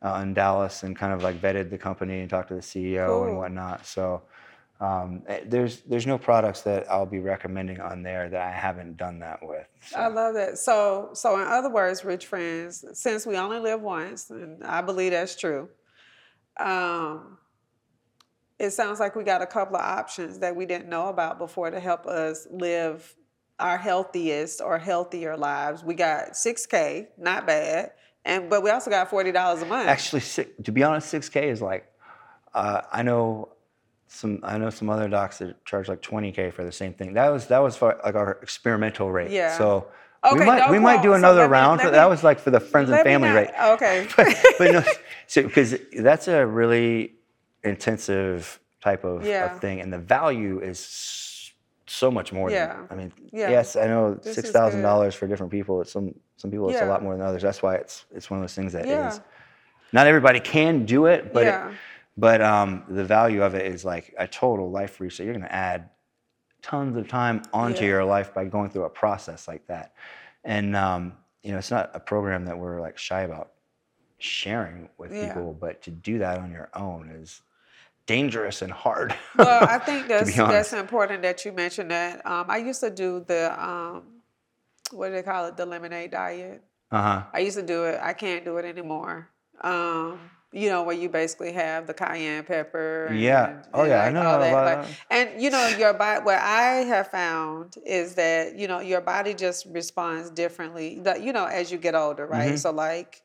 uh, 0.00 0.20
in 0.22 0.32
Dallas 0.32 0.82
and 0.84 0.96
kind 0.96 1.12
of 1.12 1.22
like 1.22 1.40
vetted 1.40 1.68
the 1.68 1.76
company 1.76 2.20
and 2.20 2.30
talked 2.30 2.48
to 2.48 2.54
the 2.54 2.62
CEO 2.62 3.26
and 3.26 3.36
whatnot. 3.36 3.84
So 3.84 4.22
um, 4.84 5.22
eh, 5.28 5.40
there's 5.46 5.80
there's 5.82 6.06
no 6.06 6.18
products 6.18 6.60
that 6.62 6.90
I'll 6.90 7.06
be 7.06 7.20
recommending 7.20 7.80
on 7.80 8.02
there 8.02 8.28
that 8.28 8.40
I 8.40 8.50
haven't 8.50 8.96
done 8.96 9.18
that 9.20 9.38
with. 9.42 9.66
So, 9.86 9.98
I 9.98 10.08
love 10.08 10.34
that. 10.34 10.58
So, 10.58 11.10
so 11.14 11.40
in 11.40 11.46
other 11.46 11.70
words, 11.70 12.04
rich 12.04 12.26
friends, 12.26 12.84
since 12.92 13.26
we 13.26 13.36
only 13.36 13.58
live 13.58 13.80
once, 13.80 14.30
and 14.30 14.62
I 14.62 14.82
believe 14.82 15.12
that's 15.12 15.36
true, 15.36 15.68
um, 16.58 17.38
it 18.58 18.70
sounds 18.70 19.00
like 19.00 19.16
we 19.16 19.24
got 19.24 19.42
a 19.42 19.46
couple 19.46 19.76
of 19.76 19.82
options 19.82 20.38
that 20.40 20.54
we 20.54 20.66
didn't 20.66 20.88
know 20.88 21.08
about 21.08 21.38
before 21.38 21.70
to 21.70 21.80
help 21.80 22.06
us 22.06 22.46
live 22.50 23.14
our 23.58 23.78
healthiest 23.78 24.60
or 24.60 24.78
healthier 24.78 25.36
lives. 25.36 25.82
We 25.82 25.94
got 25.94 26.32
6K, 26.32 27.08
not 27.16 27.46
bad, 27.46 27.92
and 28.24 28.50
but 28.50 28.62
we 28.62 28.70
also 28.70 28.90
got 28.90 29.08
forty 29.08 29.32
dollars 29.32 29.62
a 29.62 29.66
month. 29.66 29.88
actually, 29.88 30.22
to 30.62 30.72
be 30.72 30.82
honest, 30.82 31.12
6K 31.12 31.44
is 31.44 31.62
like 31.62 31.86
uh, 32.54 32.82
I 32.92 33.02
know 33.02 33.53
some 34.06 34.40
I 34.42 34.58
know 34.58 34.70
some 34.70 34.88
other 34.90 35.08
docs 35.08 35.38
that 35.38 35.64
charge 35.64 35.88
like 35.88 36.02
20K 36.02 36.52
for 36.52 36.64
the 36.64 36.72
same 36.72 36.92
thing. 36.94 37.14
That 37.14 37.28
was 37.30 37.46
that 37.48 37.58
was 37.58 37.76
for 37.76 37.98
like 38.04 38.14
our 38.14 38.32
experimental 38.42 39.10
rate. 39.10 39.30
Yeah. 39.30 39.56
So. 39.58 39.88
Okay, 40.26 40.38
we 40.40 40.46
might 40.46 40.58
no 40.66 40.72
we 40.72 40.78
might 40.78 41.02
do 41.02 41.08
quote. 41.08 41.20
So 41.20 41.26
another 41.26 41.46
me- 41.46 41.52
round, 41.52 41.80
but 41.82 41.86
me- 41.92 41.98
that 41.98 42.08
was 42.08 42.24
like 42.24 42.38
for 42.38 42.50
the 42.50 42.58
friends 42.60 42.88
and 42.88 43.02
family 43.02 43.28
not- 43.28 43.34
rate. 43.34 43.50
Okay. 43.74 44.08
but, 44.16 44.34
but 44.58 44.72
no, 44.72 44.82
so 45.26 45.42
because 45.42 45.76
that's 45.98 46.28
a 46.28 46.46
really 46.46 47.12
intensive 47.62 48.58
type 48.80 49.04
of, 49.04 49.26
of 49.26 49.60
thing, 49.60 49.80
and 49.80 49.92
the 49.92 49.98
value 49.98 50.60
is 50.60 51.52
so 51.86 52.10
much 52.10 52.32
more. 52.32 52.50
Yeah. 52.50 52.76
Than, 52.76 52.86
I 52.90 52.94
mean, 52.94 53.12
Yeah. 53.32 53.50
yes, 53.50 53.76
I 53.76 53.86
know 53.86 54.14
This 54.14 54.34
six 54.34 54.50
thousand 54.50 54.82
dollars 54.82 55.14
for 55.14 55.26
different 55.26 55.52
people. 55.52 55.80
It's 55.82 55.92
some 55.92 56.14
some 56.36 56.50
people 56.50 56.70
it's 56.70 56.80
a 56.80 56.86
lot 56.86 57.02
more 57.02 57.14
than 57.16 57.24
others. 57.26 57.42
That's 57.42 57.62
why 57.62 57.74
it's 57.76 58.06
it's 58.14 58.30
one 58.30 58.38
of 58.40 58.42
those 58.42 58.54
things 58.54 58.72
that 58.72 58.84
is 58.86 58.90
Yeah. 58.90 59.18
not 59.92 60.06
everybody 60.06 60.40
can 60.40 60.84
do 60.86 61.06
it, 61.06 61.32
but 61.34 61.42
it- 61.42 61.46
Yeah. 61.46 61.72
But 62.16 62.40
um, 62.42 62.84
the 62.88 63.04
value 63.04 63.42
of 63.42 63.54
it 63.54 63.66
is 63.66 63.84
like 63.84 64.14
a 64.18 64.26
total 64.26 64.70
life 64.70 65.00
reset. 65.00 65.26
You're 65.26 65.34
going 65.34 65.46
to 65.46 65.54
add 65.54 65.90
tons 66.62 66.96
of 66.96 67.08
time 67.08 67.42
onto 67.52 67.82
Yeah. 67.82 67.88
your 67.90 68.04
life 68.04 68.32
by 68.32 68.44
going 68.46 68.70
through 68.70 68.84
a 68.84 68.90
process 68.90 69.46
like 69.48 69.66
that, 69.66 69.94
and 70.44 70.74
um, 70.76 71.12
you 71.42 71.52
know 71.52 71.58
it's 71.58 71.70
not 71.70 71.90
a 71.94 72.00
program 72.00 72.44
that 72.46 72.58
we're 72.58 72.80
like 72.80 72.98
shy 72.98 73.22
about 73.22 73.52
sharing 74.18 74.88
with 74.98 75.12
Yeah. 75.12 75.28
people, 75.28 75.52
but 75.54 75.82
to 75.82 75.90
do 75.90 76.18
that 76.18 76.38
on 76.38 76.50
your 76.50 76.70
own 76.74 77.10
is 77.10 77.42
dangerous 78.06 78.62
and 78.62 78.72
hard. 78.72 79.14
well, 79.36 79.66
I 79.68 79.78
think 79.78 80.08
that's 80.08 80.34
that's 80.36 80.72
important 80.72 81.22
that 81.22 81.44
you 81.44 81.52
mentioned 81.52 81.90
that. 81.90 82.24
Um, 82.26 82.46
I 82.48 82.58
used 82.58 82.80
to 82.80 82.90
do 82.90 83.24
the 83.26 83.52
um, 83.62 84.02
what 84.92 85.08
do 85.08 85.14
they 85.14 85.22
call 85.22 85.46
it, 85.46 85.56
the 85.56 85.66
lemonade 85.66 86.12
diet. 86.12 86.62
Uh 86.90 87.02
huh. 87.02 87.22
I 87.32 87.40
used 87.40 87.56
to 87.56 87.62
do 87.62 87.84
it. 87.84 87.98
I 88.00 88.12
can't 88.12 88.44
do 88.44 88.56
it 88.58 88.64
anymore. 88.64 89.28
Um, 89.62 90.18
you 90.54 90.68
know, 90.68 90.82
where 90.84 90.94
you 90.94 91.08
basically 91.08 91.52
have 91.52 91.86
the 91.86 91.92
cayenne 91.94 92.44
pepper. 92.44 93.06
And, 93.06 93.18
Yeah. 93.20 93.62
Oh, 93.74 93.80
and, 93.82 93.90
yeah, 93.90 94.04
I 94.04 94.10
know 94.10 94.22
all 94.22 94.38
that. 94.38 94.48
about 94.50 94.78
like- 94.78 94.86
that. 94.88 94.96
and 95.10 95.42
you 95.42 95.50
know, 95.50 95.66
your 95.68 95.92
body. 95.94 96.22
What 96.24 96.38
I 96.38 96.84
have 96.92 97.08
found 97.08 97.76
is 97.84 98.14
that 98.14 98.54
you 98.56 98.68
know 98.68 98.80
your 98.80 99.00
body 99.00 99.34
just 99.34 99.66
responds 99.66 100.30
differently. 100.30 101.00
That 101.00 101.22
you 101.22 101.32
know, 101.32 101.46
as 101.46 101.72
you 101.72 101.78
get 101.78 101.94
older, 101.94 102.26
right? 102.26 102.48
Mm-hmm. 102.50 102.56
So 102.56 102.70
like 102.70 103.22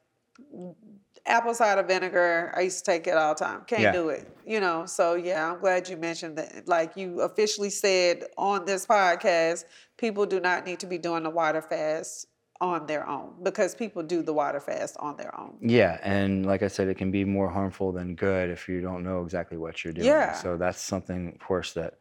apple 1.25 1.53
cider 1.53 1.83
vinegar, 1.83 2.51
I 2.55 2.61
used 2.61 2.79
to 2.83 2.91
take 2.91 3.05
it 3.05 3.15
all 3.15 3.35
the 3.35 3.43
time. 3.45 3.61
Can't 3.67 3.81
Yeah. 3.81 3.91
do 3.91 4.09
it. 4.09 4.27
You 4.45 4.59
know, 4.59 4.85
so 4.87 5.13
yeah, 5.13 5.51
I'm 5.51 5.59
glad 5.59 5.87
you 5.87 5.97
mentioned 5.97 6.37
that. 6.37 6.67
Like 6.67 6.97
you 6.97 7.21
officially 7.21 7.69
said 7.69 8.23
on 8.37 8.65
this 8.65 8.85
podcast, 8.87 9.65
people 9.97 10.25
do 10.25 10.39
not 10.39 10.65
need 10.65 10.79
to 10.79 10.87
be 10.87 10.97
doing 10.97 11.23
the 11.23 11.29
water 11.29 11.61
fast 11.61 12.25
on 12.61 12.85
their 12.87 13.07
own 13.07 13.33
because 13.43 13.73
people 13.73 14.03
do 14.03 14.21
the 14.21 14.33
water 14.33 14.59
fast 14.59 14.97
on 14.99 15.15
their 15.15 15.37
own. 15.39 15.55
Yeah, 15.61 15.97
and 16.03 16.45
like 16.45 16.61
I 16.61 16.67
said, 16.67 16.87
it 16.89 16.97
can 16.97 17.09
be 17.11 17.23
more 17.23 17.49
harmful 17.49 17.91
than 17.91 18.15
good 18.15 18.49
if 18.49 18.67
you 18.67 18.81
don't 18.81 19.03
know 19.03 19.23
exactly 19.23 19.57
what 19.57 19.83
you're 19.83 19.93
doing. 19.93 20.07
Yeah. 20.07 20.33
So 20.33 20.57
that's 20.57 20.81
something, 20.81 21.29
of 21.29 21.39
course, 21.39 21.73
that 21.73 21.99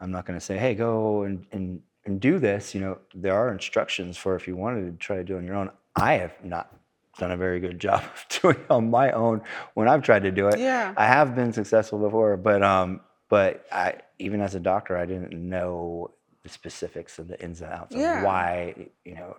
I'm 0.00 0.10
not 0.10 0.24
going 0.24 0.38
to 0.38 0.44
say, 0.44 0.56
hey, 0.56 0.74
go 0.74 1.22
and, 1.22 1.44
and, 1.50 1.82
and 2.04 2.20
do 2.20 2.38
this. 2.38 2.74
You 2.74 2.80
know, 2.80 2.98
there 3.14 3.34
are 3.34 3.50
instructions 3.52 4.16
for 4.16 4.36
if 4.36 4.46
you 4.46 4.54
wanted 4.56 4.86
to 4.86 4.92
try 5.04 5.16
to 5.16 5.24
do 5.24 5.34
it 5.34 5.38
on 5.38 5.44
your 5.44 5.56
own. 5.56 5.70
I 5.96 6.14
have 6.14 6.32
not 6.44 6.72
done 7.18 7.32
a 7.32 7.36
very 7.36 7.58
good 7.58 7.80
job 7.80 8.02
of 8.14 8.40
doing 8.40 8.56
it 8.56 8.70
on 8.70 8.90
my 8.90 9.10
own 9.10 9.42
when 9.74 9.88
I've 9.88 10.02
tried 10.02 10.22
to 10.22 10.30
do 10.30 10.46
it. 10.46 10.60
Yeah. 10.60 10.94
I 10.96 11.06
have 11.06 11.34
been 11.34 11.52
successful 11.52 11.98
before, 11.98 12.36
but 12.36 12.62
um, 12.62 13.00
but 13.28 13.66
I 13.72 13.96
even 14.20 14.40
as 14.40 14.54
a 14.54 14.60
doctor, 14.60 14.96
I 14.96 15.06
didn't 15.06 15.32
know 15.32 16.12
the 16.44 16.48
specifics 16.48 17.18
of 17.18 17.26
the 17.26 17.40
ins 17.42 17.60
and 17.62 17.72
outs 17.72 17.96
Yeah. 17.96 18.18
of 18.18 18.24
why 18.24 18.88
you 19.04 19.16
know 19.16 19.36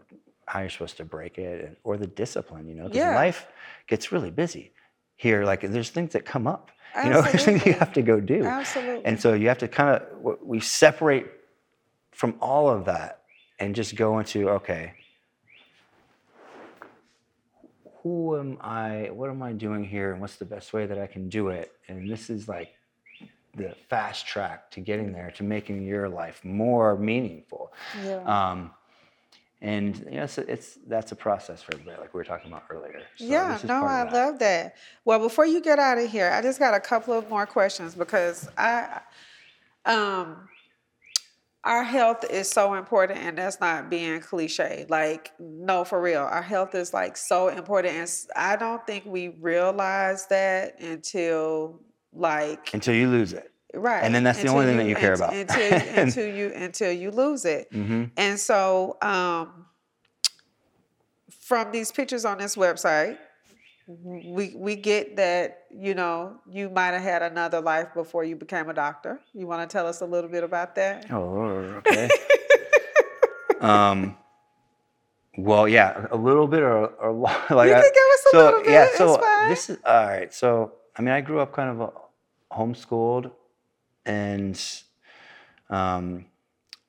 how 0.50 0.62
you're 0.62 0.70
supposed 0.70 0.98
to 0.98 1.06
break 1.06 1.38
it 1.38 1.64
and, 1.64 1.76
or 1.84 1.96
the 1.96 2.08
discipline. 2.08 2.68
You 2.68 2.74
know, 2.76 2.84
because 2.86 2.98
Yeah. 2.98 3.14
life 3.16 3.46
gets 3.88 4.12
really 4.12 4.32
busy 4.32 4.74
here. 5.16 5.44
Like 5.46 5.62
there's 5.62 5.92
things 5.92 6.14
that 6.14 6.26
come 6.26 6.48
up. 6.48 6.72
You 7.04 7.12
know, 7.12 7.22
there's 7.22 7.46
things 7.50 7.64
you 7.68 7.74
have 7.74 7.94
to 7.94 8.02
go 8.02 8.20
do. 8.20 8.44
Absolutely. 8.44 9.06
And 9.06 9.22
so 9.22 9.34
you 9.34 9.48
have 9.48 9.60
to 9.60 9.68
kind 9.68 9.90
of 9.96 10.38
we 10.44 10.60
separate 10.60 11.28
from 12.12 12.34
all 12.42 12.68
of 12.68 12.86
that 12.86 13.22
and 13.60 13.76
just 13.76 13.96
go 13.96 14.18
into 14.18 14.50
okay. 14.50 14.94
Who 18.02 18.40
am 18.40 18.58
I? 18.62 19.10
What 19.12 19.30
am 19.30 19.44
I 19.44 19.52
doing 19.54 19.84
here? 19.84 20.14
And 20.14 20.20
what's 20.22 20.38
the 20.38 20.46
best 20.46 20.74
way 20.74 20.88
that 20.88 20.98
I 20.98 21.06
can 21.06 21.30
do 21.30 21.50
it? 21.50 21.72
And 21.88 22.10
this 22.10 22.32
is 22.32 22.48
like 22.48 22.70
the 23.56 23.76
fast 23.90 24.26
track 24.26 24.72
to 24.72 24.80
getting 24.80 25.12
there, 25.12 25.32
to 25.32 25.44
making 25.44 25.84
your 25.84 26.10
life 26.10 26.44
more 26.44 26.98
meaningful. 26.98 27.72
Yeah. 28.04 28.24
Um, 28.24 28.72
and 29.62 29.98
you 30.10 30.18
know, 30.18 30.24
it's, 30.24 30.38
it's 30.38 30.78
that's 30.88 31.12
a 31.12 31.16
process 31.16 31.62
for 31.62 31.74
everybody, 31.74 32.00
like 32.00 32.14
we 32.14 32.20
were 32.20 32.24
talking 32.24 32.52
about 32.52 32.64
earlier. 32.70 33.02
So 33.18 33.26
yeah, 33.26 33.60
no, 33.66 33.84
I 33.84 34.06
that. 34.06 34.14
love 34.14 34.40
that. 34.40 34.76
Well, 35.04 35.20
before 35.20 35.46
you 35.46 35.62
get 35.62 35.80
out 35.80 35.98
of 35.98 36.10
here, 36.10 36.32
I 36.32 36.42
just 36.42 36.60
got 36.60 36.74
a 36.74 36.80
couple 36.80 37.14
of 37.14 37.30
more 37.30 37.46
questions 37.46 37.94
because 37.94 38.50
I, 38.58 39.02
um, 39.86 40.48
our 41.66 41.84
health 41.84 42.24
is 42.30 42.50
so 42.50 42.76
important, 42.76 43.20
and 43.20 43.38
that's 43.38 43.60
not 43.60 43.90
being 43.90 44.22
cliche. 44.22 44.86
Like, 44.88 45.34
no, 45.40 45.84
for 45.84 46.02
real, 46.02 46.22
our 46.22 46.42
health 46.42 46.74
is 46.74 46.94
like 46.94 47.18
so 47.18 47.50
important, 47.50 47.96
and 47.96 48.10
I 48.38 48.56
don't 48.56 48.86
think 48.88 49.06
we 49.06 49.36
realize 49.42 50.26
that 50.28 50.80
until 50.80 51.82
like 52.14 52.74
until 52.74 52.96
you 52.96 53.10
lose 53.10 53.34
it. 53.34 53.52
Right, 53.74 54.04
and 54.04 54.14
then 54.16 54.24
that's 54.24 54.42
the 54.42 54.48
only 54.50 54.66
thing 54.66 54.78
that 54.78 54.88
you 54.88 54.96
care 54.96 55.14
about. 55.14 55.34
until 55.34 55.74
until 55.96 56.28
you 56.36 56.52
until 56.56 56.92
you 56.92 57.12
lose 57.12 57.46
it. 57.46 57.68
hmm 57.72 58.06
And 58.18 58.40
so, 58.40 58.98
um, 59.02 59.66
from 61.42 61.72
these 61.72 61.92
pictures 61.92 62.26
on 62.26 62.38
this 62.38 62.56
website, 62.56 63.18
we 63.88 64.54
we 64.56 64.76
get 64.76 65.16
that 65.18 65.64
you 65.72 65.94
know 65.96 66.36
you 66.50 66.70
might 66.70 66.92
have 66.94 67.02
had 67.02 67.22
another 67.24 67.60
life 67.62 67.88
before 67.94 68.24
you 68.24 68.36
became 68.36 68.70
a 68.70 68.74
doctor. 68.74 69.20
You 69.34 69.48
want 69.48 69.68
to 69.68 69.72
tell 69.72 69.88
us 69.88 70.02
a 70.02 70.06
little 70.06 70.30
bit 70.30 70.44
about 70.44 70.76
that? 70.76 71.10
Oh, 71.12 71.82
okay. 71.88 72.10
um, 73.62 74.16
well, 75.38 75.68
yeah, 75.68 76.06
a 76.12 76.18
little 76.18 76.48
bit 76.48 76.62
or, 76.62 76.86
a. 76.86 77.12
Like 77.14 77.70
you 77.70 77.76
I- 77.76 77.82
can 77.82 77.92
give 77.94 78.10
us 78.14 78.26
a 78.26 78.30
so 78.32 78.38
little 78.46 78.60
bit. 78.64 78.72
yeah, 78.72 78.88
so 78.96 79.18
this 79.50 79.70
is 79.70 79.78
all 79.86 80.06
right. 80.08 80.34
So 80.34 80.74
I 80.96 81.02
mean, 81.02 81.14
I 81.14 81.22
grew 81.22 81.40
up 81.40 81.54
kind 81.54 81.70
of 81.70 81.82
uh, 81.82 81.90
homeschooled, 82.52 83.32
and 84.10 84.62
um, 85.70 86.26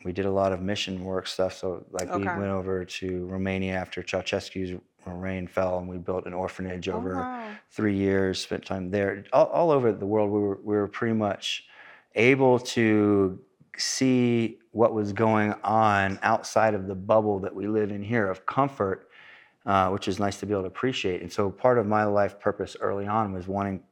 we 0.05 0.13
did 0.13 0.25
a 0.25 0.31
lot 0.31 0.53
of 0.53 0.61
mission 0.63 1.05
work 1.05 1.27
stuff. 1.27 1.53
So 1.55 1.85
like 1.91 2.09
we 2.15 2.25
went 2.39 2.51
over 2.51 2.85
to 2.85 3.27
Romania 3.27 3.75
after 3.75 4.03
Ceausescu's 4.03 4.81
reign 5.07 5.47
fell, 5.47 5.79
and 5.79 5.89
we 5.89 5.99
built 5.99 6.27
an 6.27 6.33
orphanage 6.35 6.89
Oh, 6.89 6.97
over 6.97 7.15
wow. 7.17 7.51
three 7.71 7.97
years. 7.97 8.41
Spent 8.41 8.65
time 8.65 8.91
there, 8.91 9.25
all, 9.33 9.47
all 9.47 9.71
over 9.71 9.93
the 9.93 10.07
world. 10.07 10.31
We 10.31 10.41
were 10.41 10.59
we 10.63 10.75
were 10.77 10.89
pretty 10.89 11.15
much 11.15 11.65
able 12.15 12.59
to 12.59 13.39
see 13.77 14.59
what 14.73 14.95
was 14.95 15.13
going 15.13 15.55
on 15.65 16.19
outside 16.23 16.75
of 16.75 16.87
the 16.87 16.95
bubble 16.95 17.39
that 17.41 17.55
we 17.55 17.67
live 17.67 17.91
in 17.91 18.03
here 18.03 18.29
of 18.31 18.45
comfort, 18.47 19.09
uh, 19.67 19.89
which 19.91 20.07
is 20.09 20.19
nice 20.19 20.39
to 20.41 20.47
be 20.47 20.53
able 20.53 20.63
to 20.63 20.69
appreciate. 20.69 21.23
And 21.23 21.33
so 21.33 21.51
part 21.51 21.79
of 21.79 21.87
my 21.87 22.05
life 22.05 22.39
purpose 22.41 22.77
early 22.81 23.07
on 23.07 23.33
was 23.33 23.47
wanting 23.49 23.83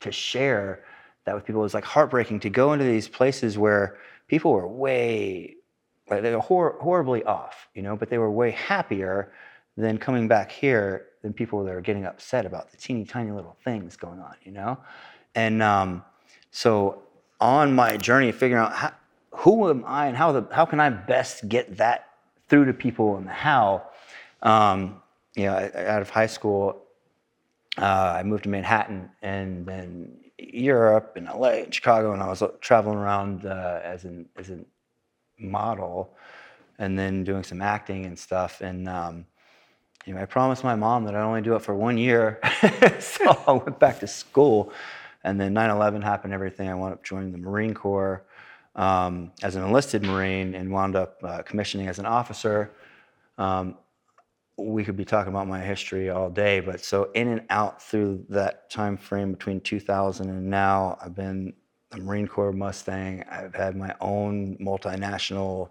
to 0.00 0.10
share 0.12 0.84
that 1.30 1.36
with 1.36 1.46
people. 1.46 1.62
It 1.62 1.70
was 1.70 1.74
like 1.74 1.84
heartbreaking 1.84 2.40
to 2.40 2.50
go 2.50 2.72
into 2.72 2.84
these 2.84 3.08
places 3.08 3.56
where 3.56 3.98
people 4.26 4.52
were 4.52 4.66
way, 4.66 5.56
like 6.10 6.22
they 6.22 6.34
were 6.34 6.40
hor- 6.40 6.76
horribly 6.80 7.22
off, 7.24 7.68
you 7.74 7.82
know, 7.82 7.96
but 7.96 8.10
they 8.10 8.18
were 8.18 8.30
way 8.30 8.50
happier 8.50 9.32
than 9.76 9.96
coming 9.96 10.26
back 10.26 10.50
here 10.50 11.06
than 11.22 11.32
people 11.32 11.62
that 11.64 11.72
are 11.72 11.80
getting 11.80 12.04
upset 12.04 12.46
about 12.46 12.70
the 12.72 12.76
teeny 12.76 13.04
tiny 13.04 13.30
little 13.30 13.56
things 13.64 13.96
going 13.96 14.18
on, 14.18 14.34
you 14.42 14.50
know? 14.50 14.76
And 15.36 15.62
um, 15.62 16.04
so 16.50 17.02
on 17.40 17.74
my 17.74 17.96
journey 17.96 18.30
of 18.30 18.36
figuring 18.36 18.62
out 18.62 18.72
how, 18.72 18.92
who 19.30 19.70
am 19.70 19.84
I 19.86 20.08
and 20.08 20.16
how 20.16 20.32
the 20.32 20.48
how 20.52 20.64
can 20.64 20.80
I 20.80 20.90
best 20.90 21.48
get 21.48 21.76
that 21.76 22.08
through 22.48 22.64
to 22.64 22.72
people 22.72 23.16
and 23.16 23.28
how, 23.28 23.84
um, 24.42 25.00
you 25.36 25.44
know, 25.44 25.70
out 25.76 26.02
of 26.02 26.10
high 26.10 26.26
school, 26.26 26.82
uh, 27.78 28.16
I 28.18 28.24
moved 28.24 28.42
to 28.44 28.48
Manhattan 28.48 29.10
and 29.22 29.64
then 29.64 30.16
Europe 30.52 31.12
and 31.16 31.26
LA 31.26 31.62
and 31.64 31.74
Chicago, 31.74 32.12
and 32.12 32.22
I 32.22 32.28
was 32.28 32.42
uh, 32.42 32.48
traveling 32.60 32.98
around 32.98 33.46
uh, 33.46 33.80
as 33.82 34.04
an 34.04 34.28
as 34.36 34.50
a 34.50 34.58
model, 35.38 36.14
and 36.78 36.98
then 36.98 37.24
doing 37.24 37.42
some 37.42 37.62
acting 37.62 38.06
and 38.06 38.18
stuff. 38.18 38.60
And 38.60 38.88
um, 38.88 39.26
you 40.06 40.14
know, 40.14 40.20
I 40.20 40.24
promised 40.24 40.64
my 40.64 40.74
mom 40.74 41.04
that 41.04 41.14
I'd 41.14 41.22
only 41.22 41.42
do 41.42 41.54
it 41.54 41.62
for 41.62 41.74
one 41.74 41.98
year, 41.98 42.40
so 43.00 43.42
I 43.46 43.52
went 43.52 43.78
back 43.78 44.00
to 44.00 44.06
school. 44.06 44.72
And 45.22 45.38
then 45.38 45.54
9/11 45.54 46.02
happened. 46.02 46.32
Everything. 46.32 46.68
I 46.68 46.74
wound 46.74 46.94
up 46.94 47.04
joining 47.04 47.32
the 47.32 47.38
Marine 47.38 47.74
Corps 47.74 48.24
um, 48.74 49.32
as 49.42 49.54
an 49.56 49.62
enlisted 49.62 50.02
Marine, 50.02 50.54
and 50.54 50.70
wound 50.72 50.96
up 50.96 51.22
uh, 51.22 51.42
commissioning 51.42 51.88
as 51.88 51.98
an 51.98 52.06
officer. 52.06 52.70
Um, 53.36 53.76
we 54.66 54.84
could 54.84 54.96
be 54.96 55.04
talking 55.04 55.32
about 55.32 55.48
my 55.48 55.60
history 55.60 56.10
all 56.10 56.30
day, 56.30 56.60
but 56.60 56.80
so 56.80 57.10
in 57.14 57.28
and 57.28 57.42
out 57.50 57.82
through 57.82 58.24
that 58.28 58.70
time 58.70 58.96
frame 58.96 59.32
between 59.32 59.60
2000 59.60 60.28
and 60.28 60.48
now, 60.48 60.98
I've 61.02 61.14
been 61.14 61.52
a 61.92 61.98
Marine 61.98 62.28
Corps 62.28 62.52
Mustang. 62.52 63.24
I've 63.30 63.54
had 63.54 63.76
my 63.76 63.94
own 64.00 64.56
multinational, 64.58 65.70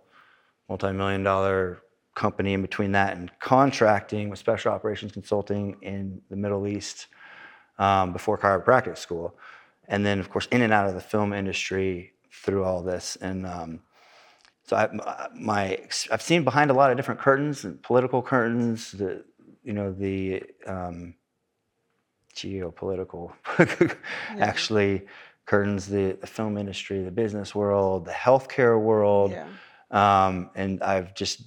multi-million 0.68 1.24
dollar 1.24 1.84
company 2.16 2.54
in 2.54 2.62
between 2.62 2.92
that 2.92 3.16
and 3.16 3.32
contracting 3.40 4.30
with 4.30 4.40
Special 4.40 4.72
Operations 4.72 5.12
Consulting 5.12 5.78
in 5.82 6.22
the 6.30 6.36
Middle 6.36 6.68
East 6.68 7.08
um, 7.78 8.12
before 8.12 8.38
chiropractic 8.38 8.98
school, 8.98 9.38
and 9.88 10.06
then 10.06 10.20
of 10.20 10.30
course 10.30 10.48
in 10.52 10.62
and 10.62 10.74
out 10.74 10.88
of 10.88 10.96
the 10.96 11.02
film 11.02 11.32
industry 11.34 12.14
through 12.32 12.64
all 12.64 12.82
this 12.82 13.18
and. 13.22 13.46
Um, 13.46 13.80
so 14.70 14.76
I, 14.78 15.30
my, 15.34 15.80
I've 16.12 16.22
seen 16.22 16.44
behind 16.44 16.70
a 16.70 16.76
lot 16.76 16.92
of 16.92 16.98
different 16.98 17.20
curtains, 17.20 17.66
political 17.82 18.22
curtains, 18.22 18.92
the, 18.92 19.24
you 19.64 19.74
know, 19.74 19.92
the 19.92 20.44
um, 20.68 21.16
geopolitical, 22.36 23.32
actually, 24.40 25.08
curtains, 25.48 25.88
the, 25.88 26.16
the 26.22 26.28
film 26.28 26.56
industry, 26.56 27.04
the 27.04 27.10
business 27.10 27.56
world, 27.56 28.06
the 28.06 28.12
healthcare 28.12 28.80
world, 28.80 29.32
Yeah. 29.32 29.48
um, 29.90 30.52
and 30.54 30.84
I've 30.84 31.16
just 31.16 31.42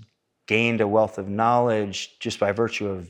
gained 0.47 0.81
a 0.81 0.89
wealth 0.89 1.17
of 1.17 1.29
knowledge 1.29 2.19
just 2.19 2.41
by 2.41 2.51
virtue 2.51 2.89
of 2.89 3.09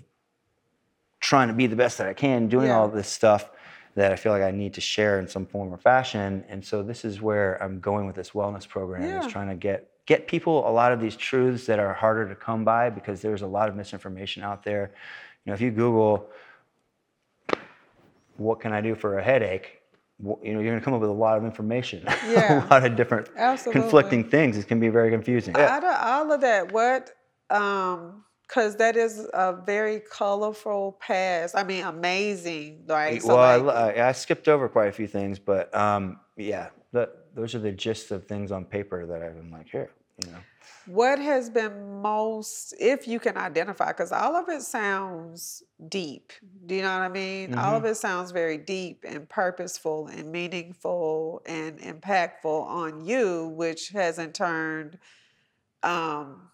trying 1.21 1.49
to 1.49 1.55
be 1.55 1.67
the 1.67 1.77
best 1.77 1.97
that 1.97 2.07
I 2.07 2.13
can, 2.13 2.49
doing 2.49 2.67
Yeah. 2.67 2.77
all 2.77 2.89
this 2.89 3.09
stuff 3.09 3.51
that 3.95 4.13
I 4.13 4.17
feel 4.17 4.33
like 4.33 4.43
I 4.43 4.51
need 4.51 4.75
to 4.75 4.83
share 4.83 5.19
in 5.19 5.27
some 5.27 5.47
form 5.47 5.73
or 5.73 5.79
fashion. 5.79 6.45
And 6.51 6.63
so 6.63 6.83
this 6.83 7.03
is 7.07 7.23
where 7.23 7.63
I'm 7.63 7.81
going 7.81 8.07
with 8.07 8.17
this 8.17 8.33
wellness 8.33 8.69
program 8.69 9.03
Yeah. 9.05 9.25
is 9.25 9.33
trying 9.33 9.49
to 9.49 9.55
get 9.55 9.92
get 10.07 10.27
people 10.27 10.69
a 10.69 10.71
lot 10.73 10.93
of 10.93 11.01
these 11.01 11.17
truths 11.17 11.67
that 11.67 11.79
are 11.79 11.93
harder 11.93 12.29
to 12.29 12.35
come 12.35 12.65
by 12.65 12.91
because 12.91 13.21
there's 13.23 13.43
a 13.43 13.47
lot 13.47 13.69
of 13.69 13.77
misinformation 13.77 14.43
out 14.43 14.63
there. 14.65 14.93
You 15.45 15.51
know, 15.51 15.55
if 15.55 15.61
you 15.61 15.71
Google 15.71 16.29
what 18.37 18.61
can 18.61 18.73
I 18.73 18.81
do 18.81 18.95
for 18.95 19.19
a 19.19 19.23
headache, 19.23 19.81
you 20.21 20.27
know, 20.55 20.61
you're 20.61 20.65
going 20.65 20.79
to 20.79 20.85
come 20.85 20.95
up 20.95 21.01
with 21.01 21.11
a 21.11 21.13
lot 21.13 21.37
of 21.37 21.45
information, 21.45 22.05
Yeah. 22.27 22.65
a 22.67 22.69
lot 22.69 22.85
of 22.85 22.97
different 22.97 23.29
Absolutely. 23.37 23.83
conflicting 23.83 24.31
things. 24.31 24.57
It 24.57 24.67
can 24.69 24.81
be 24.81 24.89
very 24.89 25.11
confusing. 25.11 25.57
Out 25.57 25.85
of 25.85 25.95
all 26.01 26.33
of 26.33 26.41
that, 26.41 26.73
what, 26.73 27.11
um, 27.51 28.25
because 28.47 28.77
that 28.77 28.97
is 28.97 29.27
a 29.33 29.55
very 29.65 30.01
colorful 30.01 30.99
past. 31.01 31.57
I 31.57 31.63
mean, 31.65 31.85
amazing, 31.85 32.85
right? 32.89 33.23
So 33.23 33.29
well, 33.29 33.39
I, 33.39 33.57
like- 33.57 33.97
I, 33.99 34.09
I 34.09 34.13
skipped 34.13 34.49
over 34.49 34.69
quite 34.69 34.89
a 34.89 34.93
few 34.93 35.07
things, 35.07 35.39
but 35.39 35.75
um, 35.75 36.21
yeah, 36.37 36.69
that, 36.93 37.17
those 37.35 37.55
are 37.55 37.59
the 37.59 37.73
gist 37.73 38.11
of 38.11 38.27
things 38.27 38.53
on 38.53 38.65
paper 38.65 39.07
that 39.07 39.23
I've 39.23 39.37
been 39.37 39.51
like, 39.51 39.69
here, 39.69 39.91
you 40.25 40.31
know. 40.31 40.39
What 40.87 41.21
has 41.21 41.49
been 41.49 42.03
most, 42.03 42.75
if 42.81 43.07
you 43.07 43.21
can 43.21 43.37
identify, 43.37 43.89
because 43.89 44.11
all 44.11 44.35
of 44.35 44.49
it 44.49 44.63
sounds 44.63 45.63
deep. 45.89 46.33
Do 46.67 46.75
you 46.75 46.83
know 46.83 46.89
what 46.89 47.05
I 47.05 47.09
mean? 47.09 47.55
All 47.55 47.77
of 47.77 47.85
it 47.85 47.97
sounds 47.97 48.33
very 48.33 48.59
deep 48.59 49.05
and 49.07 49.29
purposeful 49.29 50.09
and 50.09 50.33
meaningful 50.33 51.41
and 51.47 51.79
impactful 51.79 52.67
on 52.67 53.05
you, 53.05 53.53
which 53.55 53.91
has 53.91 54.19
in 54.19 54.33
turn 54.33 54.99
um, 55.85 56.49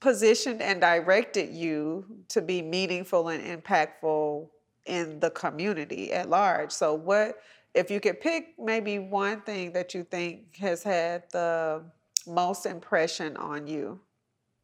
positioned 0.00 0.60
and 0.60 0.80
directed 0.80 1.50
you 1.50 2.04
to 2.28 2.42
be 2.42 2.60
meaningful 2.60 3.28
and 3.28 3.62
impactful 3.62 4.48
in 4.86 5.20
the 5.20 5.30
community 5.30 6.12
at 6.12 6.28
large. 6.28 6.72
So, 6.72 6.94
what 6.94 7.38
if 7.74 7.90
you 7.90 8.00
could 8.00 8.20
pick 8.20 8.54
maybe 8.58 8.98
one 8.98 9.40
thing 9.42 9.72
that 9.72 9.94
you 9.94 10.04
think 10.04 10.56
has 10.56 10.82
had 10.82 11.24
the 11.32 11.82
most 12.26 12.66
impression 12.66 13.36
on 13.36 13.66
you? 13.66 14.00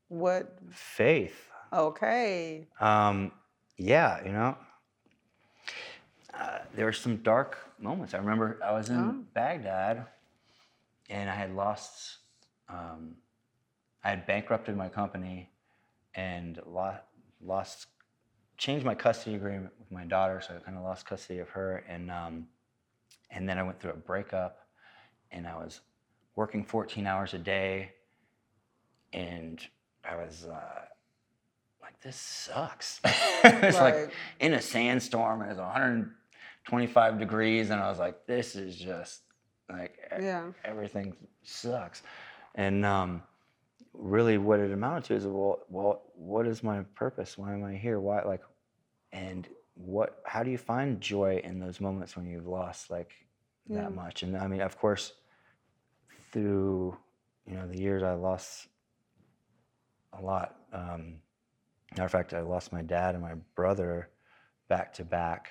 What? 0.09 0.59
Faith. 0.71 1.51
Okay. 1.73 2.67
Um, 2.81 3.33
yeah, 3.77 4.25
you 4.25 4.33
know, 4.33 4.57
uh, 6.35 6.59
there 6.75 6.85
were 6.87 6.93
some 6.93 7.17
dark 7.19 7.59
moments. 7.79 8.15
I 8.15 8.19
remember 8.19 8.59
I 8.65 8.73
was 8.73 8.89
in 8.89 8.97
Oh. 8.99 9.25
Baghdad 9.35 10.07
and 11.11 11.29
I 11.31 11.35
had 11.35 11.55
lost, 11.55 12.19
um, 12.69 13.17
I 14.05 14.11
had 14.11 14.27
bankrupted 14.27 14.77
my 14.77 14.89
company 14.89 15.51
and 16.15 16.61
lost, 16.67 17.03
lost, 17.41 17.87
changed 18.57 18.87
my 18.87 18.95
custody 18.95 19.37
agreement 19.37 19.73
with 19.79 19.91
my 19.91 20.05
daughter, 20.05 20.41
so 20.41 20.57
I 20.57 20.59
kind 20.61 20.77
of 20.79 20.85
lost 20.85 21.07
custody 21.07 21.41
of 21.41 21.49
her. 21.51 21.85
And, 21.89 22.11
um, 22.11 22.49
and 23.31 23.49
then 23.49 23.59
I 23.59 23.63
went 23.63 23.81
through 23.81 23.93
a 23.93 23.97
breakup 23.97 24.59
and 25.31 25.47
I 25.47 25.57
was 25.57 25.81
working 26.35 26.65
14 26.65 27.07
hours 27.07 27.35
a 27.35 27.39
day 27.39 27.93
and 29.13 29.61
I 30.09 30.17
was, 30.17 30.45
uh, 30.45 30.83
like 31.83 32.01
this 32.01 32.17
sucks. 32.17 33.01
it's 33.45 33.79
like 33.79 34.11
in 34.41 34.55
a 34.55 34.61
sandstorm 34.63 35.43
and 35.43 35.51
it's 35.51 35.61
125 35.61 37.19
degrees 37.19 37.71
and 37.71 37.81
I 37.81 37.89
was 37.89 37.99
like, 37.99 38.27
this 38.27 38.57
is 38.57 38.77
just 38.77 39.23
like 39.69 39.97
Yeah. 40.21 40.49
everything 40.65 41.17
sucks. 41.43 42.03
And 42.55 42.85
um, 42.85 43.23
really, 43.93 44.39
what 44.39 44.61
it 44.61 44.73
amounted 44.73 45.05
to 45.05 45.15
is, 45.15 45.27
well, 45.27 45.61
well, 45.69 46.03
what 46.15 46.47
is 46.47 46.63
my 46.63 46.83
purpose? 46.95 47.37
Why 47.39 47.53
am 47.53 47.65
I 47.65 47.75
here? 47.75 48.01
Why 48.01 48.23
like, 48.23 48.43
and 49.13 49.47
what? 49.77 50.21
How 50.25 50.43
do 50.43 50.51
you 50.51 50.59
find 50.59 51.01
joy 51.01 51.41
in 51.45 51.59
those 51.61 51.81
moments 51.81 52.17
when 52.17 52.27
you've 52.27 52.47
lost 52.47 52.91
like 52.91 53.13
Yeah. 53.69 53.83
that 53.83 53.95
much? 53.95 54.23
And 54.23 54.37
I 54.37 54.47
mean, 54.49 54.61
of 54.63 54.77
course, 54.79 55.13
through 56.33 56.97
you 57.47 57.55
know 57.55 57.67
the 57.69 57.79
years, 57.79 58.03
I 58.03 58.13
lost 58.15 58.69
a 60.13 60.21
lot. 60.23 60.57
Um, 60.73 61.21
matter 61.93 62.05
of 62.07 62.11
fact, 62.11 62.35
I 62.35 62.41
lost 62.41 62.73
my 62.73 62.83
dad 62.83 63.15
and 63.15 63.23
my 63.23 63.35
brother 63.55 64.11
back 64.69 64.93
to 64.95 65.05
back 65.05 65.51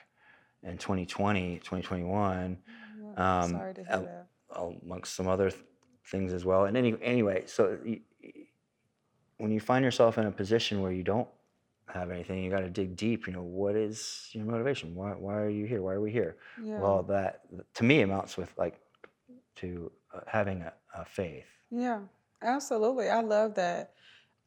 in 0.63 0.77
2020, 0.77 1.57
2021 1.59 2.57
Um, 3.17 3.51
Sorry 3.51 3.73
to 3.75 3.83
hear 3.83 3.99
that. 4.01 4.27
amongst 4.83 5.15
some 5.15 5.27
other 5.27 5.49
th- 5.51 5.63
things 6.07 6.33
as 6.33 6.43
well. 6.43 6.65
And 6.65 6.75
any, 6.75 6.95
anyway, 7.01 7.45
so 7.45 7.77
y- 7.85 8.01
y- 8.21 8.31
when 9.37 9.51
you 9.51 9.59
find 9.59 9.85
yourself 9.85 10.17
in 10.17 10.25
a 10.25 10.31
position 10.31 10.81
where 10.81 10.91
you 10.91 11.03
don't 11.03 11.27
have 11.87 12.11
anything. 12.11 12.43
You 12.43 12.49
got 12.49 12.61
to 12.61 12.69
dig 12.69 12.95
deep. 12.95 13.27
You 13.27 13.33
know, 13.33 13.43
what 13.43 13.75
is 13.75 14.29
your 14.31 14.45
motivation? 14.45 14.95
Why 14.95 15.11
why 15.11 15.35
are 15.35 15.49
you 15.49 15.65
here? 15.65 15.81
Why 15.81 15.93
are 15.93 16.01
we 16.01 16.11
here? 16.11 16.37
Yeah. 16.61 16.79
Well, 16.79 17.03
that 17.03 17.41
to 17.75 17.83
me 17.83 18.01
amounts 18.01 18.37
with 18.37 18.51
like 18.57 18.79
to 19.57 19.91
uh, 20.13 20.21
having 20.27 20.61
a, 20.61 20.73
a 20.95 21.05
faith. 21.05 21.45
Yeah, 21.71 21.99
absolutely. 22.41 23.09
I 23.09 23.21
love 23.21 23.55
that. 23.55 23.93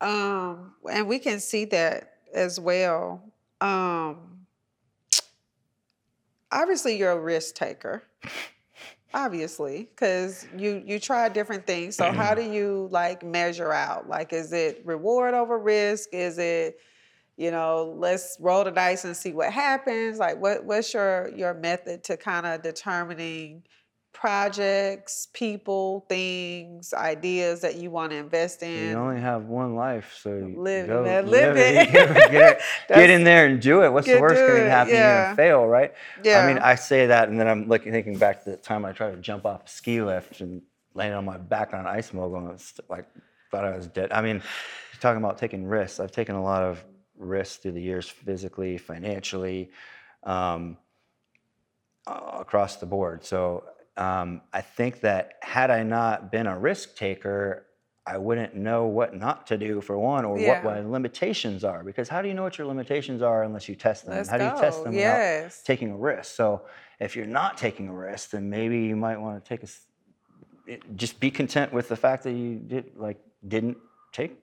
Um, 0.01 0.75
and 0.91 1.09
we 1.09 1.19
can 1.19 1.41
see 1.41 1.65
that 1.67 2.15
as 2.33 2.61
well. 2.61 3.23
Um, 3.61 4.47
obviously, 6.53 6.97
you're 6.97 7.13
a 7.13 7.21
risk 7.21 7.55
taker. 7.55 8.05
Obviously, 9.15 9.89
because 9.91 10.47
you 10.57 10.83
you 10.85 11.01
try 11.01 11.29
different 11.31 11.67
things. 11.67 11.97
So 11.97 12.13
how 12.13 12.35
do 12.35 12.43
you 12.43 12.89
like 12.93 13.25
measure 13.25 13.73
out? 13.73 14.07
Like, 14.09 14.33
is 14.35 14.53
it 14.53 14.83
reward 14.85 15.33
over 15.33 15.59
risk? 15.59 16.11
Is 16.13 16.39
it, 16.39 16.79
you 17.39 17.53
know, 17.53 17.95
let's 17.97 18.37
roll 18.41 18.65
the 18.65 18.73
dice 18.73 19.05
and 19.05 19.17
see 19.17 19.33
what 19.33 19.53
happens? 19.53 20.19
Like, 20.19 20.41
what 20.41 20.65
what's 20.65 20.93
your 20.93 21.31
your 21.37 21.55
method 21.55 22.03
to 22.05 22.17
kind 22.17 22.45
of 22.45 22.63
determining 22.63 23.63
projects, 24.13 25.29
people, 25.33 26.05
things, 26.09 26.93
ideas 26.93 27.61
that 27.61 27.77
you 27.77 27.93
want 27.93 28.11
to 28.11 28.17
invest 28.17 28.65
in? 28.65 28.91
You 28.91 28.97
only 28.97 29.21
have 29.21 29.45
one 29.45 29.77
life, 29.77 30.19
so 30.21 30.31
Live- 30.57 30.89
go, 30.89 31.05
man, 31.05 31.27
live 31.31 31.57
it. 31.57 31.93
Get, 31.93 32.33
it- 32.33 32.61
get 32.89 33.09
in 33.09 33.23
there 33.23 33.47
and 33.47 33.63
do 33.63 33.85
it. 33.85 33.93
What's 33.93 34.09
the 34.09 34.21
worst 34.21 34.35
that 34.35 34.57
can 34.57 34.67
happen? 34.67 34.95
You're 34.95 34.99
yeah. 34.99 35.35
fail, 35.37 35.65
right? 35.65 35.95
yeah. 36.25 36.41
I 36.41 36.53
mean, 36.53 36.59
I 36.59 36.75
say 36.75 37.07
that, 37.07 37.29
and 37.29 37.39
then 37.39 37.47
I'm 37.47 37.69
looking, 37.69 37.93
thinking 37.93 38.19
back 38.19 38.43
to 38.43 38.51
the 38.51 38.57
time 38.57 38.85
I 38.85 38.91
tried 38.91 39.13
to 39.13 39.19
jump 39.19 39.47
off 39.47 39.65
a 39.65 39.69
ski 39.69 40.03
lift 40.03 40.41
and 40.41 40.61
landed 40.95 41.17
on 41.17 41.25
my 41.25 41.39
back 41.39 41.73
on 41.73 41.79
an 41.79 41.87
ice 41.87 42.13
mogul, 42.13 42.39
and 42.39 42.49
was 42.49 42.75
like 42.89 43.07
thought 43.53 43.65
I 43.65 43.77
was 43.77 43.87
dead. 43.87 44.11
I 44.11 44.23
mean, 44.23 44.37
you're 44.37 45.01
talking 45.01 45.23
about 45.23 45.39
taking 45.39 45.65
risks. 45.65 46.01
I've 46.01 46.11
taken 46.11 46.35
a 46.35 46.43
lot 46.43 46.65
of 46.65 46.85
risks 47.19 47.57
through 47.57 47.73
the 47.73 47.83
years, 47.83 48.09
physically, 48.09 48.79
financially, 48.79 49.71
um, 50.25 50.77
across 52.07 52.77
the 52.77 52.87
board. 52.87 53.25
So 53.25 53.65
um, 53.97 54.43
I 54.53 54.61
think 54.61 55.01
that 55.01 55.35
had 55.43 55.71
I 55.71 55.83
not 55.83 56.33
been 56.33 56.47
a 56.47 56.59
risk 56.59 56.97
taker, 56.97 57.67
I 58.07 58.17
wouldn't 58.17 58.55
know 58.55 58.87
what 58.87 59.15
not 59.15 59.47
to 59.49 59.59
do 59.59 59.81
for 59.83 59.99
one, 59.99 60.25
or 60.25 60.39
Yeah. 60.39 60.49
what 60.49 60.65
my 60.65 60.81
limitations 60.81 61.65
are. 61.65 61.85
Because 61.85 62.09
how 62.09 62.23
do 62.23 62.29
you 62.29 62.35
know 62.35 62.43
what 62.43 62.57
your 62.57 62.67
limitations 62.67 63.21
are 63.21 63.43
unless 63.43 63.69
you 63.69 63.75
test 63.75 64.07
them? 64.07 64.15
Let's 64.15 64.31
how 64.31 64.39
do 64.39 64.45
you 64.45 64.51
test 64.51 64.79
go. 64.79 64.85
them 64.85 64.95
without 64.97 65.19
Yes. 65.19 65.63
taking 65.65 65.91
a 65.91 65.97
risk? 65.97 66.35
So 66.35 66.63
if 67.01 67.15
you're 67.15 67.27
not 67.27 67.59
taking 67.59 67.89
a 67.89 67.95
risk, 67.95 68.31
then 68.31 68.49
maybe 68.49 68.81
you 68.81 68.97
might 68.97 69.21
want 69.21 69.45
to 69.45 69.49
take 69.49 69.63
a 69.63 69.69
just 70.97 71.19
be 71.21 71.31
content 71.31 71.73
with 71.73 71.89
the 71.89 71.97
fact 71.97 72.25
that 72.25 72.33
you 72.33 72.57
did 72.57 72.93
like 72.97 73.19
didn't 73.47 73.79
take, 74.13 74.39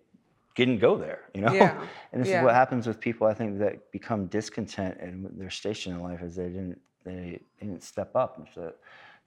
didn't 0.56 0.80
go 0.80 0.98
there. 0.98 1.22
You 1.34 1.42
know. 1.42 1.54
Yeah. 1.54 1.80
and 2.12 2.22
this 2.22 2.30
Yeah. 2.30 2.40
is 2.40 2.46
what 2.46 2.54
happens 2.56 2.88
with 2.88 3.00
people. 3.00 3.28
I 3.28 3.34
think 3.34 3.60
that 3.60 3.92
become 3.92 4.28
discontent 4.28 5.00
in 5.00 5.30
their 5.38 5.50
station 5.50 5.94
in 5.94 6.00
life 6.02 6.22
is 6.22 6.36
they 6.36 6.48
didn't 6.48 6.80
they 7.04 7.40
didn't 7.60 7.84
step 7.84 8.16
up. 8.16 8.38
And 8.40 8.48
so 8.56 8.74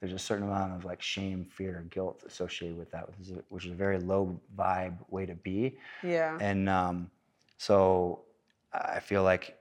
there's 0.00 0.12
a 0.12 0.18
certain 0.18 0.46
amount 0.48 0.74
of 0.74 0.84
like 0.84 1.00
shame, 1.00 1.44
fear, 1.44 1.84
guilt 1.90 2.24
associated 2.26 2.76
with 2.76 2.90
that, 2.90 3.06
which 3.08 3.20
is 3.20 3.30
a, 3.32 3.42
which 3.48 3.66
is 3.66 3.72
a 3.72 3.74
very 3.74 3.98
low 3.98 4.40
vibe 4.56 4.96
way 5.10 5.26
to 5.26 5.34
be. 5.34 5.76
Yeah. 6.02 6.36
And 6.40 6.68
um, 6.68 7.10
so 7.56 8.20
I 8.72 9.00
feel 9.00 9.22
like 9.22 9.56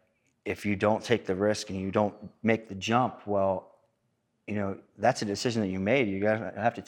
if 0.45 0.65
you 0.65 0.75
don't 0.75 1.03
take 1.03 1.25
the 1.25 1.35
risk 1.35 1.69
and 1.69 1.79
you 1.79 1.91
don't 1.91 2.15
make 2.43 2.67
the 2.69 2.75
jump, 2.75 3.27
well, 3.27 3.75
you 4.47 4.55
know, 4.55 4.77
that's 4.97 5.21
a 5.21 5.25
decision 5.25 5.61
that 5.61 5.67
you 5.67 5.79
made. 5.79 6.07
You 6.07 6.19
gotta 6.21 6.53
have 6.55 6.73
to 6.75 6.83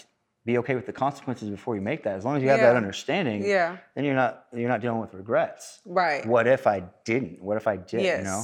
be 0.50 0.58
okay 0.58 0.76
with 0.76 0.88
the 0.88 0.93
consequences 0.93 1.50
before 1.50 1.76
you 1.76 1.82
make 1.82 2.04
that. 2.04 2.16
As 2.18 2.26
long 2.26 2.38
as 2.38 2.41
you 2.43 2.50
have 2.50 2.60
that 2.60 2.76
understanding, 2.76 3.45
Yeah. 3.45 3.78
then 3.93 4.04
you're 4.04 4.16
not 4.16 4.45
you're 4.52 4.70
not 4.70 4.82
dealing 4.82 5.00
with 5.00 5.14
regrets. 5.14 5.80
Right. 5.86 6.26
What 6.26 6.47
if 6.47 6.66
I 6.66 6.84
didn't? 7.06 7.41
What 7.41 7.58
if 7.58 7.68
I 7.68 7.78
did? 7.78 8.02
yes. 8.02 8.18
You 8.20 8.24
know? 8.26 8.43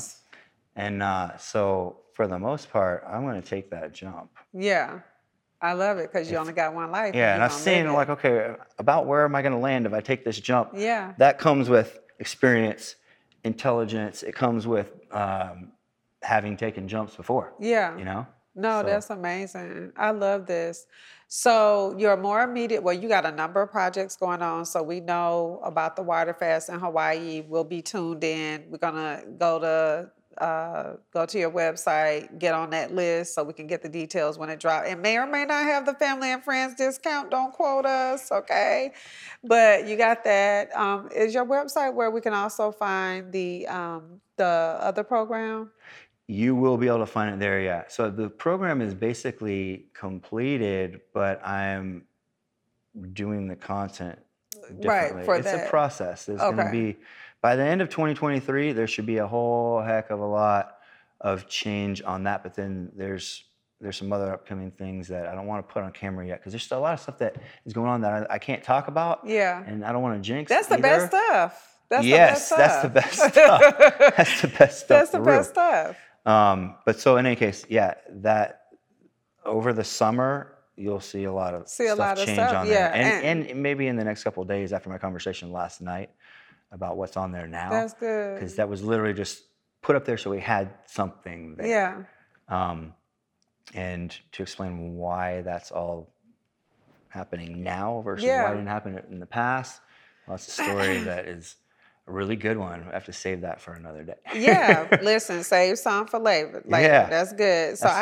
And 0.75 1.01
uh, 1.03 1.37
so 1.37 1.97
for 2.13 2.27
the 2.27 2.37
most 2.37 2.69
part, 2.71 3.03
I'm 3.09 3.23
going 3.23 3.41
to 3.41 3.47
take 3.47 3.71
that 3.71 3.93
jump. 3.93 4.29
Yeah. 4.53 4.99
I 5.61 5.73
love 5.73 5.97
it 5.97 6.11
because 6.11 6.29
you 6.29 6.37
only 6.37 6.53
got 6.53 6.75
one 6.75 6.91
life. 6.91 7.15
Yeah, 7.15 7.33
and 7.33 7.39
you 7.39 7.45
I've 7.45 7.53
seen 7.53 7.91
like, 7.91 8.09
okay, 8.09 8.53
about 8.77 9.07
where 9.07 9.23
am 9.25 9.33
I 9.35 9.41
going 9.41 9.53
to 9.53 9.57
land 9.57 9.85
if 9.87 9.93
I 9.93 10.01
take 10.01 10.23
this 10.23 10.39
jump? 10.39 10.71
Yeah. 10.75 11.13
that 11.17 11.39
comes 11.39 11.69
with 11.69 11.99
experience, 12.19 12.95
intelligence. 13.43 14.21
It 14.21 14.35
comes 14.35 14.67
with 14.67 14.91
um, 15.11 15.71
having 16.21 16.55
taken 16.57 16.87
jumps 16.87 17.15
before. 17.15 17.53
Yeah. 17.59 17.97
You 17.97 18.05
know. 18.05 18.27
No, 18.55 18.81
So- 18.81 18.87
that's 18.87 19.09
amazing. 19.09 19.91
I 19.97 20.11
love 20.11 20.45
this. 20.45 20.85
So 21.27 21.95
you're 21.97 22.15
more 22.17 22.43
immediate. 22.43 22.83
Well, 22.83 22.93
you 22.93 23.09
got 23.09 23.25
a 23.25 23.31
number 23.31 23.61
of 23.61 23.71
projects 23.71 24.15
going 24.15 24.41
on. 24.41 24.65
So 24.65 24.83
we 24.83 24.99
know 24.99 25.59
about 25.63 25.95
the 25.95 26.03
Water 26.03 26.33
Fast 26.33 26.69
in 26.69 26.79
Hawaii. 26.79 27.41
We'll 27.47 27.63
be 27.63 27.81
tuned 27.81 28.23
in. 28.23 28.65
We're 28.69 28.77
gonna 28.77 29.23
go 29.37 29.59
to 29.59 30.11
uh, 30.37 30.95
go 31.13 31.25
to 31.25 31.39
your 31.39 31.49
website, 31.49 32.37
get 32.39 32.53
on 32.53 32.69
that 32.69 32.93
list 32.93 33.33
so 33.33 33.41
we 33.43 33.53
can 33.53 33.67
get 33.67 33.81
the 33.81 33.87
details 33.87 34.37
when 34.37 34.49
it 34.49 34.59
drops. 34.59 34.89
It 34.89 34.99
may 34.99 35.17
or 35.17 35.25
may 35.25 35.45
not 35.45 35.63
have 35.63 35.85
the 35.85 35.93
family 35.93 36.29
and 36.29 36.43
friends 36.43 36.75
discount. 36.75 37.31
Don't 37.31 37.53
quote 37.53 37.85
us, 37.85 38.31
okay? 38.33 38.91
But 39.45 39.87
you 39.87 39.95
got 39.95 40.25
that. 40.25 40.75
Um, 40.75 41.07
is 41.15 41.33
your 41.33 41.45
website 41.45 41.93
where 41.93 42.11
we 42.11 42.19
can 42.19 42.33
also 42.33 42.71
find 42.71 43.31
the 43.31 43.65
um, 43.67 44.19
the 44.35 44.77
other 44.81 45.03
program? 45.03 45.71
You 46.27 46.55
will 46.55 46.77
be 46.77 46.87
able 46.87 46.99
to 46.99 47.05
find 47.05 47.33
it 47.33 47.39
there, 47.39 47.61
yeah. 47.61 47.83
So 47.87 48.09
the 48.09 48.29
program 48.29 48.81
is 48.81 48.93
basically 48.93 49.85
completed, 49.93 51.01
but 51.13 51.45
I'm 51.45 52.03
doing 53.13 53.47
the 53.47 53.55
content 53.55 54.17
differently. 54.79 55.23
for 55.25 55.35
it's 55.35 55.51
that. 55.51 55.67
a 55.67 55.69
process. 55.69 56.25
There's 56.25 56.39
going 56.39 56.57
to 56.57 56.71
be 56.71 56.97
by 57.41 57.55
the 57.55 57.63
end 57.63 57.81
of 57.81 57.89
2023, 57.89 58.71
there 58.73 58.87
should 58.87 59.05
be 59.05 59.17
a 59.17 59.27
whole 59.27 59.79
heck 59.81 60.09
of 60.09 60.19
a 60.19 60.25
lot 60.25 60.77
of 61.21 61.47
change 61.47 62.01
on 62.03 62.23
that. 62.23 62.41
But 62.41 62.55
then 62.55 62.91
there's 62.95 63.43
there's 63.79 63.97
some 63.97 64.11
other 64.11 64.31
upcoming 64.33 64.71
things 64.71 65.07
that 65.09 65.27
I 65.27 65.35
don't 65.35 65.45
want 65.45 65.67
to 65.67 65.71
put 65.71 65.83
on 65.83 65.91
camera 65.91 66.25
yet 66.25 66.39
because 66.39 66.53
there's 66.53 66.63
still 66.63 66.79
a 66.79 66.79
lot 66.79 66.93
of 66.93 67.01
stuff 67.01 67.19
that 67.19 67.35
is 67.65 67.73
going 67.73 67.87
on 67.89 68.01
that 68.01 68.31
I, 68.31 68.35
I 68.35 68.39
can't 68.39 68.63
talk 68.63 68.87
about, 68.87 69.19
Yeah. 69.25 69.63
and 69.67 69.85
I 69.85 69.91
don't 69.91 70.01
want 70.01 70.15
to 70.15 70.21
jinx. 70.27 70.49
That's 70.49 70.67
the 70.67 70.75
either. 70.75 70.81
best 70.81 71.07
stuff. 71.07 71.77
That's 71.89 72.05
yes, 72.05 72.49
the 72.49 72.55
that's 72.57 72.81
the 72.81 72.89
best 72.89 73.17
best 73.19 73.33
stuff. 73.33 73.61
stuff. 73.61 74.15
That's 74.17 74.41
the 74.41 74.47
best 74.47 74.77
stuff. 74.79 74.87
That's 74.87 75.11
the 75.11 75.19
real. 75.21 75.37
best 75.37 75.49
stuff. 75.51 75.97
Um, 76.25 76.75
but 76.85 76.99
so 76.99 77.17
in 77.17 77.25
any 77.25 77.35
case, 77.35 77.65
yeah, 77.69 77.95
that 78.09 78.61
over 79.45 79.73
the 79.73 79.83
summer 79.83 80.51
you'll 80.77 80.99
see 80.99 81.23
a 81.25 81.31
lot 81.31 81.53
of 81.53 81.69
See 81.69 81.85
a 81.85 81.89
stuff 81.89 81.99
lot 81.99 82.19
of 82.19 82.25
change 82.25 82.37
stuff, 82.37 82.53
on 82.55 82.67
yeah, 82.67 82.91
there, 82.91 83.21
and, 83.23 83.45
and 83.47 83.61
maybe 83.63 83.87
in 83.87 83.95
the 83.95 84.03
next 84.03 84.23
couple 84.23 84.41
of 84.43 84.49
days 84.49 84.73
after 84.73 84.89
my 84.89 84.97
conversation 84.97 85.51
last 85.51 85.81
night 85.81 86.09
about 86.71 86.97
what's 86.97 87.15
on 87.15 87.31
there 87.31 87.47
now, 87.47 87.69
That's 87.69 87.93
good. 87.93 88.35
because 88.35 88.55
that 88.55 88.67
was 88.67 88.83
literally 88.83 89.13
just 89.13 89.43
put 89.81 89.95
up 89.95 90.03
there 90.03 90.17
so 90.17 90.29
we 90.31 90.41
had 90.41 90.73
something 90.87 91.55
there. 91.55 91.67
Yeah. 91.67 92.03
Um, 92.49 92.93
and 93.73 94.15
to 94.33 94.41
explain 94.43 94.95
why 94.95 95.41
that's 95.43 95.71
all 95.71 96.11
happening 97.09 97.63
now 97.63 98.01
versus 98.03 98.25
Yeah. 98.25 98.43
why 98.43 98.49
it 98.51 98.55
didn't 98.55 98.67
happen 98.67 99.01
in 99.09 99.19
the 99.19 99.25
past. 99.25 99.79
Well, 100.27 100.35
that's 100.37 100.47
a 100.47 100.51
story 100.51 100.97
that 101.03 101.27
is 101.27 101.55
a 102.07 102.11
really 102.11 102.35
good 102.35 102.57
one. 102.57 102.85
I 102.89 102.93
have 102.93 103.05
to 103.05 103.13
save 103.13 103.41
that 103.41 103.59
for 103.61 103.73
another 103.73 104.03
day. 104.03 104.15
Yeah. 104.35 104.87
Listen, 105.01 105.43
save 105.43 105.79
some 105.79 106.07
for 106.07 106.19
later. 106.19 106.61
later. 106.65 106.87
Yeah. 106.87 107.09
That's 107.09 107.33
good. 107.33 107.77
So 107.77 107.87
I 107.87 107.91
That's 107.91 107.97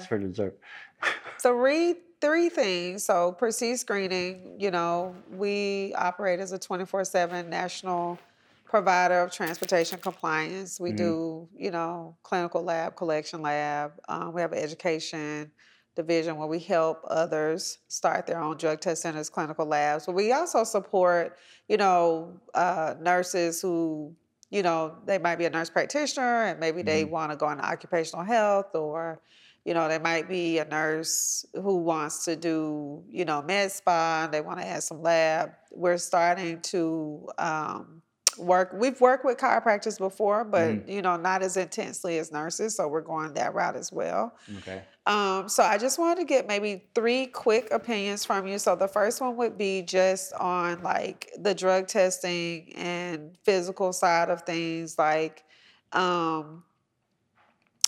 have 0.00 0.06
for 0.08 0.18
dessert. 0.18 0.58
three 1.40 1.96
three 2.20 2.48
things. 2.48 3.04
So 3.04 3.32
Proceed 3.32 3.76
Screening, 3.76 4.56
you 4.58 4.70
know, 4.70 5.14
we 5.30 5.92
operate 5.96 6.38
as 6.40 6.52
a 6.52 6.58
24/7 6.58 7.48
national 7.48 8.18
provider 8.64 9.20
of 9.20 9.30
transportation 9.32 9.98
compliance. 9.98 10.80
We 10.80 10.92
Mhm. 10.92 10.96
do, 10.96 11.48
you 11.54 11.70
know, 11.70 12.16
clinical 12.22 12.62
lab, 12.62 12.96
collection 12.96 13.42
lab. 13.42 13.92
Um, 14.08 14.32
we 14.32 14.40
have 14.40 14.52
an 14.52 14.58
education 14.58 15.50
division 15.94 16.36
where 16.36 16.48
we 16.48 16.58
help 16.58 17.04
others 17.08 17.78
start 17.88 18.26
their 18.26 18.40
own 18.40 18.56
drug 18.56 18.80
test 18.80 19.02
centers, 19.02 19.28
clinical 19.28 19.66
labs. 19.66 20.06
But 20.06 20.14
we 20.14 20.32
also 20.32 20.64
support, 20.64 21.38
you 21.68 21.76
know, 21.76 22.40
uh, 22.54 22.94
nurses 23.00 23.60
who, 23.60 24.14
you 24.50 24.62
know, 24.62 24.94
they 25.06 25.18
might 25.18 25.36
be 25.36 25.44
a 25.44 25.50
nurse 25.50 25.70
practitioner 25.70 26.44
and 26.44 26.60
maybe 26.60 26.82
they 26.82 27.04
want 27.04 27.30
to 27.32 27.36
go 27.36 27.50
into 27.50 27.64
occupational 27.64 28.24
health 28.24 28.74
or, 28.74 29.20
you 29.64 29.74
know, 29.74 29.88
they 29.88 29.98
might 29.98 30.28
be 30.28 30.58
a 30.58 30.64
nurse 30.64 31.46
who 31.54 31.78
wants 31.78 32.24
to 32.24 32.36
do, 32.36 33.02
you 33.08 33.24
know, 33.24 33.42
med 33.42 33.70
spa 33.70 34.22
and 34.24 34.34
they 34.34 34.40
want 34.40 34.60
to 34.60 34.66
add 34.66 34.82
some 34.82 35.02
lab. 35.02 35.52
We're 35.70 35.98
starting 35.98 36.60
to 36.62 37.28
um, 37.38 38.02
work. 38.38 38.72
We've 38.72 39.00
worked 39.00 39.24
with 39.24 39.38
chiropractors 39.38 39.98
before, 39.98 40.44
but 40.44 40.88
you 40.88 41.02
know, 41.02 41.16
not 41.16 41.42
as 41.42 41.56
intensely 41.56 42.18
as 42.18 42.32
nurses. 42.32 42.76
So 42.76 42.88
we're 42.88 43.00
going 43.00 43.34
that 43.34 43.54
route 43.54 43.76
as 43.76 43.92
well. 43.92 44.34
Okay. 44.58 44.82
Um, 45.06 45.48
so 45.48 45.64
I 45.64 45.78
just 45.78 45.98
wanted 45.98 46.20
to 46.20 46.24
get 46.24 46.46
maybe 46.46 46.84
three 46.94 47.26
quick 47.26 47.72
opinions 47.72 48.24
from 48.24 48.46
you. 48.46 48.58
So 48.58 48.76
the 48.76 48.86
first 48.86 49.20
one 49.20 49.36
would 49.36 49.58
be 49.58 49.82
just 49.82 50.32
on 50.34 50.82
like 50.82 51.30
the 51.38 51.54
drug 51.54 51.88
testing 51.88 52.72
and 52.76 53.36
physical 53.42 53.92
side 53.92 54.30
of 54.30 54.42
things, 54.42 54.98
like 54.98 55.44
um, 55.92 56.62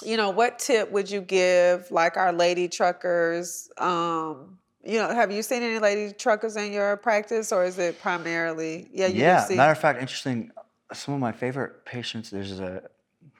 you 0.05 0.16
know, 0.16 0.30
what 0.30 0.59
tip 0.59 0.90
would 0.90 1.11
you 1.11 1.20
give 1.20 1.90
like 1.90 2.16
our 2.16 2.32
lady 2.32 2.68
truckers? 2.68 3.70
Um, 3.78 4.59
you 4.87 4.99
know, 4.99 5.14
have 5.14 5.32
you 5.32 5.43
seen 5.43 5.62
any 5.62 5.78
lady 5.78 6.12
truckers 6.12 6.57
in 6.57 6.72
your 6.72 6.97
practice 6.97 7.53
or 7.53 7.64
is 7.64 7.78
it 7.78 8.01
primarily 8.01 8.89
yeah, 8.93 9.07
you 9.07 9.20
yeah. 9.20 9.45
see 9.45 9.57
Matter 9.57 9.72
of 9.72 9.78
fact, 9.78 10.01
interesting. 10.01 10.51
some 10.93 11.14
of 11.14 11.20
my 11.20 11.32
favorite 11.32 11.85
patients. 11.85 12.30
There's 12.30 12.61
a 12.61 12.82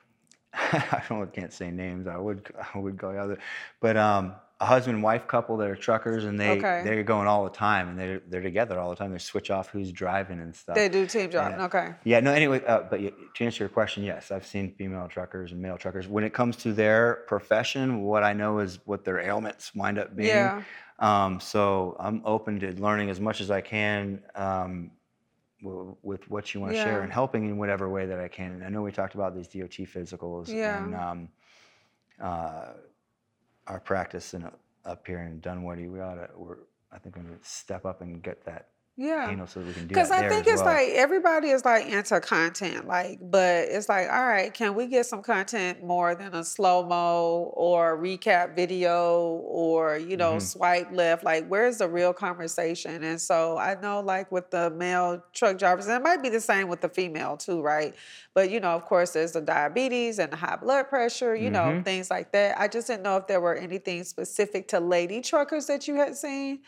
I 0.55 1.03
don't 1.09 1.33
can't 1.33 1.53
say 1.53 1.71
names. 1.71 2.07
I 2.07 2.17
would 2.17 2.53
I 2.75 2.79
would 2.79 2.97
go 2.97 3.11
other, 3.11 3.39
but 3.81 3.97
um, 3.97 4.35
a 4.61 4.67
husband 4.67 4.95
and 4.95 5.03
wife 5.03 5.27
couple 5.27 5.57
that 5.57 5.69
are 5.69 5.75
truckers 5.77 6.25
and 6.25 6.39
they 6.39 6.59
Okay. 6.59 6.83
they're 6.85 7.03
going 7.03 7.27
all 7.27 7.43
the 7.45 7.51
time 7.51 7.89
and 7.89 7.99
they're 7.99 8.21
they're 8.29 8.41
together 8.41 8.79
all 8.79 8.89
the 8.91 8.97
time. 8.97 9.11
They 9.13 9.19
switch 9.19 9.51
off 9.51 9.69
who's 9.71 9.91
driving 9.91 10.41
and 10.41 10.55
stuff. 10.55 10.77
They 10.77 10.89
do 10.89 11.07
team 11.07 11.29
driving. 11.29 11.59
Yeah. 11.59 11.65
Okay. 11.67 11.95
Yeah, 12.05 12.21
no, 12.21 12.33
anyway, 12.33 12.65
uh, 12.65 12.83
but 12.89 13.01
to 13.01 13.45
answer 13.45 13.65
your 13.65 13.69
question, 13.69 14.05
yes, 14.05 14.31
I've 14.31 14.47
seen 14.47 14.73
female 14.77 15.09
truckers 15.09 15.51
and 15.53 15.61
male 15.61 15.77
truckers. 15.77 16.07
When 16.07 16.23
it 16.25 16.33
comes 16.33 16.57
to 16.59 16.73
their 16.73 17.25
profession, 17.27 18.03
what 18.03 18.23
I 18.23 18.33
know 18.33 18.61
is 18.61 18.79
what 18.85 19.05
their 19.05 19.19
ailments 19.21 19.75
wind 19.75 19.99
up 19.99 20.15
being. 20.15 20.29
Yeah. 20.29 20.63
Um, 21.01 21.41
so 21.41 21.97
I'm 21.99 22.23
open 22.25 22.61
to 22.61 22.73
learning 22.81 23.11
as 23.11 23.19
much 23.19 23.41
as 23.41 23.51
I 23.51 23.61
can 23.61 24.23
um, 24.37 24.93
w- 25.61 25.97
with 26.03 26.31
what 26.31 26.55
you 26.55 26.61
want 26.61 26.75
to 26.75 26.79
share 26.81 27.03
and 27.03 27.13
helping 27.13 27.45
in 27.47 27.57
whatever 27.59 27.89
way 27.89 28.07
that 28.07 28.21
I 28.21 28.29
can. 28.29 28.53
And 28.53 28.65
I 28.65 28.69
know 28.69 28.83
we 28.83 28.93
talked 28.93 29.17
about 29.17 29.35
these 29.35 29.49
DOT 29.49 29.71
physicals 29.89 30.47
Yeah. 30.49 30.85
and 30.85 30.95
um, 30.95 31.29
uh, 32.23 32.67
our 33.67 33.81
practice 33.81 34.35
in, 34.35 34.49
up 34.85 35.07
here 35.07 35.21
in 35.21 35.41
Dunwoody. 35.41 35.89
We 35.89 36.01
ought 36.01 36.15
to, 36.15 36.29
we're, 36.37 36.57
I 36.93 36.99
think, 36.99 37.17
we're 37.17 37.23
going 37.23 37.39
to 37.39 37.45
step 37.45 37.85
up 37.85 38.01
and 38.01 38.23
get 38.23 38.45
that 38.45 38.69
Yeah. 38.97 39.27
handle 39.27 39.47
so 39.47 39.63
we 39.63 39.75
can 39.75 39.87
do 39.89 40.01
Because 40.01 40.11
I 40.13 40.23
think 40.23 40.47
it's 40.47 40.65
well. 40.65 40.65
like 40.65 40.91
everybody 40.91 41.49
is 41.51 41.65
like 41.65 41.87
into 41.87 42.21
content, 42.21 42.87
like, 42.87 43.19
but 43.21 43.67
it's 43.69 43.89
like, 43.89 44.09
all 44.09 44.25
right, 44.27 44.55
can 44.55 44.75
we 44.77 44.87
get 44.87 45.07
some 45.07 45.21
content 45.23 45.83
more 45.83 46.15
than 46.15 46.33
a 46.35 46.45
slow 46.45 46.85
mo 46.87 47.53
or 47.55 47.99
recap 47.99 48.55
video 48.55 49.21
or 49.45 49.99
you 49.99 50.17
know 50.17 50.39
Mhm. 50.39 50.39
swipe 50.39 50.93
left? 50.93 51.25
Like, 51.25 51.49
where's 51.49 51.79
the 51.79 51.89
real 51.89 52.13
conversation? 52.13 53.03
And 53.03 53.21
so 53.21 53.59
I 53.59 53.75
know, 53.81 54.01
like 54.01 54.31
with 54.31 54.51
the 54.51 54.71
male 54.71 55.25
truck 55.33 55.59
drivers, 55.59 55.87
and 55.87 55.97
it 55.97 56.03
might 56.03 56.23
be 56.23 56.29
the 56.29 56.41
same 56.41 56.69
with 56.69 56.81
the 56.81 56.89
female 56.89 57.37
too, 57.37 57.61
right? 57.63 57.95
But 58.33 58.51
you 58.51 58.61
know, 58.61 58.71
of 58.77 58.85
course, 58.85 59.13
there's 59.13 59.33
the 59.33 59.41
diabetes 59.41 60.19
and 60.21 60.33
the 60.33 60.37
high 60.37 60.57
blood 60.57 60.89
pressure, 60.89 61.35
you 61.35 61.51
know, 61.51 61.75
Mhm. 61.75 61.85
things 61.85 62.11
like 62.11 62.31
that. 62.33 62.61
I 62.61 62.69
just 62.69 62.87
didn't 62.87 63.03
know 63.03 63.17
if 63.17 63.27
there 63.27 63.41
were 63.41 63.57
anything 63.57 64.05
specific 64.05 64.69
to 64.69 64.79
lady 64.81 65.21
truckers 65.21 65.67
that 65.67 65.89
you 65.89 65.97
had 65.97 66.17
seen. 66.17 66.63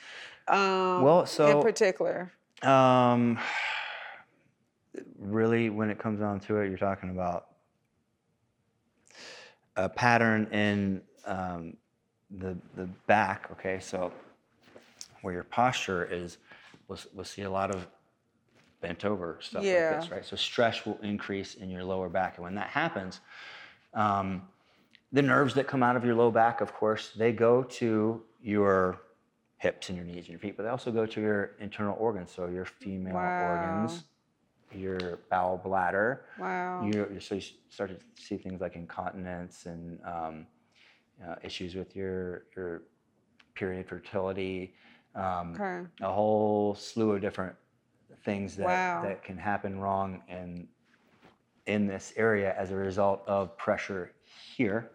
Um, 0.48 1.02
Well, 1.02 1.26
in 1.48 1.62
particular. 1.62 2.32
Um, 2.62 3.38
really, 5.18 5.70
when 5.70 5.90
it 5.90 5.98
comes 5.98 6.20
down 6.20 6.40
to 6.40 6.58
it, 6.58 6.68
you're 6.68 6.78
talking 6.78 7.10
about 7.10 7.48
a 9.76 9.88
pattern 9.88 10.46
in 10.52 11.02
um, 11.26 11.76
the 12.30 12.56
the 12.76 12.86
back. 13.06 13.48
Okay, 13.52 13.78
so 13.80 14.12
where 15.22 15.34
your 15.34 15.44
posture 15.44 16.04
is, 16.04 16.38
we'll, 16.88 16.98
we'll 17.12 17.24
see 17.24 17.42
a 17.42 17.50
lot 17.50 17.74
of 17.74 17.86
bent 18.80 19.04
over 19.04 19.38
stuff 19.40 19.62
like 19.90 20.00
this, 20.00 20.10
right? 20.10 20.24
So 20.24 20.36
stress 20.36 20.86
will 20.86 20.98
increase 21.02 21.54
in 21.54 21.68
your 21.70 21.84
lower 21.84 22.08
back, 22.08 22.36
and 22.36 22.44
when 22.44 22.54
that 22.54 22.68
happens, 22.68 23.20
um, 23.94 24.42
the 25.12 25.22
nerves 25.22 25.54
that 25.54 25.66
come 25.66 25.82
out 25.82 25.96
of 25.96 26.04
your 26.04 26.14
low 26.14 26.30
back, 26.30 26.60
of 26.60 26.72
course, 26.72 27.12
they 27.16 27.32
go 27.32 27.62
to 27.64 28.22
your 28.40 29.00
hips 29.58 29.88
and 29.88 29.96
your 29.96 30.04
knees 30.06 30.18
and 30.18 30.28
your 30.28 30.38
feet, 30.38 30.56
but 30.56 30.64
they 30.64 30.68
also 30.68 30.90
go 30.92 31.06
to 31.06 31.20
your 31.20 31.52
internal 31.60 31.96
organs. 31.98 32.30
So 32.30 32.46
your 32.48 32.64
female 32.66 33.32
organs, 33.42 34.04
your 34.72 35.20
bowel 35.30 35.60
bladder. 35.62 36.26
Wow. 36.38 36.82
You 36.82 37.20
so 37.20 37.36
you 37.36 37.42
start 37.70 37.90
to 37.90 38.22
see 38.22 38.36
things 38.36 38.60
like 38.60 38.76
incontinence 38.76 39.66
and 39.66 39.98
um, 40.04 40.46
uh, 41.26 41.36
issues 41.42 41.74
with 41.74 41.96
your 41.96 42.44
your 42.56 42.82
period 43.54 43.88
fertility. 43.88 44.74
Um, 45.14 45.54
Okay. 45.54 45.88
a 46.02 46.12
whole 46.12 46.74
slew 46.74 47.12
of 47.12 47.22
different 47.22 47.54
things 48.24 48.56
that, 48.56 48.66
Wow. 48.66 49.00
that 49.02 49.24
can 49.24 49.38
happen 49.38 49.78
wrong 49.78 50.22
and 50.28 50.68
in 51.66 51.86
this 51.86 52.12
area 52.16 52.54
as 52.58 52.70
a 52.70 52.76
result 52.76 53.22
of 53.26 53.56
pressure 53.56 54.12
here 54.56 54.90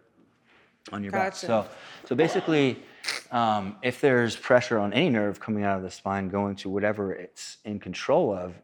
on 0.92 1.02
your 1.02 1.12
back. 1.12 1.34
So 1.34 1.66
so 2.04 2.14
basically, 2.14 2.82
um, 3.30 3.76
if 3.82 4.00
there's 4.00 4.36
pressure 4.36 4.78
on 4.78 4.92
any 4.92 5.10
nerve 5.10 5.40
coming 5.40 5.64
out 5.64 5.76
of 5.76 5.82
the 5.82 5.90
spine 5.90 6.28
going 6.28 6.56
to 6.56 6.68
whatever 6.68 7.12
it's 7.12 7.58
in 7.64 7.78
control 7.78 8.34
of, 8.34 8.54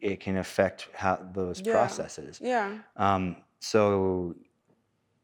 it 0.00 0.20
can 0.20 0.36
affect 0.36 0.88
how 0.94 1.16
those 1.32 1.62
Yeah. 1.64 1.72
processes. 1.72 2.38
Yeah. 2.42 2.78
Um, 2.96 3.36
so 3.60 4.34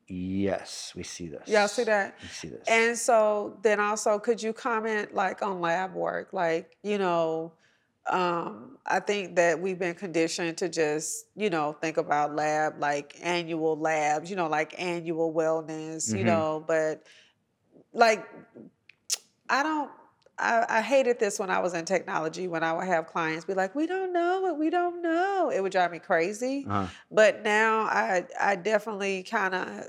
yes, 0.08 0.92
we 0.96 1.02
see 1.02 1.28
this. 1.28 1.48
Y'all 1.48 1.68
see 1.68 1.84
that? 1.84 2.16
We 2.22 2.28
see 2.28 2.48
this. 2.48 2.66
And 2.68 2.96
so 2.98 3.58
then 3.62 3.78
also 3.80 4.18
could 4.18 4.42
you 4.42 4.52
comment 4.52 5.14
like 5.14 5.42
on 5.42 5.60
lab 5.60 5.94
work? 5.94 6.32
Like, 6.32 6.76
you 6.82 6.98
know, 6.98 7.52
um, 8.08 8.78
I 8.86 8.98
think 9.00 9.36
that 9.36 9.60
we've 9.60 9.78
been 9.78 9.94
conditioned 9.94 10.56
to 10.58 10.68
just, 10.68 11.26
you 11.36 11.50
know, 11.50 11.72
think 11.80 11.96
about 11.96 12.34
lab 12.34 12.80
like 12.80 13.16
annual 13.22 13.78
labs, 13.78 14.30
you 14.30 14.36
know, 14.36 14.48
like 14.48 14.74
annual 14.80 15.32
wellness, 15.32 16.08
you 16.08 16.24
Mhm. 16.24 16.26
know, 16.26 16.64
but 16.66 17.04
like 17.92 18.28
I 19.48 19.62
don't 19.62 19.90
I, 20.38 20.64
I 20.68 20.80
hated 20.80 21.18
this 21.18 21.38
when 21.38 21.50
I 21.50 21.58
was 21.60 21.74
in 21.74 21.84
technology 21.84 22.48
when 22.48 22.64
I 22.64 22.72
would 22.72 22.86
have 22.86 23.06
clients 23.06 23.44
be 23.44 23.54
like, 23.54 23.74
we 23.74 23.86
don't 23.86 24.12
know 24.12 24.46
it, 24.46 24.56
we 24.56 24.70
don't 24.70 25.02
know. 25.02 25.50
It 25.54 25.60
would 25.60 25.72
drive 25.72 25.92
me 25.92 25.98
crazy. 25.98 26.64
uh-huh. 26.68 26.86
But 27.10 27.42
now 27.42 27.80
I 27.80 28.26
I 28.40 28.56
definitely 28.56 29.22
kind 29.22 29.54
of 29.54 29.88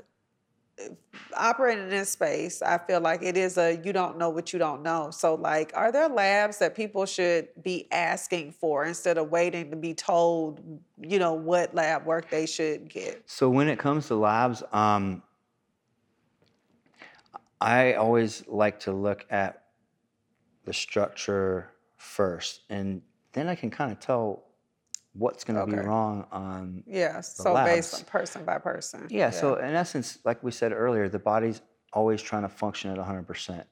operating 1.36 1.84
in 1.84 1.90
this 1.90 2.10
space. 2.10 2.62
I 2.62 2.78
feel 2.78 3.00
like 3.00 3.22
it 3.22 3.36
is 3.36 3.56
a 3.58 3.80
you 3.84 3.92
don't 3.92 4.18
know 4.18 4.30
what 4.30 4.52
you 4.52 4.58
don't 4.58 4.82
know. 4.82 5.10
So 5.10 5.34
like, 5.34 5.72
are 5.74 5.92
there 5.92 6.08
labs 6.08 6.58
that 6.58 6.74
people 6.74 7.06
should 7.06 7.48
be 7.62 7.88
asking 7.90 8.52
for 8.52 8.84
instead 8.84 9.18
of 9.18 9.30
waiting 9.30 9.70
to 9.70 9.76
be 9.76 9.94
told, 9.94 10.60
you 11.00 11.18
know, 11.18 11.32
what 11.32 11.74
lab 11.74 12.04
work 12.04 12.30
they 12.30 12.46
should 12.46 12.88
get? 12.88 13.22
So 13.26 13.48
when 13.48 13.68
it 13.68 13.78
comes 13.78 14.08
to 14.08 14.16
labs, 14.16 14.62
um, 14.72 15.22
I 17.62 17.94
always 17.94 18.46
like 18.48 18.80
to 18.80 18.92
look 18.92 19.24
at 19.30 19.62
the 20.64 20.72
structure 20.72 21.70
first, 21.96 22.62
and 22.68 23.02
then 23.32 23.48
I 23.48 23.54
can 23.54 23.70
kind 23.70 23.92
of 23.92 24.00
tell 24.00 24.44
what's 25.12 25.44
going 25.44 25.58
to 25.58 25.66
be 25.66 25.80
wrong 25.80 26.26
on. 26.32 26.82
Yeah. 26.86 27.20
So 27.20 27.54
based 27.54 27.92
labs. 27.92 27.94
on 27.94 28.04
person 28.04 28.44
by 28.44 28.58
person. 28.58 29.06
Yeah, 29.10 29.30
So 29.30 29.56
in 29.56 29.74
essence, 29.74 30.18
like 30.24 30.42
we 30.42 30.50
said 30.50 30.72
earlier, 30.72 31.08
the 31.08 31.18
body's 31.18 31.60
always 31.92 32.20
trying 32.22 32.42
to 32.42 32.48
function 32.48 32.90
at 32.90 32.98
100%. 32.98 33.64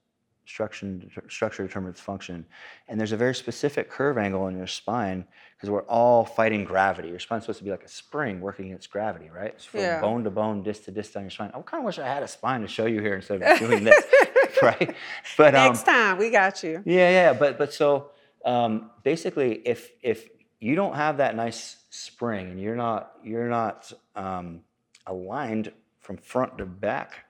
Structure, 0.51 0.98
structure 1.28 1.64
determines 1.64 2.01
function, 2.01 2.44
and 2.88 2.98
there's 2.98 3.12
a 3.12 3.16
very 3.16 3.34
specific 3.36 3.88
curve 3.88 4.18
angle 4.18 4.48
in 4.48 4.57
your 4.57 4.66
spine 4.66 5.24
because 5.57 5.70
we're 5.70 5.82
all 5.84 6.24
fighting 6.24 6.64
gravity. 6.64 7.09
Your 7.09 7.20
spine's 7.20 7.44
supposed 7.44 7.61
to 7.61 7.64
be 7.64 7.70
like 7.70 7.84
a 7.84 7.88
spring 7.88 8.40
working 8.40 8.66
against 8.66 8.90
gravity, 8.90 9.30
right? 9.30 9.53
It's 9.55 9.64
from 9.64 9.80
Yeah. 9.82 10.01
bone 10.01 10.24
to 10.24 10.30
bone, 10.30 10.64
disc 10.64 10.84
to 10.86 10.90
disc 10.90 11.14
on 11.14 11.22
your 11.22 11.30
spine. 11.30 11.53
I 11.55 11.61
kind 11.62 11.82
of 11.82 11.84
wish 11.84 12.01
I 12.01 12.07
had 12.07 12.24
a 12.24 12.28
spine 12.28 12.62
to 12.62 12.66
show 12.66 12.86
you 12.86 13.01
here 13.01 13.14
instead 13.14 13.40
of 13.42 13.59
doing 13.61 13.84
this, 13.84 14.05
right? 14.62 14.94
But 15.36 15.55
um, 15.55 15.66
Next 15.72 15.84
time 15.84 16.18
we 16.18 16.30
got 16.30 16.62
you. 16.64 16.82
yeah, 16.84 17.11
yeah, 17.11 17.32
but 17.32 17.57
but 17.57 17.72
so 17.72 18.11
um, 18.44 18.90
basically, 19.05 19.62
if 19.64 19.90
if 20.03 20.28
you 20.59 20.74
don't 20.74 20.96
have 20.96 21.18
that 21.18 21.36
nice 21.36 21.76
spring 21.90 22.51
and 22.51 22.61
you're 22.61 22.76
not 22.76 23.12
you're 23.22 23.48
not 23.48 23.92
um, 24.16 24.62
aligned 25.07 25.70
from 26.01 26.16
front 26.16 26.59
to 26.59 26.66
back 26.66 27.24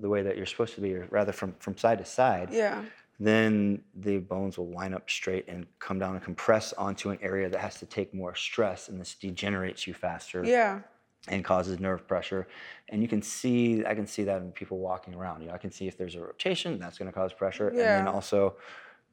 the 0.00 0.08
way 0.08 0.22
that 0.22 0.36
you're 0.36 0.46
supposed 0.46 0.74
to 0.74 0.80
be, 0.80 0.94
or 0.94 1.06
rather 1.10 1.32
from 1.32 1.54
from 1.58 1.76
side 1.76 1.98
to 1.98 2.04
side, 2.04 2.48
Yeah. 2.52 2.84
then 3.18 3.82
the 3.94 4.18
bones 4.18 4.56
will 4.58 4.70
line 4.70 4.94
up 4.94 5.10
straight 5.10 5.46
and 5.48 5.66
come 5.78 5.98
down 5.98 6.14
and 6.14 6.24
compress 6.24 6.72
onto 6.74 7.10
an 7.10 7.18
area 7.20 7.48
that 7.50 7.60
has 7.60 7.78
to 7.80 7.86
take 7.86 8.14
more 8.14 8.34
stress, 8.34 8.88
and 8.88 9.00
this 9.00 9.14
degenerates 9.14 9.86
you 9.86 9.94
faster 9.94 10.44
Yeah. 10.44 10.80
and 11.28 11.44
causes 11.44 11.78
nerve 11.78 12.06
pressure. 12.08 12.46
And 12.88 13.02
you 13.02 13.08
can 13.08 13.20
see, 13.20 13.84
I 13.84 13.94
can 13.94 14.06
see 14.06 14.24
that 14.24 14.40
in 14.40 14.52
people 14.52 14.78
walking 14.78 15.14
around. 15.14 15.42
You 15.42 15.48
know, 15.48 15.54
I 15.54 15.58
can 15.58 15.70
see 15.70 15.86
if 15.86 15.96
there's 15.98 16.14
a 16.14 16.20
rotation, 16.20 16.78
that's 16.78 16.96
going 16.98 17.10
to 17.10 17.12
cause 17.12 17.32
pressure, 17.34 17.70
yeah. 17.74 17.98
and 17.98 18.06
then 18.06 18.14
also 18.14 18.56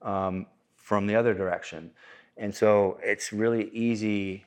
um, 0.02 0.46
from 0.76 1.06
the 1.08 1.16
other 1.16 1.34
direction. 1.34 1.92
And 2.38 2.56
so 2.56 2.98
it's 3.04 3.34
really 3.34 3.70
easy 3.72 4.46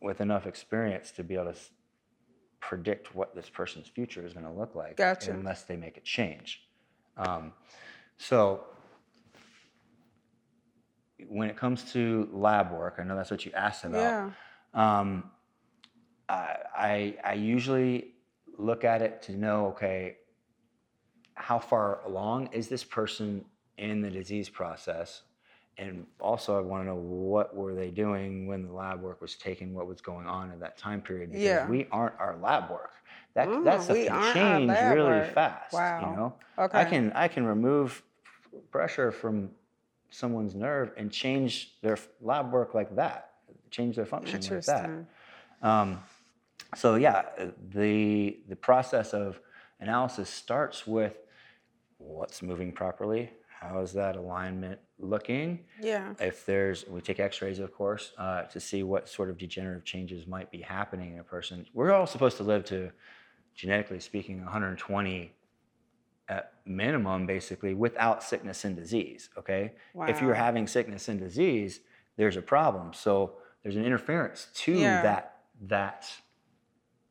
with 0.00 0.20
enough 0.20 0.46
experience 0.46 1.10
to 1.12 1.24
be 1.24 1.34
able 1.34 1.52
to 1.52 1.58
predict 2.60 3.14
what 3.14 3.34
this 3.34 3.48
person's 3.48 3.88
future 3.88 4.24
is 4.24 4.32
going 4.32 4.44
to 4.44 4.52
look 4.52 4.74
like, 4.74 4.96
Gotcha. 4.96 5.32
unless 5.32 5.62
they 5.62 5.76
make 5.76 5.96
a 5.96 6.00
change. 6.00 6.62
Um, 7.16 7.52
so 8.16 8.64
when 11.28 11.50
it 11.50 11.56
comes 11.56 11.92
to 11.92 12.28
lab 12.32 12.70
work, 12.72 12.96
I 12.98 13.02
know 13.02 13.16
that's 13.16 13.30
what 13.30 13.44
you 13.44 13.52
asked 13.52 13.84
about. 13.84 13.98
Yeah. 14.74 15.00
Um, 15.00 15.30
I, 16.28 16.56
I 16.76 17.16
I 17.24 17.32
usually 17.34 18.14
look 18.56 18.84
at 18.84 19.02
it 19.02 19.22
to 19.22 19.32
know, 19.32 19.68
okay, 19.68 20.18
how 21.34 21.58
far 21.58 22.00
along 22.04 22.50
is 22.52 22.68
this 22.68 22.84
person 22.84 23.44
in 23.78 24.00
the 24.00 24.10
disease 24.10 24.48
process? 24.48 25.22
And 25.80 26.06
also, 26.20 26.58
I 26.58 26.60
want 26.60 26.82
to 26.82 26.88
know 26.88 26.94
what 26.96 27.56
were 27.56 27.74
they 27.74 27.88
doing 27.90 28.46
when 28.46 28.66
the 28.66 28.72
lab 28.72 29.00
work 29.00 29.22
was 29.22 29.34
taken, 29.34 29.72
what 29.72 29.86
was 29.86 30.02
going 30.02 30.26
on 30.26 30.50
in 30.52 30.60
that 30.60 30.76
time 30.76 31.00
period, 31.00 31.32
because 31.32 31.42
Yeah. 31.42 31.66
we 31.70 31.86
aren't 31.90 32.20
our 32.20 32.36
lab 32.36 32.70
work. 32.70 32.92
That 33.32 33.48
Mm, 33.48 33.64
that 33.64 33.82
stuff 33.82 33.96
can 33.96 34.34
change 34.34 34.68
really 34.82 35.20
work. 35.20 35.32
fast. 35.32 35.72
Wow. 35.72 36.00
You 36.10 36.16
know, 36.16 36.34
Okay. 36.58 36.78
I 36.78 36.84
can 36.84 37.12
I 37.14 37.28
can 37.28 37.46
remove 37.46 38.02
pressure 38.70 39.10
from 39.10 39.50
someone's 40.10 40.54
nerve 40.54 40.92
and 40.98 41.10
change 41.10 41.80
their 41.80 41.96
lab 42.20 42.52
work 42.52 42.74
like 42.74 42.94
that, 42.96 43.30
change 43.70 43.96
their 43.96 44.04
function 44.04 44.40
like 44.42 44.64
that. 44.66 44.90
Um, 45.62 46.00
so 46.74 46.96
yeah, 46.96 47.22
the 47.70 48.38
the 48.48 48.56
process 48.56 49.14
of 49.14 49.40
analysis 49.80 50.28
starts 50.28 50.86
with 50.86 51.16
what's 51.98 52.42
moving 52.42 52.72
properly, 52.72 53.30
how 53.60 53.80
is 53.80 53.92
that 53.92 54.16
alignment 54.16 54.80
looking? 54.98 55.60
Yeah. 55.80 56.14
If 56.18 56.46
there's, 56.46 56.86
we 56.88 57.02
take 57.02 57.20
X-rays, 57.20 57.58
of 57.58 57.72
course, 57.74 58.12
uh, 58.16 58.42
to 58.44 58.58
see 58.58 58.82
what 58.82 59.06
sort 59.06 59.28
of 59.28 59.36
degenerative 59.36 59.84
changes 59.84 60.26
might 60.26 60.50
be 60.50 60.62
happening 60.62 61.12
in 61.12 61.18
a 61.20 61.24
person. 61.24 61.66
We're 61.74 61.92
all 61.92 62.06
supposed 62.06 62.38
to 62.38 62.42
live 62.42 62.64
to, 62.66 62.90
genetically 63.54 64.00
speaking, 64.00 64.38
120 64.42 65.34
at 66.30 66.54
minimum, 66.64 67.26
basically, 67.26 67.74
without 67.74 68.22
sickness 68.22 68.64
and 68.64 68.74
disease. 68.74 69.28
Okay. 69.36 69.72
Wow. 69.92 70.06
If 70.06 70.22
you're 70.22 70.32
having 70.34 70.66
sickness 70.66 71.08
and 71.08 71.20
disease, 71.20 71.80
there's 72.16 72.38
a 72.38 72.42
problem. 72.42 72.94
So 72.94 73.34
there's 73.62 73.76
an 73.76 73.84
interference 73.84 74.48
to 74.54 74.72
Yeah. 74.72 75.02
that 75.02 75.36
that 75.62 76.10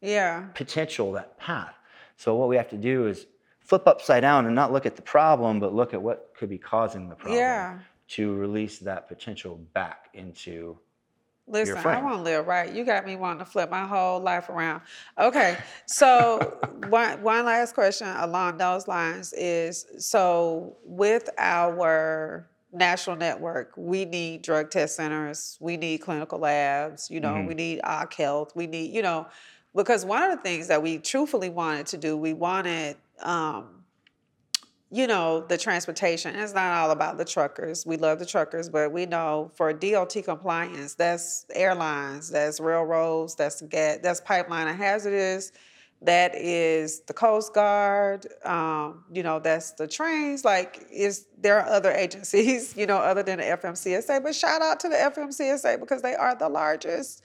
Yeah. 0.02 0.48
potential, 0.56 1.12
that 1.12 1.38
path. 1.38 1.76
So 2.16 2.36
what 2.36 2.50
we 2.50 2.56
have 2.56 2.70
to 2.70 2.78
do 2.78 3.06
is 3.08 3.28
flip 3.70 3.88
upside 3.88 4.22
down 4.22 4.48
and 4.48 4.56
not 4.56 4.74
look 4.74 4.88
at 4.88 4.96
the 4.96 5.02
problem, 5.02 5.60
but 5.60 5.74
look 5.74 5.94
at 5.94 6.02
what 6.02 6.32
could 6.36 6.50
be 6.50 6.58
causing 6.58 7.08
the 7.08 7.16
problem 7.16 7.38
Yeah. 7.38 7.78
to 8.10 8.34
release 8.34 8.80
that 8.80 9.08
potential 9.08 9.58
back 9.76 10.10
into. 10.16 10.78
Listen, 11.48 11.78
I 11.78 12.02
want 12.02 12.18
to 12.18 12.22
live 12.22 12.46
right. 12.48 12.72
You 12.72 12.84
got 12.84 13.06
me 13.08 13.16
wanting 13.16 13.40
to 13.40 13.46
flip 13.46 13.70
my 13.72 13.86
whole 13.86 14.20
life 14.20 14.50
around. 14.50 14.82
Okay, 15.20 15.58
so 15.88 16.38
one 16.90 17.22
one 17.24 17.46
last 17.46 17.74
question 17.74 18.08
along 18.08 18.58
those 18.58 18.88
lines 18.88 19.34
is 19.34 19.86
so 19.98 20.76
with 20.84 21.28
our 21.40 22.48
national 22.72 23.16
network, 23.16 23.72
we 23.78 24.06
need 24.06 24.44
drug 24.44 24.70
test 24.70 24.96
centers, 24.96 25.58
we 25.60 25.76
need 25.76 26.00
clinical 26.00 26.38
labs, 26.38 27.10
you 27.10 27.20
know, 27.20 27.34
Mhm. 27.34 27.48
we 27.48 27.54
need 27.56 27.82
OC 27.84 28.14
health, 28.16 28.56
we 28.56 28.68
need, 28.68 28.94
you 28.94 29.02
know, 29.02 29.26
because 29.76 30.06
one 30.06 30.22
of 30.24 30.30
the 30.38 30.44
things 30.44 30.68
that 30.68 30.82
we 30.84 31.00
truthfully 31.00 31.50
wanted 31.50 31.88
to 31.88 31.98
do, 31.98 32.16
we 32.16 32.34
wanted 32.34 32.96
um, 33.22 33.80
you 34.92 35.06
know, 35.06 35.42
the 35.42 35.58
transportation. 35.58 36.36
It's 36.36 36.54
not 36.54 36.76
all 36.78 36.92
about 36.92 37.18
the 37.18 37.26
truckers. 37.26 37.86
We 37.86 37.98
love 37.98 38.18
the 38.18 38.26
truckers, 38.26 38.70
but 38.70 38.92
we 38.92 39.06
know 39.06 39.52
for 39.56 39.72
DOT 39.72 40.16
compliance, 40.24 40.96
that's 40.96 41.46
airlines, 41.54 42.30
that's 42.30 42.60
railroads, 42.60 43.36
that's 43.36 43.62
gas, 43.62 44.00
that's 44.02 44.20
pipeline 44.22 44.68
and 44.68 44.78
hazardous, 44.78 45.52
that 46.02 46.34
is 46.34 47.02
the 47.02 47.14
Coast 47.14 47.54
Guard, 47.54 48.26
um, 48.46 49.04
you 49.12 49.22
know, 49.22 49.38
that's 49.38 49.74
the 49.74 49.88
trains. 49.88 50.46
Like, 50.46 50.88
is 50.92 51.28
there 51.38 51.60
are 51.60 51.70
other 51.70 51.92
agencies, 52.06 52.76
you 52.76 52.88
know, 52.88 52.98
other 52.98 53.22
than 53.22 53.38
the 53.38 53.46
FMCSA, 53.46 54.24
but 54.24 54.34
shout 54.34 54.62
out 54.62 54.80
to 54.80 54.90
the 54.90 54.96
FMCSA 54.96 55.80
because 55.80 56.02
they 56.02 56.16
are 56.16 56.36
the 56.36 56.50
largest. 56.50 57.24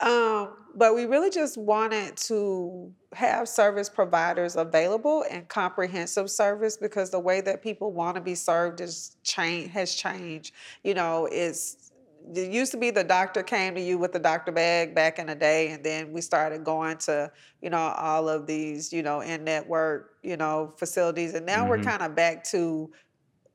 Um, 0.00 0.56
but 0.76 0.94
we 0.94 1.06
really 1.06 1.30
just 1.30 1.56
wanted 1.58 2.16
to 2.18 2.92
have 3.14 3.48
service 3.48 3.88
providers 3.88 4.56
available 4.56 5.24
and 5.30 5.48
comprehensive 5.48 6.30
service 6.30 6.76
because 6.76 7.10
the 7.10 7.20
way 7.20 7.40
that 7.40 7.62
people 7.62 7.92
want 7.92 8.14
to 8.16 8.20
be 8.20 8.34
served 8.34 8.80
is 8.80 9.16
change 9.24 9.72
has 9.72 9.94
changed. 9.94 10.52
You 10.84 10.94
know, 10.94 11.28
it's 11.32 11.92
it 12.34 12.50
used 12.50 12.72
to 12.72 12.78
be 12.78 12.90
the 12.90 13.04
doctor 13.04 13.42
came 13.42 13.74
to 13.76 13.80
you 13.80 13.98
with 13.98 14.12
the 14.12 14.18
doctor 14.18 14.50
bag 14.52 14.94
back 14.94 15.18
in 15.18 15.26
the 15.28 15.34
day, 15.34 15.68
and 15.70 15.84
then 15.84 16.12
we 16.12 16.20
started 16.20 16.64
going 16.64 16.98
to 16.98 17.30
you 17.62 17.70
know 17.70 17.78
all 17.78 18.28
of 18.28 18.46
these 18.46 18.92
you 18.92 19.02
know 19.02 19.20
in 19.20 19.44
network 19.44 20.10
you 20.22 20.36
know 20.36 20.74
facilities, 20.78 21.34
and 21.34 21.46
now 21.46 21.66
we're 21.68 21.78
Mhm. 21.78 21.84
kind 21.84 22.02
of 22.02 22.14
back 22.16 22.44
to 22.44 22.90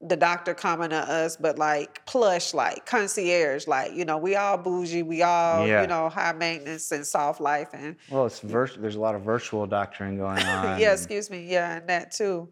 the 0.03 0.15
doctor 0.17 0.53
coming 0.53 0.89
to 0.89 0.97
us, 0.97 1.37
but 1.37 1.59
like 1.59 2.03
plush, 2.05 2.53
like 2.53 2.85
concierge, 2.85 3.67
like 3.67 3.93
you 3.93 4.03
know, 4.05 4.17
we 4.17 4.35
all 4.35 4.57
bougie, 4.57 5.03
we 5.03 5.21
all 5.21 5.67
Yeah. 5.67 5.81
you 5.81 5.87
know 5.87 6.09
high 6.09 6.31
maintenance 6.33 6.91
and 6.91 7.05
soft 7.05 7.39
life, 7.39 7.69
and 7.73 7.95
Well, 8.09 8.25
it's 8.25 8.39
vir- 8.39 8.71
there's 8.77 8.95
a 8.95 8.99
lot 8.99 9.13
of 9.15 9.21
virtual 9.21 9.67
doctoring 9.67 10.17
going 10.17 10.37
on. 10.43 10.79
yeah, 10.79 10.93
excuse 10.93 11.29
me, 11.29 11.45
yeah, 11.45 11.77
and 11.77 11.87
that 11.89 12.11
too. 12.11 12.49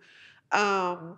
Um, 0.51 1.17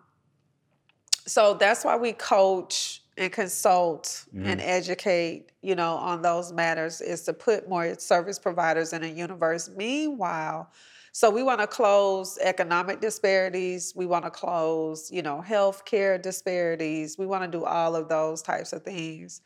so 1.28 1.54
that's 1.54 1.84
why 1.86 1.96
we 1.98 2.14
coach 2.14 3.04
and 3.18 3.32
consult 3.32 4.26
and 4.34 4.60
Mhm. 4.60 4.64
educate, 4.66 5.52
you 5.62 5.76
know, 5.76 5.96
on 5.96 6.22
those 6.22 6.52
matters 6.54 7.02
is 7.02 7.22
to 7.24 7.34
put 7.34 7.68
more 7.70 7.94
service 8.00 8.40
providers 8.40 8.94
in 8.94 9.04
a 9.04 9.08
universe. 9.08 9.70
Meanwhile, 9.76 10.72
so 11.12 11.30
we 11.30 11.44
want 11.44 11.60
to 11.60 11.68
close 11.68 12.38
economic 12.42 13.02
disparities. 13.02 13.94
We 13.96 14.06
want 14.06 14.24
to 14.26 14.32
close, 14.32 15.12
you 15.12 15.22
know, 15.22 15.44
healthcare 15.46 16.22
disparities. 16.22 17.18
We 17.18 17.26
want 17.26 17.44
to 17.44 17.58
do 17.58 17.66
all 17.66 17.96
of 17.96 18.08
those 18.08 18.42
types 18.42 18.72
of 18.72 18.84
things. 18.84 19.42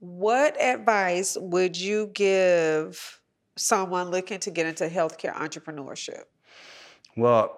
What 0.00 0.60
advice 0.60 1.36
would 1.40 1.78
you 1.78 2.10
give 2.12 3.20
someone 3.56 4.10
looking 4.10 4.40
to 4.40 4.50
get 4.50 4.66
into 4.66 4.88
healthcare 4.88 5.34
entrepreneurship? 5.34 6.24
Well, 7.16 7.56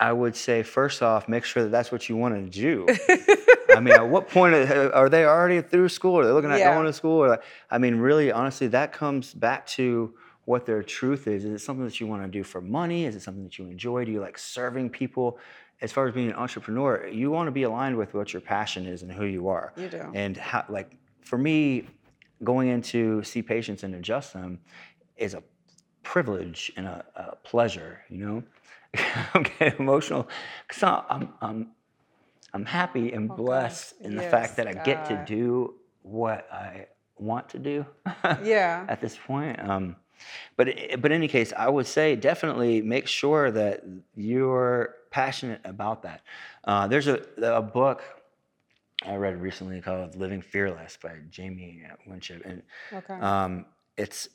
I 0.00 0.12
would 0.12 0.36
say 0.36 0.62
first 0.62 1.02
off, 1.02 1.28
make 1.28 1.44
sure 1.44 1.64
that 1.64 1.70
that's 1.70 1.90
what 1.90 2.08
you 2.08 2.16
want 2.16 2.34
to 2.36 2.60
do. 2.60 2.86
I 3.74 3.80
mean, 3.80 3.94
at 3.94 4.08
what 4.08 4.28
point 4.28 4.54
are 4.54 5.08
they 5.08 5.24
already 5.24 5.60
through 5.60 5.88
school? 5.88 6.20
Are 6.20 6.24
they 6.24 6.30
looking 6.30 6.52
at 6.52 6.60
Yeah. 6.60 6.72
going 6.72 6.86
to 6.86 6.92
school? 6.92 7.24
Or, 7.24 7.40
I 7.68 7.78
mean, 7.78 7.96
really, 7.96 8.30
honestly, 8.30 8.68
that 8.68 8.92
comes 8.92 9.34
back 9.34 9.66
to 9.68 10.14
what 10.48 10.64
their 10.64 10.82
truth 10.82 11.26
is. 11.28 11.44
Is 11.44 11.52
it 11.52 11.58
something 11.58 11.84
that 11.84 12.00
you 12.00 12.06
want 12.06 12.22
to 12.22 12.28
do 12.28 12.42
for 12.42 12.62
money? 12.62 13.04
Is 13.04 13.14
it 13.14 13.20
something 13.20 13.44
that 13.44 13.58
you 13.58 13.66
enjoy? 13.66 14.06
Do 14.06 14.12
you 14.12 14.20
like 14.20 14.38
serving 14.38 14.88
people? 14.88 15.38
As 15.82 15.92
far 15.92 16.08
as 16.08 16.14
being 16.14 16.28
an 16.30 16.36
entrepreneur, 16.36 17.06
you 17.06 17.30
want 17.30 17.48
to 17.48 17.50
be 17.52 17.64
aligned 17.64 17.96
with 17.98 18.14
what 18.14 18.32
your 18.32 18.40
passion 18.40 18.86
is 18.86 19.02
and 19.02 19.12
who 19.12 19.26
you 19.26 19.48
are. 19.48 19.74
You 19.76 19.88
do. 19.90 20.10
And 20.14 20.38
how, 20.38 20.64
like, 20.70 20.96
for 21.20 21.36
me, 21.36 21.86
going 22.42 22.68
in 22.68 22.80
to 22.94 23.22
see 23.24 23.42
patients 23.42 23.82
and 23.82 23.94
adjust 23.94 24.32
them 24.32 24.60
is 25.18 25.34
a 25.34 25.42
privilege 26.02 26.72
and 26.78 26.86
a, 26.86 27.04
a 27.14 27.36
pleasure, 27.36 28.00
you 28.08 28.16
know? 28.24 28.42
I'm 29.34 29.42
getting 29.42 29.78
emotional 29.78 30.28
because 30.66 30.82
I'm, 30.82 31.28
I'm, 31.42 31.72
I'm 32.54 32.64
happy 32.64 33.12
and 33.12 33.30
Okay. 33.30 33.36
blessed 33.42 33.96
in 34.00 34.16
the 34.16 34.22
fact 34.22 34.56
that 34.56 34.66
I 34.66 34.72
get 34.72 35.04
to 35.04 35.16
do 35.18 35.74
what 36.00 36.50
I 36.50 36.86
want 37.18 37.50
to 37.50 37.58
do 37.58 37.84
Yeah. 38.42 38.86
at 38.88 39.02
this 39.02 39.14
point. 39.26 39.60
Um, 39.60 39.96
but, 40.56 40.68
but 41.00 41.10
in 41.10 41.16
any 41.16 41.28
case, 41.28 41.52
I 41.56 41.68
would 41.68 41.86
say 41.86 42.16
definitely 42.16 42.82
make 42.82 43.06
sure 43.06 43.50
that 43.50 43.84
you're 44.16 44.96
passionate 45.10 45.60
about 45.64 46.02
that. 46.02 46.22
Uh, 46.64 46.86
there's 46.86 47.06
a, 47.08 47.22
a 47.42 47.62
book 47.62 48.02
I 49.04 49.14
read 49.14 49.40
recently 49.40 49.80
called 49.80 50.16
Living 50.16 50.42
Fearless 50.42 50.98
by 51.00 51.16
Jamie 51.30 51.82
Winship. 52.06 52.42
And 52.44 52.62
Okay. 52.92 53.14
um, 53.14 53.66
it's 53.96 54.28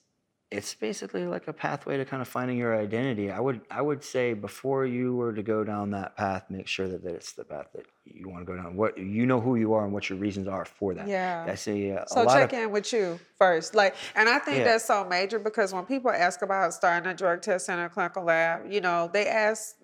it's 0.58 0.74
basically 0.76 1.26
like 1.26 1.48
a 1.48 1.54
pathway 1.54 1.98
to 1.98 2.06
kind 2.06 2.22
of 2.22 2.28
finding 2.28 2.58
your 2.58 2.78
identity. 2.80 3.32
I 3.32 3.40
would 3.40 3.62
I 3.72 3.82
would 3.82 4.04
say 4.04 4.34
before 4.34 4.86
you 4.86 5.16
were 5.16 5.34
to 5.34 5.44
go 5.44 5.64
down 5.64 5.92
that 5.92 6.16
path, 6.16 6.44
make 6.50 6.68
sure 6.68 6.88
that, 6.88 7.04
that 7.04 7.14
it's 7.16 7.34
the 7.34 7.44
path 7.44 7.68
that 7.74 7.86
you 8.06 8.30
want 8.30 8.42
to 8.42 8.46
go 8.46 8.56
down. 8.56 8.76
What 8.76 8.98
you 8.98 9.26
know 9.26 9.42
who 9.42 9.56
you 9.56 9.74
are 9.74 9.84
and 9.84 9.94
what 9.94 10.10
your 10.10 10.20
reasons 10.20 10.48
are 10.48 10.66
for 10.66 10.94
that. 10.94 11.08
Yeah. 11.08 11.46
I 11.50 11.56
say 11.56 11.92
uh, 11.92 12.04
a 12.04 12.08
So 12.08 12.24
lot 12.24 12.38
check 12.38 12.54
of 12.54 12.60
in 12.60 12.72
with 12.72 12.92
you 12.94 13.20
first. 13.38 13.74
Like, 13.76 13.96
and 14.16 14.30
I 14.30 14.40
think 14.40 14.58
Yeah. 14.60 14.64
that's 14.66 14.86
so 14.86 15.04
major 15.06 15.40
because 15.40 15.74
when 15.74 15.86
people 15.86 16.12
ask 16.12 16.42
about 16.42 16.74
starting 16.74 17.10
a 17.10 17.16
drug 17.16 17.42
test 17.42 17.66
center, 17.66 17.90
clinical 17.90 18.24
lab, 18.24 18.72
you 18.72 18.82
know, 18.82 19.10
they 19.12 19.28
ask 19.28 19.76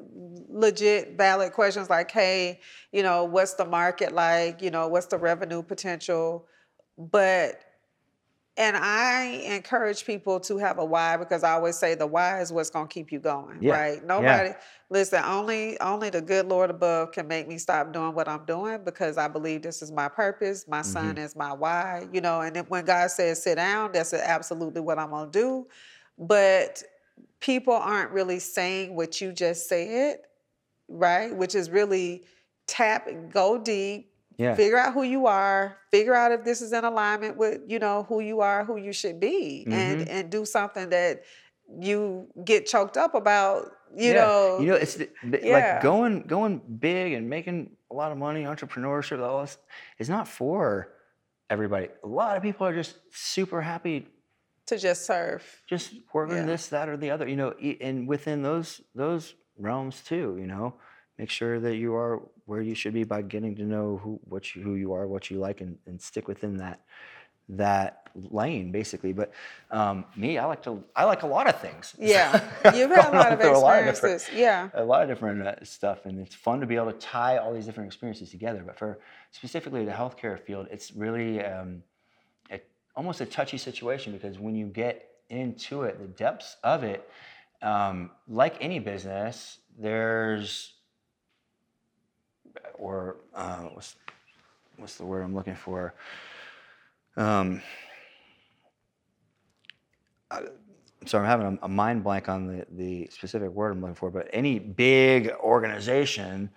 legit, 0.47 1.17
valid 1.17 1.53
questions 1.53 1.89
like, 1.89 2.11
"Hey, 2.11 2.59
you 2.91 3.03
know, 3.03 3.23
what's 3.25 3.53
the 3.55 3.65
market 3.65 4.13
like? 4.13 4.61
You 4.61 4.71
know, 4.71 4.87
what's 4.87 5.07
the 5.07 5.17
revenue 5.17 5.63
potential?" 5.63 6.47
But 6.97 7.61
and 8.59 8.77
I 8.77 9.23
encourage 9.45 10.05
people 10.05 10.39
to 10.41 10.57
have 10.57 10.79
a 10.79 10.85
why 10.85 11.17
because 11.17 11.43
I 11.43 11.53
always 11.53 11.77
say 11.77 11.95
the 11.95 12.05
why 12.05 12.41
is 12.41 12.53
what's 12.53 12.69
gonna 12.69 12.89
keep 12.89 13.11
you 13.11 13.19
going, 13.19 13.61
Yeah, 13.61 13.71
right? 13.71 13.93
yeah. 13.95 14.05
Nobody 14.05 14.51
listen, 14.89 15.23
only 15.23 15.79
only 15.79 16.11
the 16.11 16.21
good 16.21 16.47
Lord 16.47 16.69
above 16.69 17.13
can 17.13 17.27
make 17.27 17.47
me 17.47 17.57
stop 17.57 17.93
doing 17.93 18.13
what 18.13 18.27
I'm 18.27 18.45
doing 18.45 18.83
because 18.83 19.17
I 19.17 19.29
believe 19.29 19.63
this 19.63 19.81
is 19.81 19.91
my 19.91 20.09
purpose. 20.09 20.67
My 20.67 20.83
son 20.83 21.17
Mm-hmm. 21.17 21.19
is 21.19 21.35
my 21.37 21.53
why, 21.53 22.07
you 22.13 22.21
know, 22.21 22.41
and 22.41 22.57
when 22.69 22.85
God 22.85 23.11
says 23.11 23.41
sit 23.41 23.55
down, 23.55 23.93
that's 23.93 24.13
absolutely 24.13 24.81
what 24.81 24.99
I'm 24.99 25.11
gonna 25.11 25.31
do. 25.31 25.67
But 26.19 26.83
people 27.39 27.73
aren't 27.73 28.11
really 28.11 28.39
saying 28.39 28.95
what 28.95 29.21
you 29.21 29.31
just 29.31 29.69
said, 29.69 30.17
right? 30.89 31.35
Which 31.35 31.55
is 31.55 31.69
really 31.69 32.23
tap, 32.67 33.07
go 33.31 33.57
deep, 33.57 34.08
yeah. 34.39 34.55
figure 34.55 34.77
out 34.83 34.93
who 34.95 35.03
you 35.03 35.27
are 35.27 35.77
figure 35.91 36.15
out 36.15 36.31
if 36.31 36.43
this 36.43 36.61
is 36.61 36.71
in 36.73 36.83
alignment 36.85 37.37
with 37.37 37.61
you 37.67 37.77
know 37.77 37.97
who 38.09 38.17
you 38.21 38.39
are 38.41 38.63
who 38.65 38.77
you 38.77 38.93
should 39.01 39.19
be 39.19 39.65
and 39.69 39.99
Mm-hmm. 40.01 40.09
and 40.15 40.23
do 40.31 40.45
something 40.45 40.89
that 40.89 41.21
you 41.79 42.27
get 42.43 42.65
choked 42.65 42.97
up 42.97 43.13
about 43.13 43.71
you 43.95 44.11
yeah. 44.13 44.21
know 44.21 44.59
you 44.61 44.67
know, 44.67 44.75
it's 44.83 44.95
the, 44.95 45.09
the- 45.31 45.41
yeah. 45.43 45.53
like 45.73 45.83
going 45.83 46.15
going 46.23 46.59
big 46.79 47.13
and 47.13 47.29
making 47.29 47.75
a 47.91 47.95
lot 47.95 48.11
of 48.11 48.17
money, 48.19 48.43
entrepreneurship, 48.43 49.19
all 49.19 49.41
this 49.41 49.57
is 49.97 50.09
not 50.09 50.27
for 50.27 50.89
everybody. 51.49 51.87
A 52.03 52.07
lot 52.07 52.37
of 52.37 52.43
people 52.43 52.67
are 52.67 52.73
just 52.81 52.93
super 53.11 53.61
happy 53.61 54.07
to 54.67 54.77
just 54.77 55.07
serve 55.07 55.41
just 55.67 55.93
working 56.13 56.37
Yeah. 56.37 56.45
this, 56.45 56.67
that, 56.67 56.87
or 56.87 56.97
the 56.97 57.09
other. 57.09 57.27
You 57.27 57.35
know, 57.35 57.51
and 57.81 58.07
within 58.07 58.43
those 58.43 58.79
those 58.93 59.33
realms 59.57 60.01
too. 60.03 60.37
You 60.39 60.45
know, 60.45 60.75
make 61.19 61.29
sure 61.29 61.59
that 61.59 61.75
you 61.75 61.93
are 61.93 62.21
where 62.45 62.61
you 62.61 62.73
should 62.73 62.93
be 62.93 63.03
by 63.03 63.21
getting 63.21 63.53
to 63.57 63.63
know 63.63 63.99
who 64.01 64.19
what 64.23 64.55
you, 64.55 64.63
who 64.63 64.75
you 64.75 64.93
are, 64.93 65.05
what 65.05 65.29
you 65.29 65.37
like, 65.37 65.61
and, 65.61 65.77
and 65.85 66.01
stick 66.01 66.27
within 66.27 66.57
that 66.57 66.79
that 67.49 68.09
lane 68.31 68.71
basically. 68.71 69.11
But 69.11 69.33
um, 69.69 70.05
me, 70.15 70.37
I 70.37 70.45
like 70.45 70.63
to 70.63 70.83
I 70.95 71.03
like 71.03 71.23
a 71.23 71.27
lot 71.27 71.47
of 71.47 71.59
things. 71.59 71.93
Yeah, 71.99 72.31
you've 72.73 72.89
had 72.89 73.13
a 73.13 73.17
lot 73.17 73.33
of 73.33 73.41
through 73.41 73.55
a 73.55 73.59
lot 73.59 73.81
of 73.81 73.87
experiences. 73.87 74.29
Yeah, 74.33 74.69
a 74.73 74.83
lot 74.83 75.03
of 75.03 75.09
different 75.09 75.45
uh, 75.45 75.63
stuff, 75.63 76.05
and 76.05 76.19
it's 76.19 76.33
fun 76.33 76.61
to 76.61 76.65
be 76.65 76.77
able 76.77 76.91
to 76.91 76.97
tie 76.97 77.37
all 77.37 77.53
these 77.53 77.65
different 77.65 77.87
experiences 77.87 78.31
together. 78.31 78.63
But 78.65 78.79
for 78.79 78.99
specifically 79.31 79.83
the 79.83 79.91
healthcare 79.91 80.39
field, 80.39 80.67
it's 80.71 80.93
really 80.93 81.43
um, 81.43 81.83
a, 82.49 82.61
almost 82.95 83.19
a 83.19 83.25
touchy 83.25 83.57
situation 83.57 84.13
because 84.13 84.39
when 84.39 84.55
you 84.55 84.67
get 84.67 85.05
into 85.29 85.83
it, 85.83 85.99
the 85.99 86.07
depths 86.07 86.55
of 86.63 86.83
it, 86.83 87.07
um, 87.61 88.09
like 88.27 88.55
any 88.61 88.79
business, 88.79 89.59
there's 89.77 90.78
or 92.79 93.17
uh, 93.35 93.63
what's 93.73 93.95
what's 94.77 94.95
the 94.95 95.05
word 95.05 95.21
I'm 95.21 95.35
looking 95.35 95.55
for? 95.55 95.93
Um, 97.17 97.61
I- 100.31 100.43
sorry, 101.05 101.27
I'm 101.27 101.29
having 101.41 101.59
a, 101.61 101.65
a 101.65 101.69
mind 101.69 102.03
blank 102.03 102.29
on 102.29 102.47
the, 102.47 102.65
the 102.71 103.09
specific 103.11 103.49
word 103.51 103.71
I'm 103.71 103.81
looking 103.81 103.95
for, 103.95 104.09
but 104.09 104.29
any 104.31 104.59
big 104.59 105.31
organization, 105.31 106.49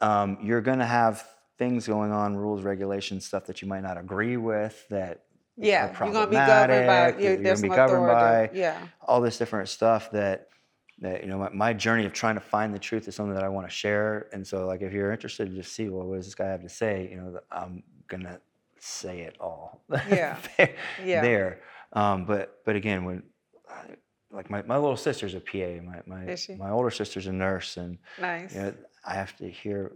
um, 0.00 0.38
you're 0.42 0.60
going 0.60 0.80
to 0.80 0.86
have 0.86 1.26
things 1.58 1.86
going 1.86 2.10
on, 2.10 2.36
rules, 2.36 2.62
regulations, 2.62 3.24
stuff 3.24 3.46
that 3.46 3.62
you 3.62 3.68
might 3.68 3.82
not 3.82 3.96
agree 3.96 4.36
with 4.36 4.86
that 4.88 5.20
yeah. 5.56 5.92
You're 6.04 6.12
gonna 6.12 6.26
be 6.26 6.36
governed 6.36 6.86
by. 6.86 7.14
you're 7.22 7.36
gonna 7.36 7.60
be 7.62 7.68
governed 7.68 8.06
by 8.06 8.50
Yeah, 8.52 8.80
all 9.06 9.20
this 9.20 9.38
different 9.38 9.68
stuff 9.68 10.10
that 10.10 10.48
that 11.00 11.22
you 11.22 11.28
know 11.28 11.38
my, 11.38 11.48
my 11.50 11.72
journey 11.72 12.04
of 12.06 12.12
trying 12.12 12.34
to 12.36 12.40
find 12.40 12.72
the 12.74 12.78
truth 12.78 13.08
is 13.08 13.14
something 13.14 13.34
that 13.34 13.42
I 13.44 13.48
want 13.48 13.66
to 13.66 13.72
share. 13.74 14.28
And 14.32 14.46
so 14.46 14.66
like 14.66 14.80
if 14.82 14.92
you're 14.92 15.12
interested 15.12 15.50
to 15.50 15.54
just 15.56 15.72
see 15.72 15.88
well 15.88 16.06
what 16.06 16.16
does 16.16 16.26
this 16.26 16.34
guy 16.34 16.46
have 16.46 16.62
to 16.62 16.68
say, 16.68 17.08
you 17.10 17.16
know 17.16 17.38
I'm 17.50 17.82
gonna 18.08 18.40
say 18.78 19.20
it 19.20 19.36
all. 19.40 19.82
Yeah. 20.08 20.36
there. 20.56 20.74
Yeah. 21.04 21.20
there. 21.22 21.60
Um, 21.92 22.24
but 22.26 22.60
but 22.64 22.76
again 22.76 23.04
when 23.04 23.22
like 24.30 24.50
my, 24.50 24.62
my 24.62 24.76
little 24.76 24.96
sister's 24.96 25.34
a 25.34 25.40
PA, 25.40 25.80
my 25.84 26.00
my, 26.06 26.36
my 26.58 26.70
older 26.70 26.90
sister's 26.90 27.26
a 27.28 27.32
nurse, 27.32 27.76
and 27.76 27.98
nice. 28.20 28.54
you 28.54 28.62
know, 28.62 28.74
I 29.06 29.14
have 29.14 29.36
to 29.36 29.48
hear 29.48 29.92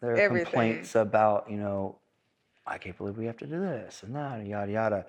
their 0.00 0.16
Everything. 0.16 0.44
complaints 0.46 0.94
about, 0.94 1.50
you 1.50 1.56
know, 1.58 1.98
I 2.66 2.78
can't 2.78 2.96
believe 2.96 3.16
we 3.18 3.26
have 3.26 3.36
to 3.38 3.46
do 3.46 3.60
this 3.60 4.02
and 4.02 4.14
that, 4.16 4.38
and 4.38 4.48
yada 4.48 4.72
yada. 4.72 5.06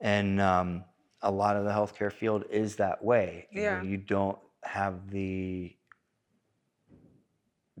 And 0.00 0.40
um, 0.40 0.84
a 1.22 1.30
lot 1.30 1.56
of 1.56 1.64
the 1.64 1.70
healthcare 1.70 2.12
field 2.12 2.44
is 2.50 2.76
that 2.76 3.02
way. 3.04 3.48
You 3.50 3.62
know, 3.62 3.66
Yeah. 3.66 3.82
you 3.82 3.96
don't 3.96 4.38
have 4.66 5.10
the 5.10 5.76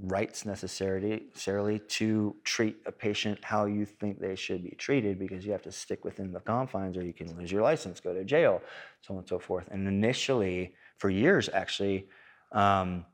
rights 0.02 0.44
necessarily 0.44 1.22
necessarily 1.30 1.78
to 1.78 2.36
treat 2.44 2.76
a 2.84 2.92
patient 2.92 3.38
how 3.42 3.64
you 3.64 3.86
think 3.86 4.20
they 4.20 4.36
should 4.36 4.62
be 4.62 4.70
treated 4.76 5.18
because 5.18 5.44
you 5.46 5.52
have 5.52 5.62
to 5.62 5.72
stick 5.72 6.04
within 6.04 6.32
the 6.32 6.40
confines 6.40 6.96
or 6.96 7.02
you 7.02 7.14
can 7.14 7.34
lose 7.38 7.50
your 7.50 7.62
license, 7.62 7.98
go 7.98 8.12
to 8.12 8.22
jail, 8.24 8.60
so 9.00 9.14
on 9.14 9.20
and 9.20 9.28
so 9.28 9.38
forth. 9.38 9.66
And 9.70 9.88
initially, 9.88 10.74
for 10.98 11.08
years 11.08 11.48
actually, 11.48 12.08
um, 12.52 13.06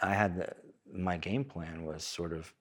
I 0.00 0.14
had 0.14 0.36
the 0.36 0.48
my 0.92 1.16
game 1.16 1.44
plan 1.44 1.84
was 1.84 2.04
sort 2.04 2.32
of 2.32 2.52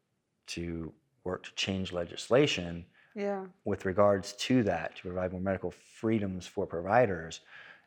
to 0.47 0.93
work 1.24 1.43
to 1.43 1.51
change 1.55 1.91
legislation 1.91 2.86
yeah, 3.15 3.45
with 3.65 3.86
regards 3.86 4.34
to 4.34 4.63
that 4.63 4.95
to 4.95 5.01
provide 5.01 5.32
more 5.32 5.41
medical 5.41 5.72
freedoms 5.72 6.45
for 6.45 6.65
providers. 6.65 7.41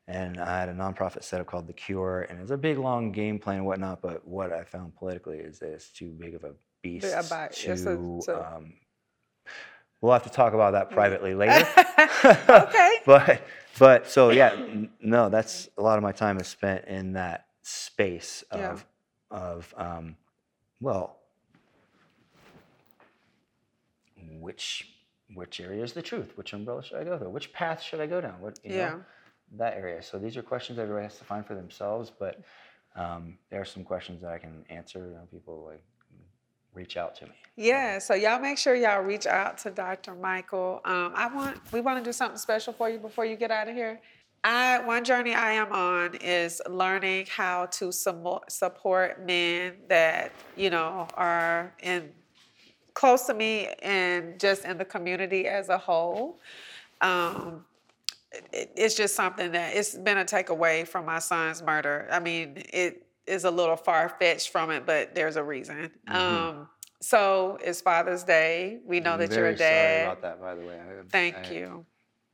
And 0.09 0.41
I 0.41 0.59
had 0.61 0.69
a 0.69 0.75
nonprofit 0.75 1.23
setup 1.23 1.47
called 1.47 1.67
The 1.69 1.73
Cure, 1.73 2.23
and 2.23 2.41
it's 2.41 2.51
a 2.51 2.57
big, 2.57 2.77
long 2.77 3.13
game 3.13 3.39
plan 3.39 3.59
and 3.59 3.67
whatnot. 3.67 4.03
But 4.03 4.27
what 4.27 4.53
I 4.53 4.65
found 4.65 4.97
politically 4.97 5.39
is 5.39 5.61
that 5.61 5.71
it's 5.73 5.91
too 5.91 6.11
big 6.11 6.35
of 6.35 6.43
a 6.45 6.53
beast 6.83 7.07
a 7.07 7.23
bite. 7.31 7.53
to. 7.53 7.71
A- 7.71 7.73
it's 7.75 8.29
um, 8.29 8.73
we'll 10.01 10.13
have 10.13 10.25
to 10.25 10.31
talk 10.31 10.55
about 10.55 10.73
that 10.73 10.91
privately 10.91 11.35
later. 11.35 11.67
okay. 12.49 12.99
but 13.07 13.43
but 13.79 14.09
so 14.09 14.31
yeah, 14.31 14.57
no, 15.01 15.29
that's 15.29 15.69
a 15.79 15.83
lot 15.83 15.99
of 15.99 16.03
my 16.03 16.13
time 16.13 16.39
is 16.39 16.49
spent 16.49 16.85
in 16.87 17.13
that 17.13 17.47
space 17.63 18.43
of 18.51 18.85
Yeah. 19.31 19.39
of 19.39 19.73
um, 19.77 20.17
well, 20.81 21.19
which 24.41 24.89
which 25.35 25.61
area 25.61 25.83
is 25.83 25.93
the 25.93 26.03
truth? 26.03 26.33
Which 26.37 26.53
umbrella 26.53 26.83
should 26.85 26.99
I 26.99 27.05
go 27.05 27.17
through? 27.19 27.31
Which 27.31 27.53
path 27.53 27.81
should 27.81 28.01
I 28.01 28.07
go 28.07 28.21
down? 28.21 28.41
What 28.41 28.59
you 28.65 28.75
Yeah. 28.77 28.89
know, 28.91 29.05
that 29.57 29.77
area. 29.77 30.03
So 30.03 30.19
these 30.19 30.37
are 30.37 30.43
questions 30.43 30.79
everybody 30.79 31.05
has 31.05 31.19
to 31.19 31.25
find 31.25 31.47
for 31.47 31.55
themselves, 31.55 32.11
but 32.17 32.41
um, 32.97 33.39
there 33.51 33.61
are 33.61 33.67
some 33.67 33.85
questions 33.85 34.21
that 34.23 34.33
I 34.33 34.39
can 34.39 34.65
answer. 34.69 35.01
You 35.01 35.15
know, 35.15 35.29
people 35.31 35.67
like 35.69 35.83
reach 36.75 36.97
out 36.97 37.15
to 37.17 37.27
me. 37.27 37.33
Yeah, 37.57 37.99
so 37.99 38.15
y'all 38.15 38.41
make 38.41 38.59
sure 38.59 38.75
y'all 38.75 39.03
reach 39.03 39.27
out 39.27 39.59
to 39.59 39.71
Dr. 39.71 40.15
Michael. 40.15 40.81
Um, 40.85 41.13
I 41.15 41.33
want 41.35 41.61
we 41.73 41.81
want 41.81 42.03
to 42.03 42.05
do 42.09 42.13
something 42.13 42.39
special 42.39 42.73
for 42.73 42.89
you 42.89 42.99
before 42.99 43.25
you 43.25 43.37
get 43.37 43.51
out 43.51 43.69
of 43.69 43.75
here. 43.75 44.01
I 44.45 44.81
one 44.81 45.05
journey 45.05 45.35
I 45.35 45.53
am 45.53 45.73
on 45.73 46.17
is 46.17 46.61
learning 46.69 47.27
how 47.29 47.67
to 47.67 47.93
support 47.93 49.25
men 49.25 49.75
that 49.89 50.33
you 50.57 50.71
know 50.71 51.07
are 51.15 51.73
in 51.83 52.11
close 52.95 53.27
to 53.27 53.35
me 53.35 53.69
and 53.83 54.39
just 54.39 54.65
in 54.65 54.79
the 54.79 54.85
community 54.85 55.47
as 55.47 55.69
a 55.69 55.79
whole. 55.79 56.39
Um, 57.01 57.65
it's 58.53 58.95
just 58.95 59.15
something 59.15 59.53
that 59.53 59.75
it's 59.75 59.95
been 59.97 60.19
a 60.19 60.25
takeaway 60.25 60.87
from 60.87 61.05
my 61.07 61.19
son's 61.19 61.63
murder. 61.63 62.09
I 62.11 62.21
mean, 62.21 62.63
it 62.73 63.07
is 63.27 63.45
a 63.45 63.51
little 63.51 63.77
far 63.77 64.09
fetched 64.09 64.51
from 64.51 64.71
it, 64.71 64.87
but 64.87 65.15
there's 65.15 65.37
a 65.37 65.43
reason. 65.45 65.91
Um, 66.09 66.69
so 67.01 67.59
it's 67.63 67.81
Father's 67.81 68.25
Day. 68.25 68.81
We 68.85 69.01
know 69.01 69.13
I'm 69.13 69.19
that 69.21 69.31
you're 69.33 69.49
a 69.49 69.55
very 69.55 69.59
sorry 69.59 70.03
about 70.05 70.23
that, 70.23 70.41
by 70.41 70.55
the 70.55 70.63
way. 70.63 70.79
I- 70.81 71.03
Thank 71.11 71.37
I- 71.37 71.51
you. 71.53 71.87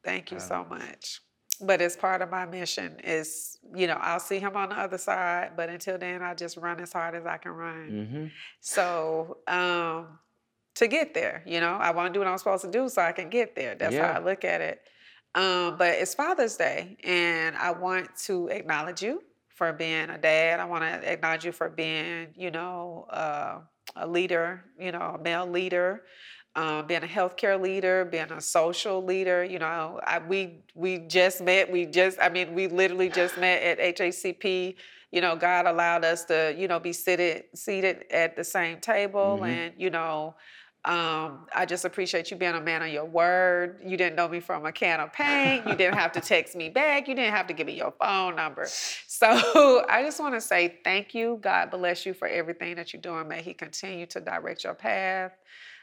Thank 0.05 0.31
you 0.31 0.37
um, 0.39 0.43
so 0.43 0.65
much. 0.69 1.21
But 1.61 1.83
it's 1.83 1.97
part 1.97 2.23
of 2.23 2.31
my 2.31 2.47
mission 2.47 3.01
is, 3.03 3.59
you 3.75 3.89
know, 3.89 3.99
I'll 4.01 4.21
see 4.21 4.39
him 4.39 4.57
on 4.57 4.69
the 4.69 4.77
other 4.79 4.97
side, 4.97 5.53
but 5.57 5.69
until 5.69 5.99
then 5.99 6.23
I 6.23 6.35
just 6.35 6.57
run 6.57 6.79
as 6.81 6.93
hard 6.93 7.17
as 7.17 7.27
I 7.27 7.37
can 7.37 7.51
run. 7.51 7.91
Mhm. 7.91 8.31
So 8.61 9.39
um, 9.49 10.19
to 10.77 10.87
get 10.87 11.15
there, 11.15 11.43
you 11.47 11.61
know, 11.61 11.75
I 11.75 11.91
want 11.91 12.13
to 12.13 12.17
do 12.17 12.21
what 12.21 12.29
I'm 12.29 12.39
supposed 12.39 12.65
to 12.65 12.71
do 12.71 12.89
so 12.89 13.03
I 13.03 13.11
can 13.11 13.29
get 13.29 13.57
there. 13.57 13.75
That's 13.75 13.93
Yeah. 13.95 14.13
how 14.13 14.21
I 14.21 14.23
look 14.25 14.45
at 14.45 14.61
it. 14.61 14.81
Um, 15.35 15.77
but 15.77 15.95
it's 15.95 16.15
Father's 16.15 16.57
Day, 16.57 16.97
and 17.05 17.57
I 17.57 17.71
want 17.71 18.09
to 18.27 18.49
acknowledge 18.49 19.03
you 19.03 19.23
for 19.55 19.73
being 19.73 20.11
a 20.11 20.19
dad. 20.19 20.59
I 20.59 20.65
want 20.65 20.83
to 20.83 21.13
acknowledge 21.13 21.45
you 21.45 21.53
for 21.53 21.69
being, 21.69 22.29
you 22.35 22.51
know, 22.51 23.07
uh, 23.11 23.59
a 23.97 24.07
leader, 24.07 24.65
you 24.79 24.91
know, 24.91 25.17
a 25.19 25.23
male 25.23 25.47
leader, 25.47 26.05
um, 26.57 26.87
being 26.87 27.05
a 27.05 27.07
healthcare 27.07 27.61
leader, 27.61 28.05
being 28.05 28.33
a 28.33 28.41
social 28.41 29.05
leader. 29.05 29.45
You 29.45 29.59
know, 29.59 30.01
I, 30.05 30.19
we 30.19 30.61
we 30.75 30.99
just 30.99 31.41
met. 31.41 31.71
We 31.71 31.87
just, 31.87 32.19
I 32.21 32.31
mean, 32.31 32.55
we 32.55 32.67
literally 32.67 33.09
just 33.11 33.37
met 33.39 33.63
at 33.63 33.79
HACP. 33.97 34.75
You 35.13 35.21
know, 35.21 35.37
God 35.37 35.67
allowed 35.67 36.05
us 36.05 36.25
to, 36.27 36.55
you 36.59 36.69
know, 36.69 36.81
be 36.81 36.93
seated 36.93 37.45
seated 37.55 38.05
at 38.11 38.35
the 38.35 38.45
same 38.45 38.81
table, 38.81 39.41
Mhm. 39.43 39.49
and 39.49 39.75
you 39.77 39.91
know. 39.91 40.35
Um, 40.89 41.41
I 41.55 41.67
just 41.67 41.85
appreciate 41.85 42.31
you 42.31 42.39
being 42.39 42.55
a 42.55 42.61
man 42.63 42.81
of 42.81 42.89
your 42.89 43.05
word. 43.05 43.83
You 43.85 43.99
didn't 43.99 44.17
know 44.17 44.27
me 44.27 44.41
from 44.41 44.65
a 44.65 44.73
can 44.73 45.01
of 45.01 45.13
paint. 45.13 45.67
You 45.67 45.75
didn't 45.75 45.99
have 45.99 46.13
to 46.13 46.21
text 46.23 46.57
me 46.57 46.71
back. 46.71 47.07
You 47.09 47.15
didn't 47.15 47.35
have 47.35 47.47
to 47.49 47.53
give 47.53 47.67
me 47.67 47.75
your 47.75 47.93
phone 48.01 48.35
number. 48.37 48.67
So 49.19 49.85
I 49.89 50.05
just 50.05 50.21
want 50.21 50.37
to 50.37 50.41
say 50.41 50.79
thank 50.85 51.13
you. 51.13 51.41
God 51.43 51.73
bless 51.73 52.07
you 52.07 52.15
for 52.15 52.29
everything 52.29 52.77
that 52.77 52.93
you're 52.93 53.03
doing. 53.03 53.27
May 53.27 53.43
He 53.43 53.53
continue 53.53 54.07
to 54.07 54.21
direct 54.21 54.63
your 54.63 54.75
path 54.75 55.33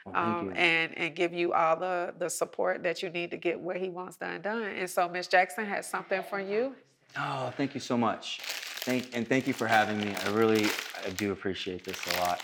Well, 0.06 0.16
um, 0.16 0.52
and 0.56 0.96
and 0.96 1.14
give 1.14 1.34
you 1.34 1.52
all 1.52 1.76
the 1.76 2.14
the 2.18 2.30
support 2.30 2.82
that 2.84 3.02
you 3.02 3.10
need 3.10 3.30
to 3.32 3.36
get 3.36 3.60
where 3.60 3.76
He 3.76 3.90
wants 3.90 4.16
done 4.16 4.40
done. 4.40 4.62
And 4.62 4.88
so 4.88 5.06
Miss 5.06 5.26
Jackson 5.26 5.66
has 5.66 5.86
something 5.86 6.22
for 6.22 6.40
you. 6.40 6.74
Oh, 7.18 7.52
thank 7.58 7.74
you 7.74 7.80
so 7.80 7.98
much. 7.98 8.40
Thank 8.40 9.14
and 9.14 9.28
thank 9.28 9.46
you 9.46 9.52
for 9.52 9.66
having 9.66 10.00
me. 10.00 10.14
I 10.24 10.30
really 10.30 10.66
I 11.04 11.10
do 11.10 11.32
appreciate 11.32 11.84
this 11.84 12.00
a 12.14 12.20
lot. 12.20 12.40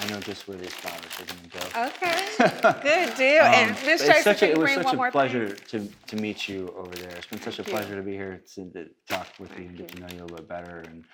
I 0.00 0.06
know 0.10 0.20
just 0.20 0.46
where 0.46 0.56
these 0.56 0.72
flowers 0.72 1.02
are 1.18 1.24
going 1.24 1.50
to 1.50 1.58
go. 1.58 1.86
Okay, 1.86 2.82
good 2.82 3.16
deal. 3.16 3.42
and 3.42 3.70
Um, 3.70 3.76
Miss 3.84 4.00
it's 4.00 4.06
Jackson, 4.06 4.22
such 4.22 4.42
a, 4.42 4.50
it 4.52 4.58
was 4.58 4.72
such 4.72 4.94
a 4.94 5.10
pleasure 5.10 5.48
thing? 5.48 5.88
to, 5.88 6.16
to 6.16 6.22
meet 6.22 6.48
you 6.48 6.72
over 6.76 6.94
there. 6.94 7.10
It's 7.16 7.26
been 7.26 7.40
such 7.40 7.58
a 7.58 7.62
you. 7.62 7.70
pleasure 7.70 7.96
to 7.96 8.02
be 8.02 8.12
here 8.12 8.42
to, 8.54 8.70
to 8.70 8.88
talk 9.08 9.26
with 9.40 9.50
you 9.58 9.66
and 9.66 9.76
get 9.76 9.88
to 9.88 10.00
know 10.00 10.06
you 10.12 10.20
a 10.20 10.22
little 10.22 10.36
bit 10.36 10.48
better. 10.48 10.84
And 10.86 11.04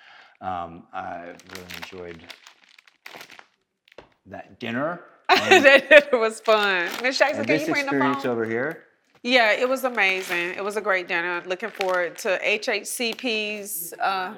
um, 0.41 0.83
I 0.93 1.23
really 1.23 1.75
enjoyed 1.77 2.19
that 4.27 4.59
dinner. 4.59 5.01
And, 5.27 5.65
it 5.65 6.09
was 6.13 6.39
fun. 6.39 6.87
Miss 7.01 7.17
Jackson, 7.17 7.39
and 7.39 7.47
can 7.47 7.59
you 7.59 7.65
bring 7.65 7.85
the 7.87 7.91
phone? 7.91 8.27
over 8.27 8.45
here. 8.45 8.83
Yeah, 9.23 9.53
it 9.53 9.67
was 9.67 9.83
amazing. 9.83 10.51
It 10.53 10.63
was 10.63 10.77
a 10.77 10.81
great 10.81 11.07
dinner. 11.07 11.41
Looking 11.47 11.71
forward 11.71 12.15
to 12.19 12.39
HHCP's 12.45 13.93
uh, 13.99 14.35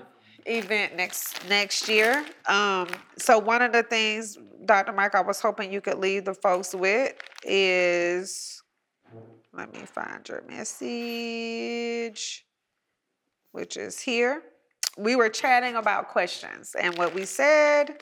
event 0.47 0.95
next 0.95 1.47
next 1.49 1.87
year. 1.89 2.25
Um, 2.47 2.87
so 3.17 3.37
one 3.37 3.61
of 3.61 3.73
the 3.73 3.83
things, 3.83 4.37
Dr. 4.65 4.93
Mike, 4.93 5.15
I 5.15 5.21
was 5.21 5.39
hoping 5.39 5.71
you 5.71 5.81
could 5.81 5.99
leave 5.99 6.25
the 6.25 6.33
folks 6.33 6.73
with 6.73 7.13
is, 7.43 8.63
let 9.53 9.73
me 9.73 9.81
find 9.85 10.27
your 10.27 10.43
message, 10.47 12.45
which 13.51 13.77
is 13.77 13.99
here. 13.99 14.43
We 14.97 15.15
were 15.15 15.29
chatting 15.29 15.75
about 15.75 16.09
questions, 16.09 16.75
and 16.79 16.97
what 16.97 17.13
we 17.13 17.25
said 17.25 18.01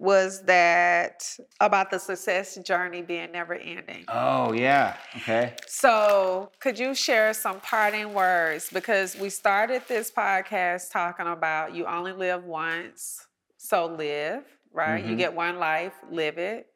was 0.00 0.40
that 0.44 1.36
about 1.60 1.90
the 1.90 1.98
success 1.98 2.56
journey 2.64 3.02
being 3.02 3.30
never 3.32 3.52
ending. 3.52 4.06
Oh 4.08 4.52
yeah. 4.52 4.96
Okay. 5.16 5.54
So, 5.66 6.50
could 6.58 6.78
you 6.78 6.94
share 6.94 7.34
some 7.34 7.60
parting 7.60 8.14
words? 8.14 8.70
Because 8.72 9.14
we 9.14 9.28
started 9.28 9.82
this 9.88 10.10
podcast 10.10 10.90
talking 10.90 11.26
about 11.26 11.74
you 11.74 11.84
only 11.84 12.12
live 12.12 12.44
once, 12.44 13.26
so 13.58 13.86
live, 13.86 14.44
right? 14.72 15.04
You 15.04 15.14
Mhm. 15.14 15.18
get 15.18 15.34
one 15.34 15.58
life, 15.58 15.92
live 16.10 16.38
it. 16.38 16.68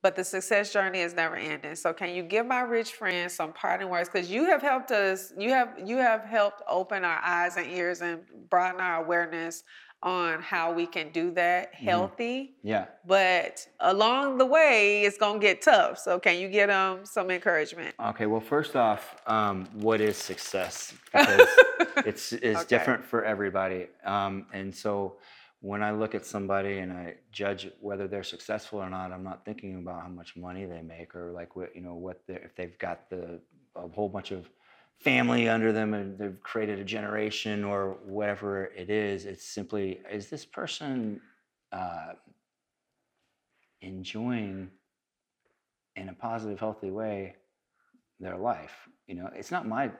But 0.00 0.14
the 0.14 0.22
success 0.24 0.72
journey 0.72 1.00
is 1.00 1.14
never 1.14 1.34
ending. 1.34 1.74
So, 1.74 1.92
can 1.92 2.10
you 2.10 2.22
give 2.22 2.46
my 2.46 2.60
rich 2.60 2.92
friends 2.92 3.34
some 3.34 3.52
parting 3.52 3.88
words? 3.88 4.08
Because 4.08 4.30
you 4.30 4.44
have 4.44 4.62
helped 4.62 4.92
us, 4.92 5.32
you 5.36 5.50
have 5.50 5.80
you 5.84 5.96
have 5.96 6.22
helped 6.24 6.62
open 6.68 7.04
our 7.04 7.20
eyes 7.24 7.56
and 7.56 7.66
ears 7.66 8.02
and 8.02 8.22
broaden 8.48 8.80
our 8.80 9.02
awareness 9.04 9.64
on 10.02 10.42
how 10.42 10.72
we 10.72 10.86
can 10.86 11.10
do 11.10 11.30
that 11.32 11.74
healthy. 11.74 12.54
Yeah. 12.62 12.86
But 13.06 13.66
along 13.80 14.38
the 14.38 14.46
way, 14.46 15.02
it's 15.02 15.16
gonna 15.18 15.38
get 15.38 15.62
tough. 15.62 15.98
So, 15.98 16.18
can 16.18 16.38
you 16.38 16.48
get 16.48 16.66
them 16.68 17.04
some 17.04 17.30
encouragement? 17.30 17.94
Okay. 18.04 18.26
Well, 18.26 18.40
first 18.40 18.76
off, 18.76 19.16
um, 19.26 19.66
what 19.74 20.00
is 20.00 20.16
success? 20.16 20.94
Because 21.12 21.48
it's 22.06 22.32
it's 22.32 22.60
Okay. 22.62 22.68
different 22.68 23.04
for 23.04 23.24
everybody. 23.24 23.86
Um, 24.04 24.46
and 24.52 24.74
so 24.74 25.18
when 25.60 25.82
I 25.82 25.92
look 25.92 26.14
at 26.14 26.24
somebody 26.26 26.78
and 26.78 26.90
I 26.92 27.16
judge 27.30 27.68
whether 27.80 28.08
they're 28.08 28.24
successful 28.24 28.80
or 28.80 28.88
not, 28.90 29.12
I'm 29.12 29.22
not 29.22 29.44
thinking 29.44 29.76
about 29.76 30.02
how 30.02 30.08
much 30.08 30.34
money 30.36 30.64
they 30.64 30.82
make 30.82 31.14
or 31.14 31.32
like 31.32 31.54
what 31.54 31.74
you 31.76 31.82
know 31.82 31.94
what 31.94 32.20
if 32.28 32.56
they've 32.56 32.78
got 32.78 33.10
the 33.10 33.40
a 33.76 33.88
whole 33.88 34.08
bunch 34.08 34.30
of 34.32 34.48
family 35.00 35.48
under 35.48 35.72
them 35.72 35.94
and 35.94 36.18
they've 36.18 36.40
created 36.42 36.78
a 36.78 36.84
generation 36.84 37.64
or 37.64 37.98
whatever 38.04 38.66
it 38.66 38.90
is. 38.90 39.24
It's 39.26 39.44
simply 39.44 40.00
is 40.10 40.28
this 40.28 40.44
person 40.44 41.20
uh, 41.72 42.12
enjoying 43.80 44.70
in 45.96 46.08
a 46.08 46.12
positive, 46.14 46.58
healthy 46.58 46.90
way 46.90 47.36
their 48.20 48.36
life. 48.36 48.88
You 49.06 49.16
know, 49.16 49.30
it's 49.34 49.50
not 49.50 49.66
my 49.66 49.90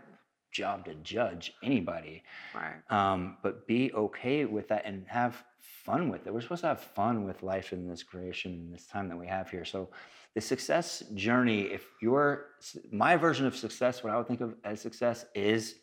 job 0.53 0.85
to 0.85 0.95
judge 0.97 1.53
anybody, 1.63 2.23
Right. 2.55 2.75
um, 2.91 3.39
but 3.43 3.67
be 3.67 3.93
okay 3.95 4.45
with 4.45 4.69
that 4.69 4.83
and 4.85 5.07
have 5.09 5.43
fun 5.59 6.09
with 6.09 6.27
it. 6.27 6.33
We're 6.33 6.41
supposed 6.43 6.61
to 6.63 6.69
have 6.69 6.81
fun 6.81 7.25
with 7.25 7.43
life 7.43 7.73
in 7.73 7.89
this 7.89 8.03
creation, 8.03 8.53
and 8.53 8.73
this 8.75 8.87
time 8.87 9.09
that 9.09 9.19
we 9.19 9.27
have 9.27 9.51
here. 9.51 9.65
So, 9.65 9.89
the 10.35 10.41
success 10.41 11.03
journey, 11.15 11.63
if 11.63 11.87
your 12.01 12.47
my 12.91 13.17
version 13.17 13.47
of 13.47 13.57
success, 13.57 14.03
what 14.03 14.13
I 14.13 14.17
would 14.17 14.27
think 14.27 14.41
of 14.41 14.55
as 14.65 14.81
success 14.81 15.27
is 15.35 15.77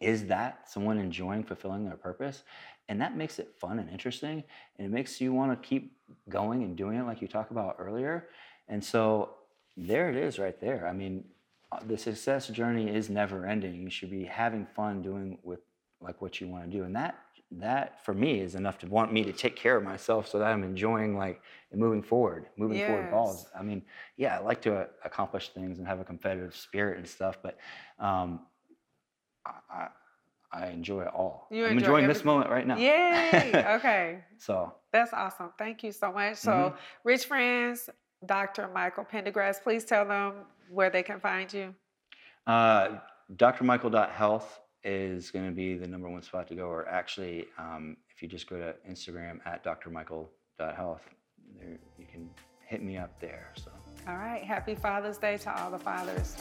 is 0.00 0.26
that 0.26 0.68
someone 0.68 0.98
enjoying 0.98 1.44
fulfilling 1.44 1.84
their 1.84 1.96
purpose 1.96 2.42
and 2.88 3.00
that 3.00 3.16
makes 3.16 3.38
it 3.38 3.54
fun 3.60 3.78
and 3.78 3.88
interesting 3.88 4.42
and 4.76 4.86
it 4.86 4.90
makes 4.90 5.20
you 5.20 5.32
want 5.32 5.50
to 5.52 5.68
keep 5.68 5.96
going 6.28 6.64
and 6.64 6.76
doing 6.76 6.98
it 6.98 7.04
like 7.04 7.22
you 7.22 7.28
talked 7.28 7.52
about 7.52 7.76
earlier 7.78 8.28
and 8.68 8.82
so 8.82 9.34
there 9.76 10.10
it 10.10 10.16
is 10.16 10.38
right 10.38 10.60
there. 10.60 10.86
I 10.86 10.92
mean 10.92 11.24
uh, 11.70 11.78
the 11.86 11.96
success 11.96 12.48
journey 12.48 12.94
is 12.94 13.08
never 13.08 13.46
ending. 13.46 13.80
You 13.80 13.90
should 13.90 14.10
be 14.10 14.24
having 14.24 14.66
fun 14.66 15.02
doing 15.02 15.38
with 15.42 15.60
like 16.00 16.20
what 16.20 16.40
you 16.40 16.48
want 16.48 16.64
to 16.64 16.70
do 16.70 16.84
and 16.84 16.94
that 16.96 17.16
that 17.58 18.04
for 18.04 18.14
me 18.14 18.40
is 18.40 18.54
enough 18.54 18.78
to 18.78 18.86
want 18.86 19.12
me 19.12 19.22
to 19.24 19.32
take 19.32 19.56
care 19.56 19.76
of 19.76 19.84
myself 19.84 20.26
so 20.28 20.38
that 20.38 20.46
i'm 20.48 20.62
enjoying 20.64 21.16
like 21.16 21.40
moving 21.74 22.02
forward 22.02 22.46
moving 22.56 22.80
forward 22.80 23.10
balls 23.10 23.46
i 23.58 23.62
mean 23.62 23.82
yeah 24.16 24.36
i 24.38 24.40
like 24.40 24.60
to 24.62 24.74
uh, 24.74 24.86
accomplish 25.04 25.50
things 25.50 25.78
and 25.78 25.86
have 25.86 26.00
a 26.00 26.04
competitive 26.04 26.54
spirit 26.56 26.98
and 26.98 27.06
stuff 27.06 27.38
but 27.42 27.58
um, 27.98 28.40
I, 29.44 29.88
I 30.52 30.68
enjoy 30.68 31.02
it 31.02 31.08
all. 31.14 31.48
You 31.50 31.64
I'm 31.64 31.72
enjoy 31.72 31.86
enjoying 31.86 32.06
this 32.08 32.24
moment 32.24 32.50
right 32.50 32.66
now. 32.66 32.76
Yay. 32.76 33.52
Okay. 33.76 34.24
so 34.38 34.74
That's 34.92 35.12
awesome. 35.12 35.50
Thank 35.58 35.82
you 35.82 35.92
so 35.92 36.12
much. 36.12 36.36
So, 36.36 36.50
Mhm. 36.50 36.74
rich 37.04 37.24
friends, 37.26 37.90
Dr. 38.24 38.68
Michael 38.68 39.04
Pendergrass, 39.04 39.62
please 39.62 39.84
tell 39.84 40.04
them 40.04 40.44
where 40.70 40.90
they 40.90 41.02
can 41.02 41.18
find 41.20 41.52
you. 41.52 41.74
uh, 42.46 42.98
drmichael.health 43.34 44.60
is 44.84 45.30
going 45.30 45.46
to 45.46 45.52
be 45.52 45.74
the 45.74 45.86
number 45.86 46.08
one 46.08 46.22
spot 46.22 46.48
to 46.48 46.54
go. 46.54 46.66
Or 46.66 46.88
actually, 46.88 47.46
um, 47.58 47.96
if 48.14 48.22
you 48.22 48.28
just 48.28 48.48
go 48.48 48.56
to 48.56 48.74
Instagram 48.88 49.38
at 49.46 49.64
drmichael.health, 49.64 51.02
there 51.58 51.78
you 51.98 52.06
can 52.10 52.28
hit 52.66 52.82
me 52.82 52.96
up 52.96 53.20
there. 53.20 53.52
So 53.56 53.70
All 54.08 54.16
right. 54.16 54.42
Happy 54.42 54.74
Father's 54.74 55.18
Day 55.18 55.36
to 55.38 55.60
all 55.60 55.70
the 55.70 55.78
fathers. 55.78 56.36